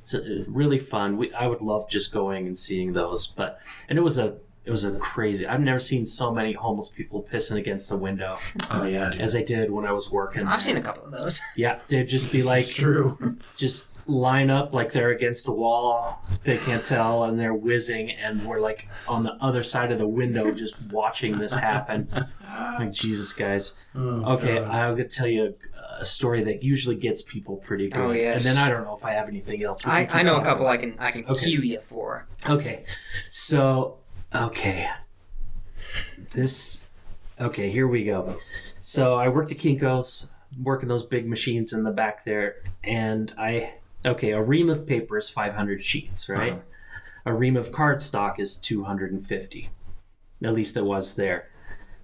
It's 0.00 0.14
uh 0.14 0.44
really 0.48 0.78
fun. 0.78 1.16
We 1.16 1.32
I 1.34 1.46
would 1.46 1.60
love 1.60 1.88
just 1.90 2.12
going 2.12 2.46
and 2.46 2.56
seeing 2.58 2.92
those, 2.94 3.26
but 3.26 3.60
and 3.88 3.98
it 3.98 4.02
was 4.02 4.18
a 4.18 4.36
it 4.64 4.70
was 4.70 4.84
a 4.84 4.92
crazy. 4.98 5.46
I've 5.46 5.60
never 5.60 5.78
seen 5.78 6.04
so 6.04 6.30
many 6.32 6.52
homeless 6.52 6.90
people 6.90 7.26
pissing 7.32 7.56
against 7.56 7.90
a 7.90 7.96
window 7.96 8.38
Oh 8.70 8.84
yeah, 8.84 9.10
dude. 9.10 9.20
as 9.22 9.34
I 9.36 9.42
did 9.42 9.70
when 9.70 9.86
I 9.86 9.92
was 9.92 10.10
working. 10.10 10.46
I've 10.46 10.62
seen 10.62 10.76
a 10.76 10.82
couple 10.82 11.04
of 11.06 11.10
those. 11.12 11.40
Yeah, 11.56 11.78
they'd 11.88 12.04
just 12.08 12.30
be 12.32 12.42
like 12.42 12.64
It's 12.66 12.74
true. 12.74 13.36
just 13.56 13.86
line 14.08 14.50
up 14.50 14.72
like 14.72 14.90
they're 14.92 15.10
against 15.10 15.46
a 15.46 15.52
wall. 15.52 16.24
They 16.42 16.56
can't 16.56 16.84
tell, 16.84 17.24
and 17.24 17.38
they're 17.38 17.54
whizzing, 17.54 18.10
and 18.10 18.44
we're 18.46 18.58
like 18.60 18.88
on 19.06 19.22
the 19.22 19.32
other 19.40 19.62
side 19.62 19.92
of 19.92 19.98
the 19.98 20.08
window, 20.08 20.50
just 20.52 20.74
watching 20.90 21.38
this 21.38 21.54
happen. 21.54 22.08
Like 22.78 22.92
Jesus, 22.92 23.34
guys. 23.34 23.74
Oh, 23.94 24.34
Okay, 24.34 24.54
God. 24.56 24.68
I'll 24.70 24.94
get 24.96 25.12
tell 25.12 25.26
you 25.26 25.54
a, 25.98 26.00
a 26.00 26.04
story 26.04 26.42
that 26.44 26.62
usually 26.62 26.96
gets 26.96 27.22
people 27.22 27.56
pretty 27.58 27.88
good. 27.90 28.00
Oh, 28.00 28.10
yes. 28.12 28.36
And 28.46 28.56
then 28.56 28.64
I 28.64 28.70
don't 28.70 28.84
know 28.84 28.96
if 28.96 29.04
I 29.04 29.12
have 29.12 29.28
anything 29.28 29.62
else. 29.62 29.80
I, 29.84 30.08
I 30.10 30.22
know 30.22 30.36
a 30.38 30.42
couple 30.42 30.64
about 30.64 30.72
I 30.74 30.76
can 30.78 30.94
I 30.98 31.10
can 31.10 31.26
Okay. 31.26 31.46
cue 31.50 31.60
you 31.60 31.80
for. 31.80 32.26
Okay, 32.48 32.84
so 33.28 33.98
okay, 34.34 34.88
this. 36.32 36.88
Okay, 37.40 37.70
here 37.70 37.86
we 37.86 38.04
go. 38.04 38.34
So 38.80 39.14
I 39.14 39.28
worked 39.28 39.52
at 39.52 39.58
Kinkos, 39.58 40.28
working 40.62 40.88
those 40.88 41.04
big 41.04 41.28
machines 41.28 41.72
in 41.72 41.82
the 41.84 41.90
back 41.92 42.24
there, 42.24 42.56
and 42.82 43.32
I 43.38 43.74
okay, 44.04 44.32
a 44.32 44.42
ream 44.42 44.70
of 44.70 44.86
paper 44.86 45.18
is 45.18 45.28
500 45.28 45.82
sheets, 45.82 46.28
right? 46.28 46.52
Uh-huh. 46.52 46.62
A 47.26 47.34
ream 47.34 47.56
of 47.56 47.70
cardstock 47.70 48.38
is 48.38 48.56
250. 48.56 49.70
At 50.42 50.54
least 50.54 50.76
it 50.76 50.84
was 50.84 51.14
there. 51.16 51.48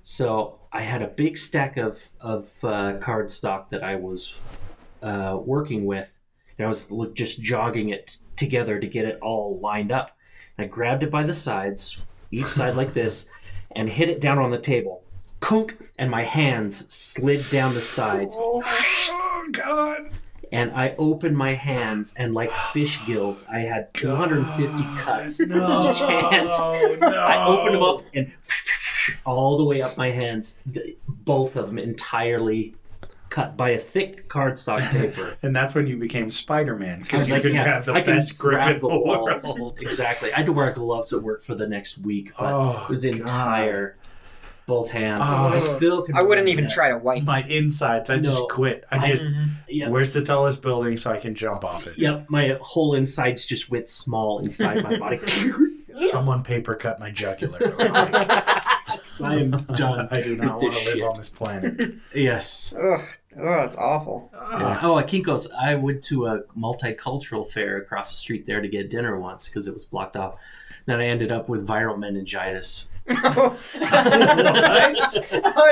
So 0.02 0.58
I 0.72 0.82
had 0.82 1.02
a 1.02 1.06
big 1.06 1.38
stack 1.38 1.76
of 1.76 2.10
of 2.20 2.52
uh, 2.62 2.98
cardstock 2.98 3.70
that 3.70 3.82
I 3.82 3.94
was 3.94 4.34
uh, 5.02 5.38
working 5.42 5.86
with, 5.86 6.10
and 6.58 6.66
I 6.66 6.68
was 6.68 6.92
just 7.14 7.40
jogging 7.40 7.88
it 7.88 8.18
together 8.36 8.78
to 8.78 8.86
get 8.86 9.06
it 9.06 9.18
all 9.22 9.58
lined 9.60 9.92
up. 9.92 10.16
And 10.58 10.66
I 10.66 10.68
grabbed 10.68 11.04
it 11.04 11.10
by 11.10 11.22
the 11.22 11.32
sides, 11.32 11.96
each 12.30 12.46
side 12.46 12.76
like 12.76 12.92
this, 12.92 13.28
and 13.74 13.88
hit 13.88 14.08
it 14.08 14.20
down 14.20 14.38
on 14.38 14.50
the 14.50 14.58
table. 14.58 15.04
Kunk, 15.40 15.76
and 15.98 16.10
my 16.10 16.24
hands 16.24 16.92
slid 16.92 17.42
down 17.50 17.72
the 17.72 17.80
sides, 17.80 18.34
Oh 18.36 19.48
God. 19.52 20.10
And 20.54 20.72
I 20.72 20.94
opened 20.98 21.36
my 21.36 21.54
hands, 21.54 22.14
and 22.16 22.32
like 22.34 22.50
fish 22.52 22.98
gills, 23.06 23.46
I 23.52 23.58
had 23.60 23.92
250 23.94 24.84
cuts 25.02 25.40
No. 25.40 25.90
each 25.90 25.98
hand. 25.98 26.50
Oh, 26.54 26.96
no. 27.00 27.08
I 27.08 27.46
opened 27.46 27.74
them 27.74 27.82
up 27.82 28.02
and 28.14 28.32
all 29.26 29.58
the 29.58 29.64
way 29.64 29.82
up 29.82 29.96
my 29.98 30.10
hands, 30.10 30.62
both 31.08 31.56
of 31.56 31.66
them 31.66 31.78
entirely 31.78 32.74
cut 33.30 33.56
by 33.56 33.70
a 33.70 33.78
thick 33.78 34.28
cardstock 34.28 34.88
paper. 34.92 35.36
And 35.42 35.54
that's 35.54 35.74
when 35.74 35.86
you 35.86 35.96
became 35.96 36.30
Spider 36.30 36.76
Man 36.76 37.00
because 37.02 37.28
you 37.28 37.34
like, 37.34 37.42
could 37.42 37.52
yeah, 37.52 37.64
have 37.64 37.84
the 37.84 37.92
I 37.94 38.02
best 38.02 38.38
grip 38.38 38.64
in 38.66 38.78
the 38.78 38.86
world. 38.88 39.76
exactly. 39.80 40.32
I 40.32 40.36
had 40.36 40.46
to 40.46 40.52
wear 40.52 40.70
gloves 40.72 41.12
at 41.12 41.22
work 41.22 41.42
for 41.42 41.54
the 41.54 41.66
next 41.66 41.98
week, 41.98 42.32
but 42.38 42.52
Oh, 42.52 42.84
it 42.84 42.90
was 42.90 43.04
God. 43.04 43.94
Entire, 44.66 44.76
both 44.76 44.90
hands. 44.90 45.22
Oh. 45.26 45.46
I 45.46 45.56
oh. 45.56 45.60
still 45.60 46.02
can 46.02 46.16
I 46.16 46.22
wouldn't 46.22 46.48
even 46.48 46.64
that. 46.64 46.72
try 46.72 46.88
to 46.90 46.98
wipe. 46.98 47.22
My 47.24 47.42
insides, 47.42 48.10
I 48.10 48.16
No. 48.16 48.22
just 48.22 48.48
quit. 48.48 48.84
I 48.90 48.98
I- 48.98 49.08
just, 49.08 49.24
mm-hmm. 49.24 49.48
Yep. 49.68 49.90
where's 49.90 50.12
the 50.12 50.24
tallest 50.24 50.62
building 50.62 50.96
so 50.96 51.12
I 51.12 51.18
can 51.18 51.34
jump 51.34 51.64
off 51.64 51.86
it? 51.86 51.98
Yep, 51.98 52.26
my 52.28 52.58
whole 52.60 52.94
insides 52.94 53.44
just 53.46 53.70
went 53.70 53.88
small 53.88 54.40
inside 54.40 54.82
my 54.82 54.98
body. 54.98 55.20
Someone 56.10 56.42
paper 56.42 56.74
cut 56.74 56.98
my 56.98 57.10
jugular. 57.10 57.74
I 59.22 59.36
am 59.36 59.50
done. 59.74 60.08
I 60.12 60.20
do 60.20 60.36
not 60.36 60.60
want 60.60 60.72
this 60.72 60.84
to 60.84 60.90
live 60.90 60.96
shit. 60.96 61.02
on 61.02 61.14
this 61.16 61.30
planet. 61.30 61.94
Yes. 62.14 62.74
Ugh, 62.76 63.00
oh, 63.38 63.44
that's 63.44 63.76
awful. 63.76 64.30
Yeah. 64.32 64.40
Uh, 64.40 64.78
oh, 64.82 64.98
at 64.98 65.08
Kinko's, 65.08 65.50
I 65.50 65.74
went 65.76 66.02
to 66.04 66.26
a 66.26 66.42
multicultural 66.58 67.48
fair 67.48 67.78
across 67.78 68.10
the 68.12 68.16
street 68.16 68.46
there 68.46 68.60
to 68.60 68.68
get 68.68 68.90
dinner 68.90 69.18
once 69.18 69.48
because 69.48 69.68
it 69.68 69.72
was 69.74 69.84
blocked 69.84 70.16
off. 70.16 70.34
Then 70.86 71.00
I 71.00 71.06
ended 71.06 71.32
up 71.32 71.48
with 71.48 71.66
viral 71.66 71.98
meningitis. 71.98 72.88
oh 73.08 73.58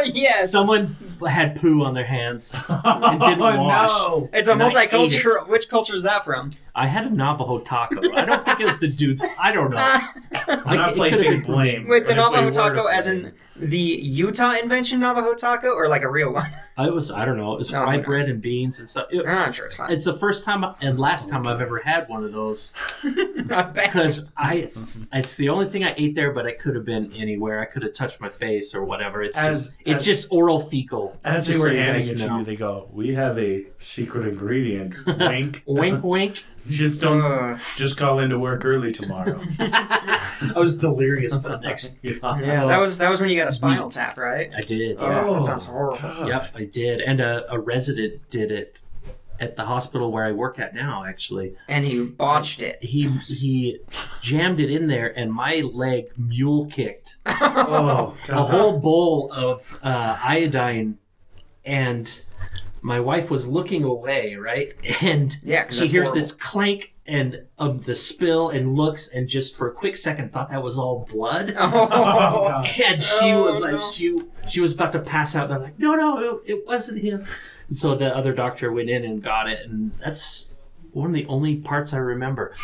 yes. 0.07 0.51
Someone 0.51 0.97
had 1.27 1.61
poo 1.61 1.83
on 1.85 1.95
their 1.95 2.05
hands. 2.05 2.55
It 2.55 2.59
didn't 2.59 3.43
oh, 3.43 3.63
wash. 3.63 3.89
no. 3.91 4.29
it's 4.33 4.49
a 4.49 4.53
and 4.53 4.63
I 4.63 4.67
ate 4.67 4.91
multicultural. 4.91 5.49
Which 5.49 5.69
culture 5.69 5.95
is 5.95 6.03
that 6.03 6.25
from? 6.25 6.53
I 6.75 6.87
had 6.87 7.07
a 7.07 7.11
Navajo 7.11 7.59
taco. 7.61 8.01
I 8.15 8.25
don't 8.25 8.45
think 8.45 8.61
it 8.61 8.65
was 8.65 8.79
the 8.81 8.89
dude's. 8.89 9.23
I 9.39 9.53
don't 9.53 9.71
know. 9.71 9.77
I'm 10.47 10.69
I- 10.69 10.77
not 10.77 10.93
it 10.93 10.97
placing 10.97 11.43
blame. 11.43 11.89
Wait, 11.89 12.07
the 12.07 12.15
Navajo 12.15 12.51
taco, 12.51 12.85
to 12.85 12.95
as 12.95 13.07
blame. 13.07 13.27
in 13.27 13.33
the 13.57 13.77
Utah 13.79 14.55
invention 14.63 15.01
Navajo 15.01 15.35
taco, 15.35 15.69
or 15.75 15.89
like 15.89 16.03
a 16.03 16.11
real 16.11 16.33
one? 16.33 16.51
I 16.77 16.89
was. 16.91 17.13
I 17.13 17.25
don't 17.25 17.37
know. 17.37 17.53
It 17.55 17.59
was 17.59 17.73
Oh, 17.75 17.79
who 17.81 17.85
fried 17.85 17.97
knows? 17.99 18.07
bread 18.07 18.29
and 18.29 18.41
beans 18.41 18.81
and 18.81 18.89
stuff. 18.89 19.07
It- 19.11 19.25
Ah, 19.27 19.47
I'm 19.47 19.53
sure 19.53 19.67
it's 19.67 19.77
fine. 19.77 19.93
it's 19.93 20.05
the 20.07 20.15
first 20.15 20.45
time 20.45 20.65
and 20.81 20.99
last 20.99 21.29
time 21.29 21.47
I've 21.47 21.61
ever 21.61 21.79
had 21.81 22.09
one 22.09 22.25
of 22.25 22.33
those 22.33 22.73
I 23.05 23.63
bet. 23.63 23.75
because 23.75 24.31
I. 24.37 24.71
It's 25.13 25.37
the 25.37 25.51
only 25.51 25.69
thing 25.69 25.85
I 25.85 25.95
ate 25.99 26.15
there, 26.15 26.33
but 26.33 26.47
it 26.47 26.59
could 26.59 26.75
have 26.75 26.85
been 26.87 27.13
anywhere. 27.13 27.61
I 27.61 27.67
could 27.67 27.83
have 27.83 27.93
touched 27.93 28.21
my 28.21 28.31
face 28.31 28.75
or 28.75 28.85
whatever. 28.85 29.23
It's 29.23 29.37
As- 29.37 29.65
just. 29.69 29.77
It's 29.85 29.97
as- 29.97 30.05
just 30.07 30.29
oral 30.33 30.59
fecal. 30.59 31.19
As 31.23 31.47
they 31.47 31.53
Just 31.53 31.63
were 31.65 31.69
so 31.71 31.75
you 31.75 31.79
handing 31.81 32.01
guys 32.03 32.11
it 32.11 32.19
to 32.19 32.27
know. 32.27 32.39
you, 32.39 32.45
they 32.45 32.57
go, 32.57 32.89
"We 32.93 33.15
have 33.15 33.39
a 33.39 33.67
secret 33.79 34.27
ingredient. 34.27 34.95
Wink, 35.07 35.63
Wink, 35.67 36.03
wink. 36.03 36.45
Just 36.69 37.01
don't. 37.01 37.21
Ugh. 37.21 37.61
Just 37.77 37.97
call 37.97 38.19
into 38.21 38.39
work 38.39 38.65
early 38.65 38.93
tomorrow." 38.93 39.41
I 39.59 40.53
was 40.57 40.77
delirious 40.77 41.35
for 41.41 41.49
the 41.51 41.59
next. 41.59 41.99
yeah, 42.03 42.13
that 42.67 42.79
was 42.81 42.99
that 42.99 43.11
was 43.11 43.21
when 43.21 43.31
you 43.31 43.37
got 43.37 43.49
a 43.49 43.53
spinal 43.53 43.91
tap, 43.91 44.17
right? 44.17 44.51
I 44.57 44.61
did. 44.63 44.97
Oh, 44.99 45.07
Yeah. 45.09 45.33
that 45.35 45.43
sounds 45.43 45.65
horrible. 45.65 45.99
God. 45.99 46.29
Yep, 46.29 46.49
I 46.55 46.65
did, 46.65 47.01
and 47.01 47.21
a, 47.21 47.51
a 47.53 47.59
resident 47.59 48.29
did 48.31 48.51
it 48.51 48.81
at 49.41 49.57
the 49.57 49.65
hospital 49.65 50.13
where 50.13 50.25
I 50.25 50.31
work 50.33 50.59
at 50.61 50.73
now. 50.75 51.05
Actually, 51.05 51.57
And 51.69 51.85
he 51.85 52.05
botched 52.05 52.63
it. 52.63 52.83
he 52.83 53.09
he 53.27 53.79
jammed 54.21 54.61
it 54.61 54.71
in 54.71 54.87
there, 54.87 55.09
and 55.19 55.33
my 55.33 55.63
leg 55.73 56.07
mule 56.17 56.67
kicked 56.67 57.17
Oh, 57.27 58.17
a 58.29 58.45
whole 58.45 58.79
bowl 58.79 59.33
of 59.33 59.79
uh, 59.83 60.17
iodine, 60.23 60.99
and 61.65 62.23
my 62.83 63.01
wife 63.01 63.31
was 63.31 63.47
looking 63.49 63.85
away, 63.85 64.35
right, 64.35 64.75
and 65.03 65.37
Yeah, 65.43 65.69
she 65.71 65.87
hears 65.89 66.07
horrible. 66.09 66.15
this 66.21 66.33
clank 66.33 66.89
and 67.07 67.43
of 67.59 67.85
the 67.85 67.95
spill, 67.95 68.51
and 68.51 68.75
looks, 68.77 69.09
and 69.09 69.29
just 69.29 69.57
for 69.57 69.69
a 69.69 69.73
quick 69.73 69.97
second 69.97 70.33
thought 70.33 70.51
that 70.51 70.63
was 70.63 70.79
all 70.79 71.07
blood. 71.11 71.55
Oh. 71.59 72.63
And 72.85 73.03
she 73.03 73.31
Oh, 73.33 73.45
was 73.45 73.61
like, 73.61 73.73
no. 73.75 73.91
she 73.91 74.19
she 74.49 74.61
was 74.61 74.73
about 74.73 74.93
to 74.93 74.99
pass 75.01 75.35
out. 75.37 75.49
They're 75.49 75.59
like, 75.59 75.79
no, 75.79 75.95
no, 75.95 76.19
it, 76.45 76.51
it 76.53 76.67
wasn't 76.67 77.01
him. 77.01 77.25
And 77.69 77.77
so 77.77 77.95
the 77.95 78.15
other 78.17 78.33
doctor 78.33 78.71
went 78.73 78.91
in 78.91 79.05
and 79.05 79.23
got 79.23 79.49
it, 79.49 79.67
and 79.69 79.93
that's 80.05 80.55
one 80.93 81.09
of 81.09 81.15
the 81.15 81.27
only 81.27 81.57
parts 81.57 81.95
I 81.95 81.99
remember. 81.99 82.55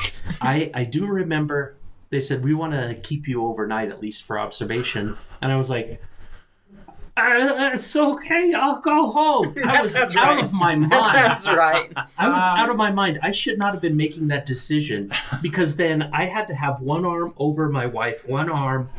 I 0.40 0.70
I 0.74 0.84
do 0.84 1.06
remember 1.06 1.76
they 2.10 2.20
said 2.20 2.42
we 2.44 2.54
want 2.54 2.72
to 2.74 2.94
keep 3.02 3.26
you 3.28 3.44
overnight 3.46 3.90
at 3.90 4.00
least 4.00 4.24
for 4.24 4.38
observation, 4.38 5.16
and 5.40 5.52
I 5.52 5.56
was 5.56 5.70
like. 5.70 6.00
"Uh, 7.18 7.70
it's 7.74 7.94
okay. 7.94 8.54
I'll 8.54 8.80
go 8.80 9.08
home. 9.10 9.54
I 9.64 9.82
was 9.82 9.94
out 9.96 10.14
right. 10.14 10.44
of 10.44 10.52
my 10.52 10.74
mind. 10.76 10.92
that 10.92 11.36
sounds 11.36 11.56
right. 11.56 11.92
I 12.16 12.28
was 12.28 12.42
out 12.42 12.70
of 12.70 12.76
my 12.76 12.90
mind. 12.90 13.18
I 13.22 13.30
should 13.30 13.58
not 13.58 13.72
have 13.72 13.82
been 13.82 13.96
making 13.96 14.28
that 14.28 14.46
decision 14.46 15.12
because 15.42 15.76
then 15.76 16.10
I 16.12 16.26
had 16.26 16.48
to 16.48 16.54
have 16.54 16.80
one 16.80 17.04
arm 17.04 17.34
over 17.38 17.68
my 17.68 17.86
wife, 17.86 18.28
one 18.28 18.50
arm 18.50 18.90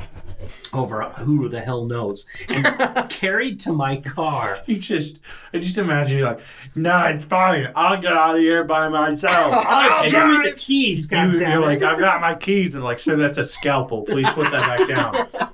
over 0.73 1.03
who 1.03 1.49
the 1.49 1.59
hell 1.61 1.85
knows, 1.85 2.25
and 2.47 3.09
carried 3.09 3.59
to 3.61 3.73
my 3.73 3.97
car. 3.97 4.61
You 4.65 4.77
just, 4.77 5.19
I 5.53 5.59
just 5.59 5.77
imagine 5.77 6.17
you're 6.17 6.29
like, 6.29 6.39
no, 6.75 7.05
it's 7.07 7.25
fine. 7.25 7.71
I'll 7.75 7.99
get 7.99 8.13
out 8.13 8.35
of 8.35 8.41
here 8.41 8.63
by 8.63 8.87
myself. 8.87 9.65
And 9.67 10.11
give 10.11 10.27
me 10.27 10.49
the 10.49 10.55
keys, 10.55 11.11
you, 11.11 11.17
you're 11.39 11.59
like, 11.61 11.81
I've 11.83 11.99
got 11.99 12.21
my 12.21 12.35
keys, 12.35 12.73
and 12.73 12.83
like, 12.83 12.99
sir, 12.99 13.17
that's 13.17 13.37
a 13.37 13.43
scalpel. 13.43 14.03
Please 14.03 14.29
put 14.29 14.49
that 14.51 14.77
back 14.77 14.87
down. 14.87 15.48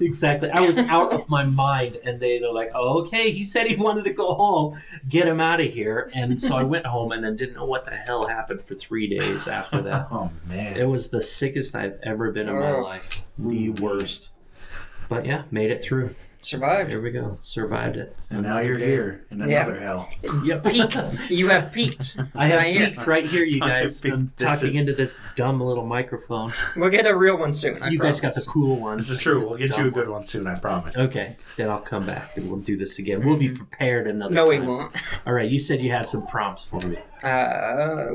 Exactly. 0.00 0.50
I 0.50 0.60
was 0.60 0.78
out 0.78 1.12
of 1.12 1.28
my 1.28 1.44
mind, 1.44 1.98
and 2.04 2.20
they 2.20 2.38
were 2.42 2.52
like, 2.52 2.70
oh, 2.74 3.00
"Okay, 3.00 3.30
he 3.30 3.42
said 3.42 3.66
he 3.66 3.76
wanted 3.76 4.04
to 4.04 4.12
go 4.12 4.34
home. 4.34 4.78
Get 5.08 5.26
him 5.26 5.40
out 5.40 5.60
of 5.60 5.72
here." 5.72 6.10
And 6.14 6.40
so 6.40 6.56
I 6.56 6.62
went 6.62 6.86
home, 6.86 7.12
and 7.12 7.24
then 7.24 7.36
didn't 7.36 7.54
know 7.54 7.64
what 7.64 7.84
the 7.84 7.92
hell 7.96 8.26
happened 8.26 8.62
for 8.62 8.74
three 8.74 9.06
days 9.08 9.48
after 9.48 9.80
that. 9.82 10.08
Oh 10.16 10.30
man, 10.46 10.76
It 10.76 10.88
was 10.88 11.10
the 11.10 11.20
sickest 11.20 11.74
I've 11.74 11.98
ever 12.02 12.30
been 12.30 12.48
in 12.48 12.54
my 12.54 12.72
life. 12.78 13.22
The 13.38 13.70
worst. 13.70 14.30
But 15.08 15.24
yeah, 15.26 15.42
made 15.50 15.70
it 15.70 15.82
through. 15.82 16.14
Survived. 16.46 16.92
There 16.92 17.00
we 17.00 17.10
go. 17.10 17.38
Survived 17.40 17.96
it. 17.96 18.16
And 18.30 18.42
now 18.42 18.60
you're 18.60 18.78
here 18.78 19.24
in 19.32 19.40
Yeah. 19.40 19.64
another 19.66 19.80
hell. 19.80 20.08
Yep. 20.44 20.64
Peak. 20.64 20.96
You 21.28 21.48
have 21.48 21.72
peaked. 21.72 22.16
I 22.36 22.46
have 22.46 22.58
Right 22.60 22.72
here. 22.76 22.86
peeked 22.90 23.06
right 23.08 23.26
here, 23.26 23.42
you 23.44 23.58
guys. 23.72 24.00
peeked. 24.00 24.14
I'm 24.14 24.32
This 24.36 24.46
talking 24.46 24.68
is- 24.68 24.76
into 24.76 24.92
this 24.94 25.18
dumb 25.34 25.60
little 25.60 25.84
microphone. 25.84 26.52
We'll 26.76 26.90
get 26.90 27.04
a 27.04 27.16
real 27.16 27.36
one 27.36 27.52
soon. 27.52 27.82
I 27.82 27.88
you 27.88 27.98
guys 27.98 28.20
got 28.20 28.34
the 28.36 28.42
cool 28.46 28.76
ones. 28.76 29.08
This 29.08 29.18
is 29.18 29.22
true. 29.24 29.40
We'll 29.40 29.56
get 29.58 29.76
you 29.76 29.88
a 29.88 29.90
good 29.90 30.08
one 30.08 30.24
soon, 30.24 30.46
I 30.46 30.56
promise. 30.58 30.96
Okay, 30.96 31.36
then 31.56 31.68
I'll 31.68 31.80
come 31.80 32.06
back 32.06 32.36
and 32.36 32.48
we'll 32.48 32.60
do 32.60 32.76
this 32.76 33.00
again. 33.00 33.24
We'll 33.26 33.36
be 33.36 33.48
prepared 33.48 34.06
another 34.06 34.32
No, 34.34 34.46
we 34.46 34.58
time. 34.58 34.66
won't. 34.68 34.96
All 35.26 35.32
right, 35.32 35.50
you 35.50 35.58
said 35.58 35.80
you 35.80 35.90
had 35.90 36.08
some 36.08 36.26
prompts 36.28 36.62
for 36.64 36.78
me. 36.80 36.98
Uh, 37.24 38.06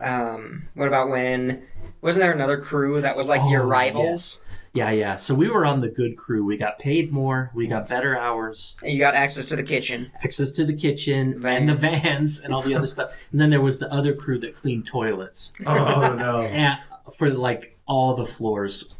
um, 0.00 0.68
what 0.74 0.88
about 0.88 1.08
when? 1.10 1.64
Wasn't 2.00 2.22
there 2.22 2.32
another 2.32 2.58
crew 2.58 3.00
that 3.00 3.16
was 3.16 3.28
like 3.28 3.40
Oh, 3.42 3.50
your 3.50 3.66
rivals? 3.66 4.43
Yeah, 4.74 4.90
yeah. 4.90 5.14
So 5.16 5.34
we 5.36 5.48
were 5.48 5.64
on 5.64 5.80
the 5.80 5.88
good 5.88 6.16
crew. 6.16 6.44
We 6.44 6.56
got 6.56 6.78
paid 6.80 7.12
more. 7.12 7.50
We 7.54 7.68
got 7.68 7.88
better 7.88 8.18
hours, 8.18 8.76
And 8.82 8.90
you 8.92 8.98
got 8.98 9.14
access 9.14 9.46
to 9.46 9.56
the 9.56 9.62
kitchen. 9.62 10.10
access 10.24 10.50
to 10.52 10.64
the 10.64 10.72
kitchen 10.74 11.46
and 11.46 11.68
the 11.68 11.76
Vans. 11.76 12.02
vans 12.02 12.40
and 12.40 12.52
all 12.52 12.60
the 12.60 12.74
other 12.74 12.88
stuff. 12.88 13.14
And 13.30 13.40
then 13.40 13.50
there 13.50 13.60
was 13.60 13.78
the 13.78 13.90
other 13.92 14.14
crew 14.14 14.38
that 14.40 14.56
cleaned 14.56 14.86
toilets 14.86 15.52
Oh 15.64 16.16
no. 16.18 16.40
and 16.40 16.78
for 17.16 17.30
like 17.32 17.78
all 17.86 18.14
the 18.14 18.26
floors. 18.26 18.96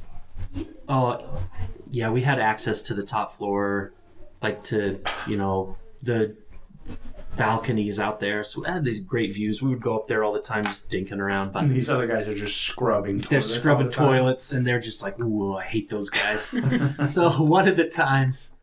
Oh, 0.88 1.40
yeah. 1.90 2.08
We 2.10 2.22
had 2.22 2.38
access 2.38 2.82
to 2.82 2.94
the 2.94 3.02
top 3.02 3.36
floor, 3.36 3.92
like 4.42 4.62
to 4.64 5.00
you 5.26 5.36
know 5.36 5.76
the 6.02 6.36
balconies 7.36 8.00
out 8.00 8.20
there. 8.20 8.42
So 8.42 8.62
we 8.62 8.68
had 8.68 8.84
these 8.84 9.00
great 9.00 9.34
views. 9.34 9.62
We 9.62 9.70
would 9.70 9.80
go 9.80 9.96
up 9.96 10.08
there 10.08 10.24
all 10.24 10.32
the 10.32 10.40
time, 10.40 10.64
just 10.64 10.90
dinking 10.90 11.18
around. 11.18 11.52
But 11.52 11.64
And 11.64 11.70
these 11.70 11.90
other 11.90 12.06
guys 12.06 12.28
are 12.28 12.34
just 12.34 12.60
scrubbing 12.60 13.18
they're 13.18 13.40
toilets. 13.40 13.52
all 13.54 13.60
scrubbing 13.60 13.86
the 13.86 13.92
toilets 13.92 14.52
and 14.52 14.66
they're 14.66 14.80
just 14.80 15.02
like, 15.02 15.18
ooh, 15.20 15.56
I 15.56 15.64
hate 15.64 15.90
those 15.90 16.10
guys. 16.10 16.54
so 17.06 17.30
one 17.42 17.68
of 17.68 17.76
the 17.76 17.88
times, 17.88 18.54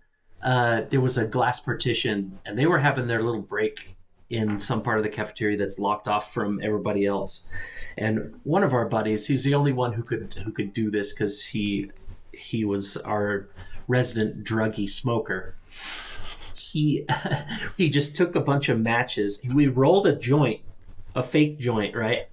uh, 0.44 0.82
there 0.90 1.02
was 1.02 1.18
a 1.18 1.26
glass 1.26 1.60
partition 1.60 2.40
and 2.46 2.58
they 2.58 2.66
were 2.66 2.80
having 2.80 3.08
their 3.08 3.22
little 3.22 3.42
break 3.42 3.96
in 4.30 4.58
some 4.58 4.82
part 4.82 4.98
of 4.98 5.04
the 5.04 5.10
cafeteria 5.10 5.58
that's 5.58 5.78
locked 5.78 6.08
off 6.08 6.34
from 6.34 6.60
everybody 6.64 7.06
else. 7.06 7.46
And 7.98 8.40
one 8.44 8.64
of 8.64 8.74
our 8.74 8.88
buddies, 8.88 9.28
he's 9.28 9.44
the 9.44 9.54
only 9.54 9.74
one 9.74 9.94
who 9.94 10.04
could 10.04 10.34
who 10.46 10.52
could 10.52 10.74
do 10.74 10.90
this 10.90 11.14
because 11.14 11.46
he 11.48 11.92
he 12.34 12.64
was 12.64 12.96
our 12.98 13.50
resident 13.88 14.44
druggy 14.46 14.90
smoker. 14.90 15.56
He 16.72 17.06
he 17.78 17.90
just 17.90 18.16
took 18.16 18.36
a 18.36 18.40
bunch 18.40 18.70
of 18.70 18.80
matches. 18.80 19.42
We 19.54 19.68
rolled 19.68 20.08
a 20.08 20.16
joint, 20.16 20.62
a 21.16 21.24
fake 21.24 21.60
joint, 21.60 21.96
right? 21.96 22.28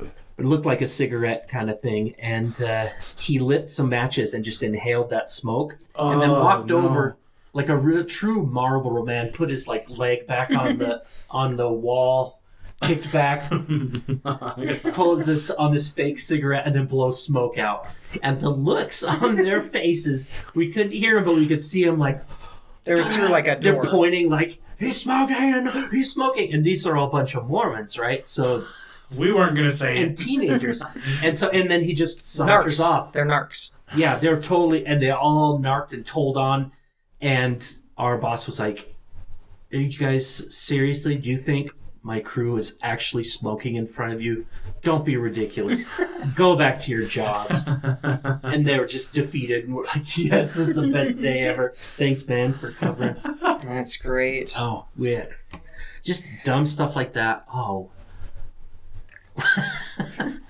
It 0.00 0.46
looked 0.46 0.64
like 0.66 0.80
a 0.80 0.86
cigarette 0.86 1.48
kind 1.48 1.68
of 1.70 1.80
thing, 1.82 2.14
and 2.18 2.60
uh, 2.62 2.88
he 3.18 3.38
lit 3.38 3.70
some 3.70 3.90
matches 3.90 4.32
and 4.32 4.42
just 4.44 4.62
inhaled 4.62 5.10
that 5.10 5.28
smoke, 5.28 5.76
and 5.98 6.20
then 6.22 6.30
Oh, 6.30 6.42
walked 6.44 6.68
no. 6.70 6.78
over 6.88 7.16
like 7.52 7.68
a 7.68 7.76
real 7.76 8.04
true 8.04 8.46
Marlboro 8.46 9.04
man. 9.04 9.30
Put 9.32 9.50
his 9.50 9.68
like 9.68 9.88
leg 9.90 10.26
back 10.26 10.50
on 10.50 10.78
the 10.78 11.02
on 11.30 11.56
the 11.56 11.68
wall, 11.70 12.40
kicked 12.82 13.12
back, 13.12 13.50
pulls 14.94 15.26
this 15.26 15.50
on 15.50 15.74
this 15.74 15.90
fake 15.90 16.18
cigarette, 16.18 16.66
and 16.66 16.74
then 16.74 16.86
blows 16.86 17.22
smoke 17.22 17.58
out. 17.58 17.86
And 18.22 18.40
the 18.40 18.50
looks 18.50 19.02
on 19.04 19.36
their 19.36 19.60
faces, 19.62 20.44
we 20.54 20.72
couldn't 20.72 20.92
hear 20.92 21.18
him, 21.18 21.24
but 21.24 21.34
we 21.34 21.46
could 21.46 21.62
see 21.62 21.82
him 21.82 21.98
like 21.98 22.22
They 22.84 22.94
were 22.94 23.04
through 23.04 23.28
like 23.28 23.46
a 23.46 23.58
they're 23.60 23.82
pointing 23.82 24.30
like 24.30 24.60
he's 24.78 25.00
smoking, 25.00 25.68
he's 25.90 26.12
smoking, 26.12 26.52
and 26.52 26.64
these 26.64 26.86
are 26.86 26.96
all 26.96 27.08
a 27.08 27.10
bunch 27.10 27.34
of 27.34 27.48
Mormons, 27.48 27.98
right? 27.98 28.28
So 28.28 28.64
we 29.18 29.32
weren't 29.32 29.54
gonna 29.54 29.70
say 29.70 30.02
and 30.02 30.12
it. 30.12 30.18
teenagers, 30.18 30.82
and 31.22 31.36
so 31.36 31.48
and 31.50 31.70
then 31.70 31.84
he 31.84 31.94
just 31.94 32.22
saunters 32.22 32.80
narcs. 32.80 32.84
off. 32.84 33.12
They're 33.12 33.26
narcs. 33.26 33.70
Yeah, 33.94 34.18
they're 34.18 34.40
totally, 34.40 34.86
and 34.86 35.02
they 35.02 35.10
all 35.10 35.58
narked 35.58 35.92
and 35.92 36.06
told 36.06 36.36
on, 36.36 36.72
and 37.20 37.62
our 37.98 38.16
boss 38.18 38.46
was 38.46 38.58
like, 38.60 38.94
"Are 39.72 39.78
you 39.78 39.98
guys 39.98 40.54
seriously? 40.54 41.16
Do 41.16 41.28
you 41.28 41.38
think 41.38 41.72
my 42.02 42.20
crew 42.20 42.56
is 42.56 42.78
actually 42.82 43.24
smoking 43.24 43.76
in 43.76 43.86
front 43.86 44.12
of 44.14 44.20
you? 44.22 44.46
Don't 44.82 45.04
be 45.04 45.16
ridiculous. 45.16 45.86
Go 46.34 46.56
back 46.56 46.78
to 46.80 46.90
your 46.92 47.06
jobs." 47.06 47.66
And 48.42 48.66
they 48.66 48.78
were 48.78 48.86
just 48.86 49.12
defeated, 49.12 49.64
and 49.64 49.74
we're 49.74 49.84
like, 49.86 50.16
"Yes, 50.18 50.54
this 50.54 50.68
is 50.68 50.74
the 50.74 50.88
best 50.88 51.20
day 51.20 51.40
ever. 51.40 51.72
Thanks, 51.76 52.26
man, 52.26 52.52
for 52.54 52.72
covering." 52.72 53.16
That's 53.64 53.96
great. 53.96 54.54
Oh, 54.58 54.86
we 54.96 55.10
had 55.12 55.28
just 56.02 56.26
dumb 56.44 56.64
stuff 56.64 56.96
like 56.96 57.12
that. 57.14 57.44
Oh. 57.52 57.90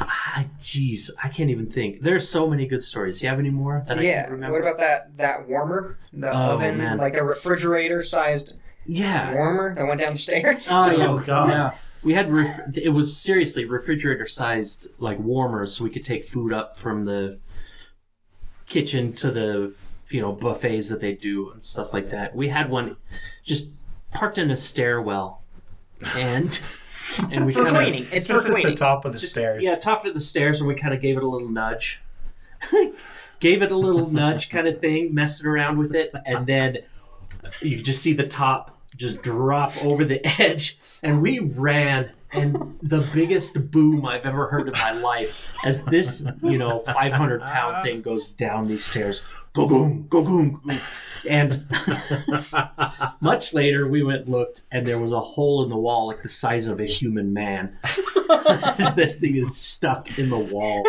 Ah, 0.00 0.44
Jeez, 0.58 1.10
I 1.22 1.28
can't 1.28 1.50
even 1.50 1.66
think. 1.70 2.00
There's 2.02 2.28
so 2.28 2.48
many 2.48 2.66
good 2.66 2.82
stories. 2.82 3.20
Do 3.20 3.26
you 3.26 3.30
have 3.30 3.38
any 3.38 3.50
more 3.50 3.84
that 3.86 3.98
I 3.98 4.02
yeah. 4.02 4.24
can 4.24 4.32
remember? 4.32 4.54
What 4.58 4.62
about 4.62 4.78
that 4.78 5.16
that 5.18 5.48
warmer, 5.48 5.98
the 6.12 6.30
Oh, 6.30 6.54
oven, 6.54 6.78
man. 6.78 6.98
like 6.98 7.16
a 7.16 7.22
refrigerator 7.24 8.02
sized 8.02 8.54
yeah. 8.90 9.32
warmer 9.34 9.74
that 9.74 9.86
went 9.86 10.00
down 10.00 10.14
the 10.14 10.18
stairs? 10.18 10.68
Oh 10.70 10.90
yeah. 10.90 11.06
Oh, 11.08 11.18
God. 11.18 11.48
yeah. 11.50 11.70
We 12.02 12.14
had 12.14 12.32
ref- 12.32 12.76
it 12.76 12.88
was 12.90 13.16
seriously 13.16 13.64
refrigerator 13.66 14.26
sized 14.26 14.94
like 14.98 15.18
warmers, 15.18 15.76
so 15.76 15.84
we 15.84 15.90
could 15.90 16.04
take 16.04 16.24
food 16.24 16.52
up 16.52 16.78
from 16.78 17.04
the 17.04 17.38
kitchen 18.66 19.12
to 19.12 19.30
the 19.30 19.74
you 20.08 20.20
know 20.20 20.32
buffets 20.32 20.88
that 20.88 21.00
they 21.00 21.12
do 21.12 21.50
and 21.50 21.62
stuff 21.62 21.92
like 21.92 22.10
that. 22.10 22.34
We 22.34 22.48
had 22.48 22.70
one 22.70 22.96
just 23.44 23.70
parked 24.12 24.38
in 24.38 24.50
a 24.50 24.56
stairwell, 24.56 25.42
and 26.16 26.58
and 27.30 27.44
we 27.46 27.52
for 27.52 27.64
kinda- 27.64 27.80
cleaning. 27.80 28.06
It's 28.12 28.26
for 28.26 28.34
Just 28.34 28.46
at 28.46 28.54
the 28.54 28.60
cleaning. 28.60 28.76
top 28.76 29.04
of 29.04 29.12
the 29.12 29.18
stairs. 29.18 29.62
Yeah, 29.62 29.74
top 29.76 30.04
of 30.06 30.14
the 30.14 30.20
stairs, 30.20 30.60
and 30.60 30.68
we 30.68 30.74
kind 30.74 30.94
of 30.94 31.00
gave 31.02 31.16
it 31.16 31.22
a 31.22 31.28
little 31.28 31.48
nudge. 31.50 32.00
gave 33.40 33.62
it 33.62 33.72
a 33.72 33.76
little 33.76 34.10
nudge, 34.10 34.48
kind 34.50 34.66
of 34.68 34.80
thing, 34.80 35.14
messing 35.14 35.46
around 35.46 35.78
with 35.78 35.94
it, 35.94 36.12
and 36.26 36.46
then 36.46 36.78
you 37.62 37.76
just 37.82 38.02
see 38.02 38.12
the 38.12 38.26
top 38.26 38.79
just 39.00 39.22
drop 39.22 39.72
over 39.82 40.04
the 40.04 40.20
edge, 40.40 40.78
and 41.02 41.22
we 41.22 41.38
ran. 41.40 42.12
And 42.32 42.78
the 42.80 43.00
biggest 43.12 43.72
boom 43.72 44.06
I've 44.06 44.24
ever 44.24 44.46
heard 44.46 44.68
in 44.68 44.74
my 44.74 44.92
life 44.92 45.52
as 45.64 45.84
this, 45.84 46.24
you 46.44 46.58
know, 46.58 46.78
500 46.78 47.42
pound 47.42 47.82
thing 47.82 48.02
goes 48.02 48.28
down 48.28 48.68
these 48.68 48.84
stairs. 48.84 49.24
Go 49.52 49.66
boom, 49.66 50.06
go 50.08 50.22
boom. 50.22 50.80
And 51.28 51.66
much 53.20 53.52
later, 53.52 53.88
we 53.88 54.04
went 54.04 54.26
and 54.26 54.30
looked, 54.30 54.62
and 54.70 54.86
there 54.86 55.00
was 55.00 55.10
a 55.10 55.18
hole 55.18 55.64
in 55.64 55.70
the 55.70 55.76
wall 55.76 56.06
like 56.06 56.22
the 56.22 56.28
size 56.28 56.68
of 56.68 56.78
a 56.78 56.86
human 56.86 57.34
man. 57.34 57.76
this 58.94 59.18
thing 59.18 59.36
is 59.36 59.56
stuck 59.56 60.16
in 60.16 60.30
the 60.30 60.38
wall. 60.38 60.84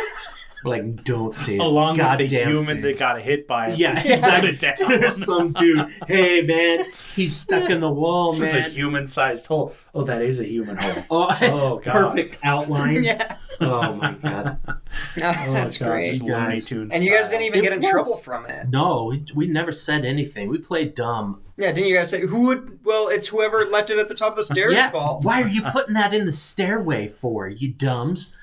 We're 0.64 0.72
like, 0.78 1.04
don't 1.04 1.36
see 1.36 1.56
it. 1.56 1.60
Along 1.60 1.98
with 1.98 1.98
the 1.98 2.28
Goddamn 2.28 2.48
human 2.50 2.76
thing. 2.78 2.82
that 2.84 3.00
got 3.00 3.22
hit 3.22 3.48
by 3.48 3.70
it. 3.72 3.80
Yeah, 3.80 3.96
Put 4.02 4.12
exactly. 4.12 4.50
it 4.52 4.60
down. 4.60 4.76
There's 5.00 5.26
some 5.26 5.54
dude. 5.54 5.90
Hey, 6.08 6.42
man, 6.42 6.86
he's 7.16 7.36
stuck 7.36 7.70
in 7.70 7.80
the 7.80 7.90
wall, 7.90 8.32
This 8.34 8.50
is 8.50 8.54
a 8.54 8.62
human-sized 8.70 9.48
hole. 9.48 9.74
Oh, 9.96 10.04
that 10.04 10.22
is 10.22 10.40
a 10.40 10.46
human 10.46 10.78
hole. 10.78 11.04
Oh, 11.10 11.38
Oh, 11.42 11.78
God. 11.84 11.92
perfect 11.92 12.40
outline. 12.44 13.04
yeah. 13.04 13.38
Oh 13.60 13.94
my 13.94 14.14
god. 14.14 14.58
Oh, 14.68 14.76
oh, 15.18 15.54
that's 15.54 15.78
God, 15.78 15.86
great. 15.88 16.06
just 16.12 16.24
Looney 16.24 16.34
Guys. 16.34 16.66
Tunes 16.66 16.94
And 16.94 17.04
you 17.04 17.12
guys 17.12 17.30
didn't 17.30 17.44
even 17.44 17.60
It 17.60 17.64
get 17.64 17.74
in 17.74 17.80
was. 17.80 17.90
trouble 17.90 18.18
from 18.18 18.46
it. 18.48 18.70
No, 18.70 19.06
we, 19.06 19.24
we 19.36 19.48
never 19.48 19.72
said 19.72 20.04
anything. 20.04 20.50
We 20.50 20.58
played 20.58 20.96
dumb. 20.96 21.42
Yeah, 21.58 21.72
didn't 21.72 21.90
you 21.90 21.96
guys 21.96 22.10
say 22.10 22.22
who 22.22 22.48
would? 22.48 22.80
Well, 22.84 23.08
it's 23.10 23.28
whoever 23.28 23.66
left 23.66 23.90
it 23.92 24.00
at 24.00 24.08
the 24.10 24.16
top 24.16 24.32
of 24.32 24.38
the 24.38 24.44
stairs' 24.44 24.74
yeah. 24.74 24.90
fault. 24.90 25.24
Why 25.26 25.42
are 25.44 25.48
you 25.48 25.62
putting 25.72 25.94
that 25.94 26.12
in 26.14 26.26
the 26.26 26.32
stairway 26.32 27.08
for, 27.08 27.48
you 27.50 27.72
dumbs? 27.72 28.34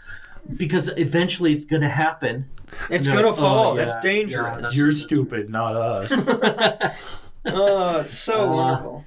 Because 0.56 0.90
eventually 0.96 1.52
it's 1.52 1.66
gonna 1.66 1.88
happen. 1.90 2.48
It's 2.90 3.06
gonna 3.08 3.28
oh, 3.28 3.32
fall. 3.34 3.76
yeah, 3.76 3.82
That's 3.84 3.96
yeah, 3.96 4.00
dangerous. 4.12 4.54
that's- 4.54 4.76
You're 4.76 4.92
stupid, 4.92 5.50
not 5.50 5.74
us. 5.74 6.12
oh, 7.46 8.00
it's 8.00 8.12
so 8.12 8.44
Uh, 8.50 8.54
wonderful. 8.54 9.04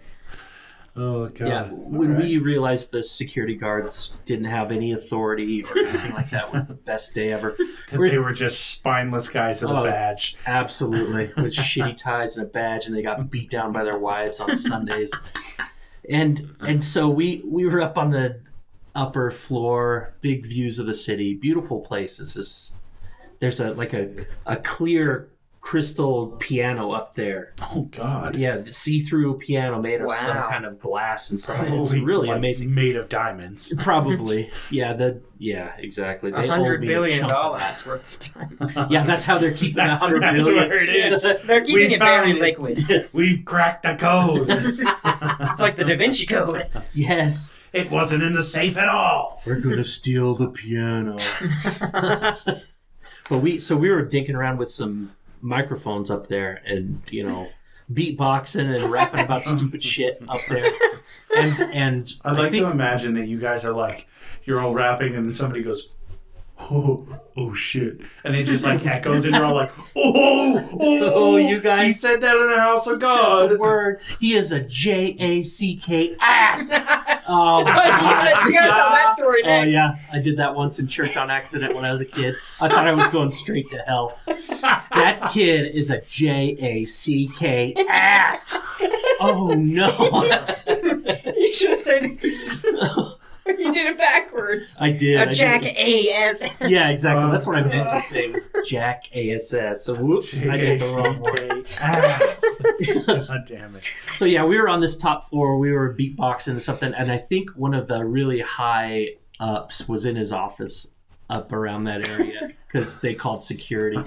oh 0.96 1.28
God. 1.30 1.48
Yeah, 1.48 1.64
when 1.72 2.18
we 2.18 2.38
realized 2.38 2.92
the 2.92 3.02
security 3.04 3.56
guards 3.56 4.22
didn't 4.26 4.46
have 4.46 4.72
any 4.72 4.92
authority 4.94 5.64
or 5.64 5.78
anything 5.88 6.14
like 6.14 6.30
that, 6.32 6.52
was 6.52 6.66
the 6.66 6.74
best 6.74 7.14
day 7.16 7.32
ever. 7.32 7.56
they 7.92 8.18
were 8.18 8.34
just 8.34 8.72
spineless 8.72 9.30
guys 9.30 9.62
with 9.62 9.72
Oh. 9.72 9.84
a 9.84 9.90
badge. 9.90 10.36
Absolutely, 10.46 11.28
with 11.42 11.54
shitty 11.54 11.96
ties 11.98 12.38
and 12.38 12.48
a 12.48 12.50
badge, 12.50 12.86
and 12.88 12.96
they 12.96 13.02
got 13.02 13.30
beat 13.32 13.50
down 13.50 13.72
by 13.72 13.84
their 13.84 13.98
wives 13.98 14.40
on 14.40 14.56
Sundays. 14.58 15.12
And 16.10 16.56
and 16.62 16.84
so 16.84 17.08
we 17.10 17.42
we 17.46 17.66
were 17.68 17.82
up 17.82 17.98
on 17.98 18.10
the 18.12 18.40
upper 18.96 19.32
floor, 19.32 20.14
big 20.22 20.46
views 20.46 20.80
of 20.80 20.86
the 20.86 20.94
city, 20.94 21.34
beautiful 21.34 21.80
place. 21.80 22.18
This 22.18 22.36
there's 23.40 23.60
a 23.60 23.74
like 23.74 23.94
a 23.94 24.26
a 24.46 24.58
clear 24.58 25.31
crystal 25.62 26.36
piano 26.40 26.92
up 26.92 27.14
there. 27.14 27.54
Oh 27.62 27.84
God. 27.92 28.36
Yeah, 28.36 28.58
the 28.58 28.74
see-through 28.74 29.38
piano 29.38 29.80
made 29.80 30.02
of 30.02 30.12
some 30.16 30.36
kind 30.36 30.66
of 30.66 30.80
glass 30.80 31.30
and 31.30 31.40
stuff. 31.40 31.60
It's 31.62 31.70
Probably, 31.70 32.02
really 32.04 32.28
like, 32.30 32.38
amazing. 32.38 32.74
Made 32.74 32.96
of 32.96 33.08
diamonds. 33.10 33.72
Probably, 33.80 34.50
yeah. 34.72 34.94
The 34.94 35.22
yeah, 35.38 35.74
exactly. 35.78 36.32
A 36.32 36.36
They 36.36 36.42
owed 36.44 36.50
hundred 36.50 36.82
me 36.82 36.88
billion 36.88 37.20
chunk 37.20 37.32
of 37.32 37.38
dollars 37.38 37.86
worth 37.86 38.14
of 38.14 38.20
time. 38.20 38.58
that. 38.74 38.92
Yeah, 38.92 39.04
that's 39.06 39.26
how 39.28 39.38
they're 39.38 39.54
keeping 39.54 39.74
a 39.80 39.88
That's- 39.88 40.02
hundred 40.02 40.24
that's 40.24 40.36
billion. 40.38 40.56
where 40.70 40.84
it 40.84 40.90
is. 41.14 41.22
They're 41.46 41.62
keeping 41.62 41.76
We 41.90 41.96
it 41.96 42.00
very 42.00 42.28
found 42.28 42.38
it. 42.38 42.42
liquid. 42.42 42.90
yes, 42.90 43.14
We 43.14 43.38
cracked 43.44 43.84
the 43.84 43.96
code. 43.96 44.48
It's 44.50 45.62
like 45.62 45.76
the 45.78 45.86
Da 45.86 45.96
Vinci 45.96 46.26
Code. 46.26 46.70
yes. 46.94 47.56
it 47.72 47.90
wasn't 47.92 48.24
in 48.24 48.34
the 48.34 48.44
safe 48.44 48.78
at 48.78 48.90
all. 48.90 49.42
We're 49.46 49.60
gonna 49.60 49.84
steal 49.84 50.34
the 50.36 50.48
piano. 50.48 51.18
but 53.30 53.40
we 53.42 53.60
so 53.60 53.76
we 53.78 53.90
were 53.90 54.04
dinking 54.06 54.34
around 54.36 54.58
with 54.58 54.72
some 54.72 55.12
microphones 55.42 56.12
up 56.12 56.28
there 56.28 56.62
and 56.66 57.02
you 57.10 57.24
know 57.24 57.48
beatboxing 57.92 58.76
and 58.76 58.92
rapping 58.92 59.22
about 59.22 59.44
stupid 59.44 59.84
shit 59.84 60.22
up 60.28 60.42
there. 60.50 60.72
And 61.36 61.62
and 61.74 62.14
I'd 62.24 62.32
like 62.32 62.40
I 62.40 62.50
think 62.50 62.66
to 62.66 62.72
imagine 62.72 63.14
that 63.16 63.28
you 63.28 63.40
guys 63.40 63.66
are 63.66 63.74
like, 63.74 64.08
you're 64.44 64.60
all 64.62 64.74
rapping, 64.74 65.16
and 65.16 65.26
then 65.26 65.34
somebody 65.34 65.64
goes, 65.64 65.90
"Oh, 66.70 67.08
oh 67.38 67.54
shit," 67.54 68.00
and 68.24 68.36
it 68.36 68.46
just 68.46 68.64
like 68.66 68.86
echoes, 68.86 69.26
and 69.26 69.34
you're 69.36 69.44
all 69.46 69.56
like, 69.56 69.72
"Oh, 69.96 70.70
oh, 70.80 71.12
Oh, 71.14 71.38
you 71.38 71.60
guys- 71.60 71.86
He 71.88 71.94
said 71.94 72.22
that 72.22 72.36
in 72.38 72.50
the 72.52 72.60
house 72.60 72.86
of 72.88 72.94
said 72.98 73.02
the 73.02 73.56
God." 73.56 73.60
word. 73.60 74.00
He 74.20 74.34
is 74.36 74.52
a 74.52 74.60
J 74.62 75.16
A 75.20 75.42
C 75.42 75.76
K 75.78 76.16
ass. 76.20 76.74
Oh, 77.34 77.64
my 77.64 78.44
you 78.46 78.52
gotta 78.54 78.74
tell 78.74 78.90
that 78.90 79.14
story 79.14 79.42
Oh 79.44 79.48
next. 79.48 79.72
yeah, 79.72 79.96
I 80.12 80.20
did 80.20 80.38
that 80.38 80.54
once 80.54 80.80
in 80.80 80.88
church 80.88 81.16
on 81.16 81.30
accident 81.30 81.74
when 81.76 81.86
I 81.86 81.92
was 81.94 82.02
a 82.02 82.06
kid. 82.06 82.36
I 82.60 82.68
thought 82.68 82.88
I 82.88 82.92
was 82.92 83.08
going 83.10 83.30
straight 83.32 83.70
to 83.70 83.78
hell. 83.88 84.20
That 84.26 85.30
kid 85.32 85.74
is 85.74 85.92
a 85.92 86.02
J 86.02 86.58
A 86.60 86.84
C 86.84 87.30
K 87.38 87.74
ass. 87.90 88.60
Oh 89.24 89.54
no, 89.54 89.88
you 91.38 91.54
should 91.54 91.70
have 91.70 91.80
said 91.82 92.18
you 93.76 93.84
did 93.84 93.88
it 93.88 93.98
backwards. 93.98 94.78
I 94.80 94.92
did. 94.92 95.18
I 95.20 95.24
A 95.24 95.26
did. 95.28 95.36
Jack 95.36 95.64
A 95.64 96.08
S. 96.10 96.50
Yeah, 96.62 96.90
exactly. 96.90 97.32
That's 97.32 97.48
what 97.48 97.58
I 97.58 97.62
meant 97.62 97.90
to 97.90 98.00
say 98.02 98.32
was 98.32 98.52
Jack 98.68 99.06
ASS. 99.16 99.84
So 99.84 99.96
whoops, 99.96 100.42
I 100.44 100.58
did 100.58 100.80
the 100.82 100.86
wrong 100.88 101.20
one. 101.20 101.66
Ass. 101.80 102.44
God 103.06 103.44
damn 103.48 103.76
it. 103.76 103.84
So 104.12 104.26
yeah, 104.26 104.46
we 104.46 104.60
were 104.60 104.70
on 104.70 104.82
this 104.82 104.98
top 104.98 105.30
floor. 105.30 105.58
We 105.58 105.72
were 105.72 105.94
beatboxing 105.94 106.56
or 106.56 106.60
something, 106.60 106.94
and 106.94 107.12
I 107.12 107.18
think 107.18 107.52
one 107.52 107.74
of 107.74 107.88
the 107.88 108.04
really 108.06 108.42
high 108.42 109.16
ups 109.40 109.88
was 109.88 110.06
in 110.06 110.16
his 110.16 110.32
office 110.32 110.88
up 111.30 111.52
around 111.54 111.86
that 111.86 112.08
area 112.08 112.50
because 112.68 113.00
they 113.00 113.14
called 113.16 113.42
security. 113.44 113.98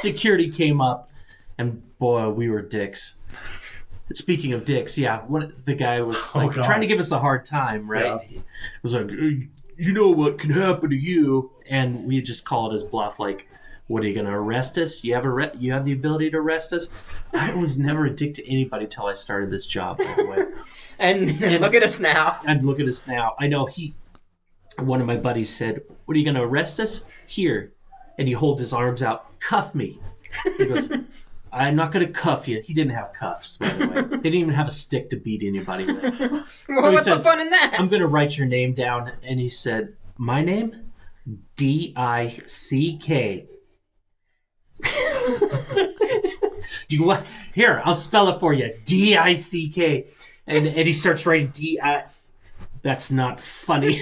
security 0.00 0.50
came 0.50 0.80
up, 0.80 1.10
and 1.58 1.82
boy, 1.98 2.28
we 2.28 2.48
were 2.48 2.62
dicks. 2.62 3.14
Speaking 4.12 4.52
of 4.52 4.64
dicks, 4.64 4.98
yeah, 4.98 5.20
one 5.22 5.54
the 5.64 5.74
guy 5.74 6.00
was 6.02 6.32
Oh, 6.36 6.40
like 6.40 6.54
God. 6.54 6.64
trying 6.64 6.80
to 6.82 6.86
give 6.86 6.98
us 7.00 7.10
a 7.12 7.18
hard 7.18 7.44
time, 7.44 7.90
right? 7.90 8.20
He 8.28 8.40
was 8.82 8.94
like, 8.94 9.10
"Uh, 9.10 9.46
"You 9.76 9.92
know 9.92 10.10
what 10.10 10.38
can 10.38 10.50
happen 10.50 10.90
to 10.90 10.96
you," 10.96 11.52
and 11.68 12.04
we 12.04 12.20
just 12.20 12.44
call 12.44 12.70
it 12.70 12.74
his 12.74 12.82
bluff, 12.84 13.18
like. 13.18 13.46
What 13.86 14.02
are 14.02 14.06
you 14.08 14.14
going 14.14 14.24
to 14.24 14.32
arrest 14.32 14.78
us? 14.78 15.04
You 15.04 15.12
have 15.12 15.26
a 15.26 15.30
re- 15.30 15.50
you 15.58 15.70
have 15.74 15.84
the 15.84 15.92
ability 15.92 16.30
to 16.30 16.38
arrest 16.38 16.72
us. 16.72 16.88
I 17.34 17.54
was 17.54 17.76
never 17.78 18.06
a 18.06 18.10
dick 18.10 18.32
to 18.36 18.50
anybody 18.50 18.86
till 18.86 19.04
I 19.04 19.12
started 19.12 19.50
this 19.50 19.66
job. 19.66 19.98
By 19.98 20.04
the 20.16 20.24
way, 20.24 20.38
And, 20.98 21.28
and 21.42 21.60
look 21.60 21.74
at 21.74 21.82
us 21.82 22.00
now. 22.00 22.40
and 22.46 22.64
look 22.64 22.80
at 22.80 22.86
us 22.88 23.06
now. 23.06 23.34
I 23.38 23.46
know 23.46 23.66
he. 23.66 23.94
One 24.78 25.02
of 25.02 25.06
my 25.06 25.18
buddies 25.18 25.54
said, 25.54 25.82
"What 26.06 26.14
are 26.14 26.18
you 26.18 26.24
going 26.24 26.36
to 26.36 26.40
arrest 26.42 26.80
us 26.80 27.04
here?" 27.26 27.74
And 28.18 28.26
he 28.26 28.32
holds 28.32 28.58
his 28.58 28.72
arms 28.72 29.02
out, 29.02 29.38
cuff 29.38 29.74
me. 29.74 30.00
He 30.56 30.64
goes, 30.64 30.90
"I'm 31.54 31.76
not 31.76 31.92
going 31.92 32.06
to 32.06 32.12
cuff 32.12 32.48
you." 32.48 32.60
He 32.62 32.74
didn't 32.74 32.92
have 32.92 33.12
cuffs, 33.12 33.56
by 33.56 33.68
the 33.68 33.86
way. 33.86 34.02
They 34.02 34.16
didn't 34.16 34.34
even 34.34 34.54
have 34.54 34.68
a 34.68 34.72
stick 34.72 35.10
to 35.10 35.16
beat 35.16 35.42
anybody 35.42 35.86
with. 35.86 36.02
Well, 36.68 36.88
he 36.88 36.94
what's 36.94 37.04
the 37.04 37.12
says, 37.12 37.24
fun 37.24 37.40
in 37.40 37.50
that? 37.50 37.76
I'm 37.78 37.88
going 37.88 38.00
to 38.00 38.08
write 38.08 38.36
your 38.36 38.46
name 38.46 38.74
down. 38.74 39.12
And 39.22 39.38
he 39.40 39.48
said, 39.48 39.96
"My 40.18 40.42
name, 40.42 40.92
D 41.56 41.92
I 41.96 42.38
C 42.46 42.98
K." 42.98 43.46
Do 44.82 44.90
you 46.88 47.04
want 47.04 47.26
here? 47.54 47.80
I'll 47.84 47.94
spell 47.94 48.28
it 48.28 48.40
for 48.40 48.52
you. 48.52 48.74
D 48.84 49.16
I 49.16 49.34
C 49.34 49.70
K, 49.70 50.06
and 50.46 50.66
and 50.66 50.86
he 50.86 50.92
starts 50.92 51.24
writing 51.26 51.52
D 51.54 51.80
I. 51.80 52.04
That's 52.82 53.10
not 53.10 53.40
funny. 53.40 53.96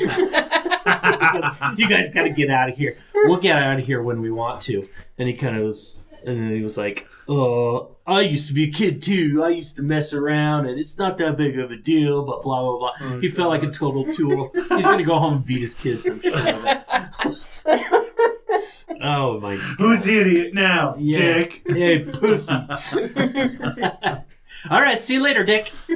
you 1.76 1.88
guys 1.88 2.12
got 2.12 2.22
to 2.22 2.32
get 2.34 2.50
out 2.50 2.68
of 2.68 2.76
here. 2.76 2.96
We'll 3.14 3.40
get 3.40 3.56
out 3.56 3.78
of 3.78 3.86
here 3.86 4.02
when 4.02 4.20
we 4.20 4.30
want 4.32 4.60
to. 4.62 4.84
And 5.18 5.28
he 5.28 5.34
kind 5.34 5.56
of 5.56 5.64
was, 5.64 6.04
and 6.26 6.38
then 6.38 6.50
he 6.56 6.62
was 6.62 6.76
like, 6.78 7.06
"Oh, 7.28 7.96
I 8.06 8.20
used 8.22 8.48
to 8.48 8.54
be 8.54 8.64
a 8.68 8.72
kid 8.72 9.00
too. 9.02 9.42
I 9.44 9.50
used 9.50 9.76
to 9.76 9.82
mess 9.82 10.12
around, 10.12 10.66
and 10.66 10.78
it's 10.78 10.98
not 10.98 11.18
that 11.18 11.36
big 11.36 11.58
of 11.58 11.70
a 11.70 11.76
deal." 11.76 12.24
But 12.24 12.42
blah 12.42 12.60
blah 12.62 12.78
blah. 12.98 13.18
he 13.20 13.28
felt 13.28 13.50
like 13.50 13.62
a 13.62 13.70
total 13.70 14.12
tool. 14.12 14.50
He's 14.54 14.84
gonna 14.86 15.04
go 15.04 15.18
home 15.18 15.34
and 15.34 15.46
beat 15.46 15.60
his 15.60 15.74
kids. 15.74 16.06
I'm 16.06 16.20
sure. 16.20 16.36
of 16.38 16.64
it. 16.64 16.82
oh 19.02 19.40
my 19.40 19.56
god. 19.56 19.74
Who's 19.78 20.04
the 20.04 20.20
idiot 20.20 20.54
now, 20.54 20.94
Yeah. 20.98 21.18
Dick? 21.18 21.62
Hey, 21.66 22.00
pussy. 22.00 22.52
All 24.70 24.80
right, 24.80 25.02
see 25.02 25.14
you 25.14 25.22
later, 25.22 25.42
Dick. 25.44 25.72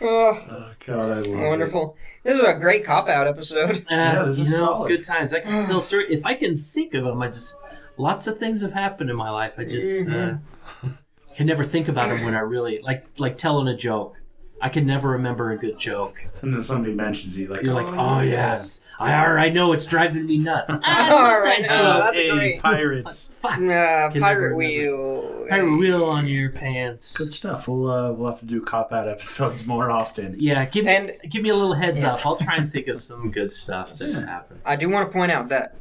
Oh, 0.00 0.32
Oh 0.50 0.70
God, 0.86 1.10
I 1.10 1.14
love 1.20 1.26
it. 1.26 1.36
wonderful. 1.48 1.96
This 2.22 2.38
is 2.38 2.44
a 2.44 2.54
great 2.54 2.84
cop 2.84 3.08
out 3.08 3.26
episode. 3.26 3.78
Uh, 3.78 3.84
Yeah, 3.90 4.22
this 4.24 4.38
is 4.38 4.50
know, 4.52 4.58
solid. 4.58 4.88
good 4.88 5.04
times. 5.04 5.34
I 5.34 5.40
can 5.40 5.64
tell 5.64 5.80
story 5.88 6.06
if 6.12 6.24
I 6.24 6.34
can 6.34 6.56
think 6.56 6.94
of 6.94 7.04
them. 7.04 7.20
I 7.20 7.26
just 7.28 7.56
lots 7.98 8.26
of 8.26 8.38
things 8.38 8.62
have 8.62 8.72
happened 8.72 9.10
in 9.10 9.16
my 9.16 9.30
life. 9.30 9.54
I 9.58 9.64
just 9.64 10.08
uh, 10.08 10.34
can 11.34 11.46
never 11.46 11.64
think 11.64 11.88
about 11.88 12.08
them 12.08 12.24
when 12.24 12.34
I 12.34 12.40
really 12.40 12.78
like 12.80 13.06
like 13.18 13.36
telling 13.36 13.68
a 13.68 13.76
joke. 13.76 14.14
I 14.60 14.68
can 14.70 14.86
never 14.86 15.10
remember 15.10 15.52
a 15.52 15.56
good 15.56 15.78
joke. 15.78 16.26
And 16.42 16.52
then 16.52 16.60
somebody 16.62 16.92
mentions 16.92 17.38
you, 17.38 17.46
like, 17.46 17.62
You're 17.62 17.74
like, 17.80 17.86
oh 17.96 18.22
yes, 18.22 18.82
I 18.98 19.14
I 19.14 19.50
know 19.50 19.72
it's 19.72 19.86
driving 19.86 20.26
me 20.26 20.36
nuts. 20.38 20.72
All 20.72 20.80
right, 21.40 21.58
Thank 21.64 21.70
no, 21.70 21.76
you. 21.94 21.98
that's 22.02 22.18
hey, 22.18 22.30
great. 22.32 22.60
pirates. 22.60 23.28
Fuck. 23.36 23.52
Uh, 23.52 23.56
Can 23.58 23.68
never 23.68 24.20
pirate 24.20 24.56
remember. 24.56 24.56
wheel. 24.56 25.46
Pirate 25.48 25.76
wheel 25.78 26.04
on 26.06 26.26
your 26.26 26.50
pants. 26.50 27.16
Good 27.16 27.32
stuff. 27.32 27.68
We'll 27.68 27.88
uh, 27.88 28.10
we'll 28.10 28.30
have 28.32 28.40
to 28.40 28.46
do 28.46 28.60
cop 28.60 28.92
out 28.92 29.06
episodes 29.08 29.64
more 29.64 29.92
often. 29.92 30.34
Yeah, 30.36 30.64
give 30.64 30.86
me 30.86 30.90
And- 30.96 31.12
give 31.30 31.42
me 31.44 31.50
a 31.50 31.54
little 31.54 31.74
heads 31.74 32.02
up. 32.02 32.26
I'll 32.26 32.34
try 32.34 32.56
and 32.56 32.72
think 32.72 32.88
of 32.88 32.98
some 32.98 33.30
good 33.30 33.52
stuff 33.52 33.92
that 33.94 34.08
Yeah. 34.26 34.26
happened. 34.32 34.60
I 34.66 34.74
do 34.74 34.88
want 34.88 35.08
to 35.08 35.12
point 35.12 35.30
out 35.30 35.50
that 35.50 35.76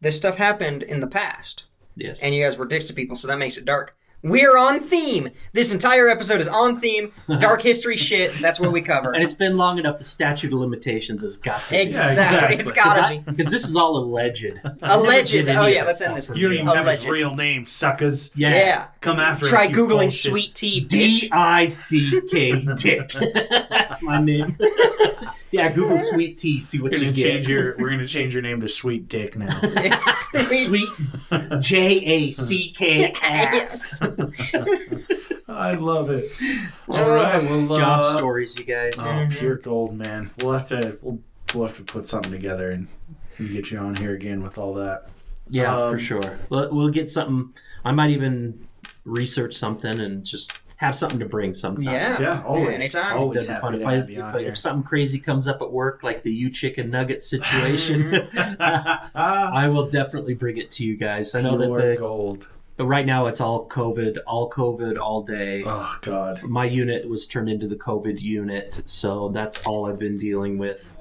this 0.00 0.16
stuff 0.16 0.36
happened 0.36 0.82
in 0.82 1.00
the 1.00 1.06
past, 1.06 1.64
Yes. 1.96 2.22
and 2.22 2.34
you 2.34 2.42
guys 2.42 2.56
were 2.56 2.66
dicks 2.66 2.86
to 2.88 2.92
people, 2.94 3.16
so 3.16 3.28
that 3.28 3.38
makes 3.38 3.56
it 3.56 3.64
dark. 3.64 3.96
We're 4.22 4.56
on 4.56 4.80
theme. 4.80 5.28
This 5.52 5.70
entire 5.70 6.08
episode 6.08 6.40
is 6.40 6.48
on 6.48 6.80
theme. 6.80 7.12
Dark 7.38 7.62
history 7.62 7.96
shit. 7.96 8.32
That's 8.40 8.58
what 8.58 8.72
we 8.72 8.80
cover. 8.80 9.12
And 9.12 9.22
it's 9.22 9.34
been 9.34 9.56
long 9.56 9.78
enough. 9.78 9.98
The 9.98 10.04
statute 10.04 10.52
of 10.52 10.58
limitations 10.58 11.22
has 11.22 11.36
got 11.36 11.68
to. 11.68 11.74
be. 11.74 11.80
exactly. 11.82 12.24
exactly. 12.24 12.56
It's 12.56 12.72
gotta 12.72 13.08
be. 13.14 13.18
Because 13.30 13.52
this 13.52 13.68
is 13.68 13.76
all 13.76 13.96
alleged. 13.98 14.46
Alleged. 14.82 15.34
Never 15.46 15.60
Oh 15.60 15.66
yeah, 15.66 15.84
let's 15.84 15.98
stuff 15.98 16.08
end 16.08 16.16
this. 16.16 16.26
for 16.26 16.34
You 16.34 16.44
don't 16.48 16.50
real. 16.52 16.62
even 16.62 16.74
have 16.74 16.86
his 16.86 16.98
Alleged. 17.00 17.08
real 17.12 17.34
name, 17.36 17.66
suckers. 17.66 18.32
Yeah. 18.34 18.54
Yeah. 18.56 18.86
Come 19.00 19.20
after 19.20 19.44
Try 19.46 19.66
us. 19.66 19.68
you 19.68 19.76
googling 19.76 19.88
bullshit. 20.04 20.30
sweet 20.32 20.54
tea, 20.56 20.80
D 20.80 21.28
bitch. 21.28 21.32
I 21.32 21.66
C 21.66 22.20
K 22.28 22.62
Dick. 22.74 23.12
That's 23.68 24.02
my 24.02 24.20
name. 24.20 24.56
Yeah, 25.50 25.70
Google 25.72 25.98
sweet 25.98 26.38
tea. 26.38 26.60
See 26.60 26.80
what 26.80 26.92
We're 26.92 26.98
you 26.98 27.04
gonna 27.06 27.16
get. 27.16 27.22
change 27.22 27.48
your. 27.48 27.76
We're 27.78 27.90
gonna 27.90 28.06
change 28.06 28.32
your 28.34 28.42
name 28.42 28.60
to 28.60 28.68
Sweet 28.68 29.08
Dick 29.08 29.36
now. 29.36 29.60
sweet 30.64 30.88
J 31.60 31.80
A 32.04 32.30
C 32.32 32.72
K 32.76 33.12
S. 33.22 33.98
I 35.48 35.74
love 35.74 36.10
it. 36.10 36.24
All 36.88 37.08
right, 37.08 37.42
well, 37.42 37.72
uh, 37.72 37.78
Job 37.78 38.18
stories, 38.18 38.58
you 38.58 38.64
guys. 38.64 38.94
Oh, 38.98 39.26
pure 39.30 39.56
gold, 39.56 39.96
man. 39.96 40.30
We'll 40.42 40.52
have 40.52 40.68
to. 40.68 40.98
We'll, 41.00 41.18
we'll 41.54 41.66
have 41.68 41.76
to 41.76 41.82
put 41.84 42.06
something 42.06 42.32
together 42.32 42.70
and, 42.70 42.88
and 43.38 43.50
get 43.50 43.70
you 43.70 43.78
on 43.78 43.94
here 43.94 44.14
again 44.14 44.42
with 44.42 44.58
all 44.58 44.74
that. 44.74 45.08
Yeah, 45.48 45.76
for 45.76 45.94
Um, 45.94 45.98
sure. 45.98 46.38
We'll, 46.50 46.74
we'll 46.74 46.88
get 46.88 47.08
something. 47.08 47.54
I 47.84 47.92
might 47.92 48.10
even 48.10 48.66
research 49.04 49.54
something 49.54 50.00
and 50.00 50.24
just 50.24 50.52
have 50.76 50.94
something 50.94 51.18
to 51.20 51.24
bring 51.26 51.54
sometime. 51.54 51.84
Yeah. 51.94 52.20
Yeah, 52.20 52.42
always. 52.44 52.74
anytime. 52.74 53.16
Always 53.16 53.46
That'd 53.46 53.56
be 53.56 53.60
fun. 53.60 53.74
If, 53.74 53.86
I, 53.86 53.94
if, 54.28 54.34
I- 54.34 54.40
if 54.40 54.58
something 54.58 54.82
crazy 54.82 55.18
comes 55.18 55.48
up 55.48 55.62
at 55.62 55.72
work, 55.72 56.02
like 56.02 56.22
the 56.22 56.30
you 56.32 56.50
chicken 56.50 56.90
nugget 56.90 57.22
situation, 57.32 58.28
Ah, 58.36 59.50
I 59.52 59.68
will 59.68 59.88
definitely 59.88 60.34
bring 60.34 60.58
it 60.58 60.70
to 60.72 60.84
you 60.84 60.96
guys. 60.96 61.34
I 61.34 61.40
know 61.42 61.56
pure 61.56 61.80
that 61.80 61.86
the 61.94 61.96
gold. 61.96 62.48
right 62.78 63.06
now 63.06 63.26
it's 63.26 63.40
all 63.40 63.66
COVID, 63.68 64.18
all 64.26 64.50
COVID, 64.50 64.98
all 64.98 65.22
day. 65.22 65.62
Oh 65.64 65.96
God. 66.02 66.42
My 66.42 66.64
unit 66.66 67.08
was 67.08 67.26
turned 67.26 67.48
into 67.48 67.68
the 67.68 67.76
COVID 67.76 68.20
unit, 68.20 68.82
so 68.84 69.30
that's 69.30 69.64
all 69.66 69.86
I've 69.90 69.98
been 69.98 70.18
dealing 70.18 70.58
with 70.58 70.92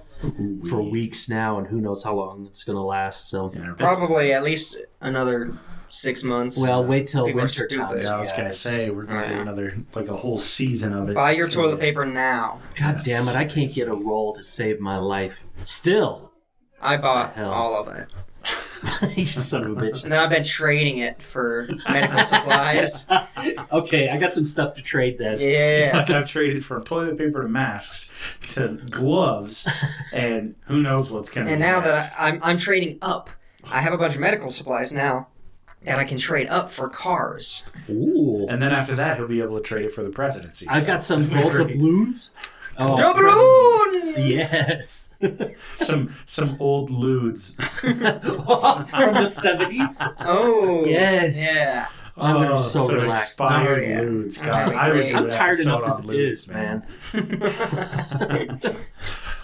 for 0.69 0.81
weeks 0.81 1.27
now, 1.29 1.59
and 1.59 1.67
who 1.67 1.81
knows 1.81 2.03
how 2.03 2.15
long 2.15 2.45
it's 2.45 2.63
going 2.63 2.77
to 2.77 2.81
last. 2.81 3.29
So, 3.29 3.51
Yeah, 3.53 3.73
Probably 3.77 4.31
at 4.33 4.43
least 4.43 4.77
another 5.01 5.55
six 5.95 6.23
months. 6.23 6.59
well, 6.59 6.83
wait 6.85 7.07
till 7.07 7.25
People 7.25 7.41
winter 7.41 7.67
comes. 7.67 8.03
Yeah, 8.03 8.15
I 8.15 8.19
was 8.19 8.31
gonna 8.33 8.53
say 8.53 8.89
we're 8.89 9.03
gonna 9.05 9.21
get 9.27 9.31
Yeah. 9.35 9.41
another 9.41 9.77
like 9.95 10.07
a 10.09 10.15
whole 10.15 10.37
season 10.37 10.93
of 10.93 11.09
it. 11.09 11.15
Buy 11.15 11.31
your 11.31 11.47
It's 11.47 11.55
gonna 11.55 11.67
toilet 11.69 11.79
be- 11.79 11.85
paper 11.87 12.05
now. 12.05 12.59
God 12.77 12.95
Yes. 12.95 13.05
damn 13.05 13.27
it! 13.27 13.35
I 13.35 13.45
can't 13.45 13.73
get 13.73 13.87
a 13.87 13.93
roll 13.95 14.33
to 14.35 14.43
save 14.43 14.79
my 14.79 14.97
life. 14.97 15.45
Still, 15.63 16.31
I 16.81 16.97
bought 16.97 17.33
Hell. 17.35 17.49
all 17.51 17.79
of 17.81 17.95
it. 17.95 18.07
you 19.17 19.25
son 19.25 19.63
of 19.63 19.77
a 19.77 19.81
bitch. 19.81 20.03
And 20.03 20.11
then 20.11 20.19
I've 20.19 20.29
been 20.29 20.43
trading 20.43 20.99
it 20.99 21.19
for 21.23 21.67
medical 21.89 22.23
supplies. 22.23 23.07
Okay, 23.71 24.09
I 24.09 24.17
got 24.17 24.35
some 24.35 24.45
stuff 24.45 24.75
to 24.75 24.83
trade 24.83 25.17
then. 25.17 25.39
It's 25.39 25.93
Yeah. 25.93 25.99
like 26.01 26.09
I've 26.11 26.29
traded 26.29 26.63
from 26.63 26.83
toilet 26.83 27.17
paper 27.17 27.41
to 27.41 27.47
masks 27.47 28.11
to 28.49 28.77
gloves, 28.91 29.67
and 30.13 30.53
who 30.67 30.79
knows 30.81 31.09
what's 31.11 31.31
gonna. 31.31 31.47
And 31.49 31.57
be 31.57 31.61
now 31.65 31.79
that 31.79 31.95
next. 31.95 32.19
I, 32.19 32.27
I'm, 32.27 32.39
I'm 32.43 32.57
trading 32.57 32.99
up, 33.01 33.31
I 33.63 33.81
have 33.81 33.93
a 33.93 33.97
bunch 33.97 34.13
of 34.13 34.21
medical 34.21 34.51
supplies 34.51 34.93
now 34.93 35.29
that 35.83 35.99
I 35.99 36.03
can 36.03 36.17
trade 36.17 36.47
up 36.47 36.69
for 36.71 36.89
cars. 36.89 37.63
Ooh, 37.89 38.47
and 38.49 38.61
then 38.61 38.71
after 38.71 38.95
that, 38.95 39.17
he'll 39.17 39.27
be 39.27 39.41
able 39.41 39.57
to 39.57 39.63
trade 39.63 39.85
it 39.85 39.93
for 39.93 40.03
the 40.03 40.09
presidency. 40.09 40.67
I've 40.69 40.81
so- 40.83 40.87
got 40.87 41.03
some 41.03 41.27
gold 41.33 41.51
Great. 41.51 41.67
doubloons. 41.69 42.31
Oh, 42.77 42.97
Doubloons! 42.97 44.17
Yes. 44.29 45.13
some 45.75 46.13
some 46.25 46.57
old 46.59 46.89
ludes. 46.89 47.55
From 47.79 49.13
the 49.13 49.25
seventies. 49.25 49.97
Oh. 50.19 50.83
Yes. 50.85 51.55
Yeah. 51.55 51.87
I'm 52.17 52.35
Oh, 52.37 52.57
so 52.57 52.87
some 52.87 52.95
relaxed. 52.97 53.31
Expired 53.31 53.83
Oh, 53.83 53.87
yeah. 53.87 54.01
ludes. 54.01 54.41
God, 54.45 54.65
gonna 54.67 54.77
I 54.77 54.89
would 54.91 55.07
do 55.07 55.15
I'm 55.15 55.27
tired 55.29 55.53
episode 55.59 55.69
enough 55.69 55.85
as 55.87 55.99
on 56.01 56.09
it 56.09 56.19
is, 56.19 56.47
ludes, 56.47 56.53
man. 56.53 56.83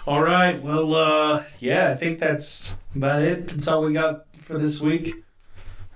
All 0.06 0.22
right. 0.22 0.60
Well, 0.62 0.94
uh, 0.94 1.44
yeah, 1.60 1.90
I 1.90 1.94
think 1.94 2.18
that's 2.18 2.78
about 2.94 3.22
it. 3.22 3.48
That's 3.48 3.68
all 3.68 3.82
we 3.84 3.92
got 3.94 4.26
for 4.38 4.58
this 4.58 4.80
week. 4.80 5.24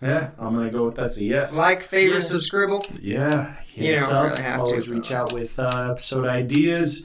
Yeah, 0.03 0.30
I'm 0.38 0.55
gonna 0.55 0.70
go 0.70 0.84
with 0.86 0.97
that's 0.97 1.16
a 1.18 1.24
yes. 1.24 1.57
Like, 1.57 1.82
favorite, 1.82 2.16
Yeah. 2.18 2.22
subscribe. 2.22 2.82
Yeah, 3.01 3.55
hit 3.72 3.97
You 3.97 4.03
us 4.03 4.09
don't 4.11 4.18
up. 4.18 4.30
really 4.30 4.42
have 4.42 4.57
to, 4.61 4.64
Always 4.66 4.86
but- 4.86 4.94
reach 4.94 5.12
out 5.12 5.32
with 5.32 5.59
uh, 5.59 5.88
episode 5.92 6.26
ideas. 6.26 7.05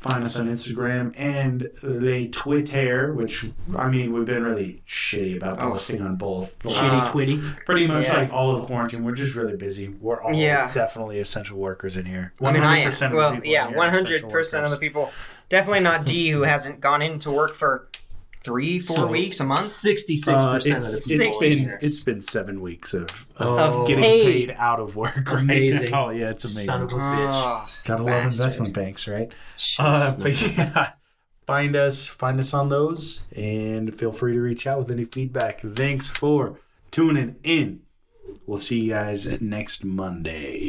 Find 0.00 0.24
us 0.24 0.38
on 0.38 0.46
Instagram 0.48 1.14
and 1.16 1.68
the 1.82 2.28
Twitter, 2.28 3.12
which 3.12 3.46
I 3.76 3.88
mean 3.88 4.12
we've 4.12 4.24
been 4.26 4.44
really 4.44 4.82
shitty 4.86 5.36
about 5.38 5.60
Oh. 5.60 5.70
posting 5.72 6.00
on 6.02 6.16
both. 6.16 6.58
Shitty 6.60 6.92
last- 6.92 7.12
Twitty. 7.12 7.56
Pretty 7.64 7.86
much 7.86 8.06
Yeah. 8.06 8.18
like 8.18 8.32
all 8.32 8.54
of 8.54 8.66
quarantine, 8.66 9.04
we're 9.04 9.14
just 9.14 9.34
really 9.34 9.56
busy. 9.56 9.88
We're 9.88 10.20
all 10.22 10.34
Yeah. 10.34 10.70
definitely 10.70 11.18
essential 11.18 11.58
workers 11.58 11.96
in 11.96 12.04
here. 12.06 12.32
I 12.42 12.52
mean, 12.52 12.62
I 12.62 12.78
100% 12.78 13.06
am. 13.06 13.10
the 13.12 13.16
Well, 13.16 13.30
people 13.32 13.44
in 13.46 13.50
yeah, 13.50 13.66
here 13.68 13.74
are 13.74 13.78
one 13.78 13.88
hundred 13.88 14.06
essential 14.08 14.30
percent 14.30 14.64
of 14.64 14.70
the 14.70 14.74
workers. 14.76 14.86
people. 14.88 15.12
Definitely 15.48 15.80
not 15.80 16.04
D, 16.06 16.30
who 16.30 16.42
hasn't 16.42 16.80
gone 16.80 17.02
into 17.02 17.30
work 17.30 17.54
for 17.54 17.88
three, 18.46 18.78
four 18.78 18.96
So, 18.96 19.06
weeks, 19.08 19.40
a 19.40 19.44
month. 19.44 19.60
Sixty-six 19.66 20.42
Uh, 20.42 20.52
percent 20.54 20.76
it's, 20.76 20.86
of 20.86 20.92
the 20.92 20.98
it's 20.98 21.18
people. 21.18 21.40
been 21.40 21.78
it's 21.82 22.00
been 22.00 22.20
seven 22.20 22.60
weeks 22.62 22.94
of, 22.94 23.26
Oh. 23.38 23.58
of 23.82 23.86
getting 23.88 24.02
paid. 24.04 24.48
paid. 24.48 24.56
out 24.58 24.80
of 24.80 24.96
work. 24.96 25.30
Right? 25.30 25.40
Amazing. 25.42 25.92
Oh 25.92 26.10
yeah, 26.10 26.30
it's 26.30 26.44
amazing. 26.44 26.64
Son 26.64 26.82
of 26.82 26.92
a 26.92 26.96
bitch. 26.96 27.30
Oh, 27.34 27.68
Gotta 27.84 28.02
love 28.04 28.24
investment 28.24 28.72
banks, 28.72 29.06
right? 29.08 29.30
Uh, 29.78 30.14
Jeez, 30.14 30.22
but 30.22 30.40
yeah, 30.56 30.90
find 31.46 31.76
us, 31.76 32.06
find 32.06 32.40
us 32.40 32.54
on 32.54 32.68
those, 32.70 33.26
and 33.36 33.94
feel 33.98 34.12
free 34.12 34.32
to 34.34 34.40
reach 34.40 34.66
out 34.66 34.78
with 34.78 34.90
any 34.90 35.04
feedback. 35.04 35.60
Thanks 35.60 36.08
for 36.08 36.58
tuning 36.90 37.36
in. 37.42 37.80
We'll 38.46 38.58
see 38.58 38.80
you 38.80 38.92
guys 38.94 39.40
next 39.40 39.84
Monday. 39.84 40.64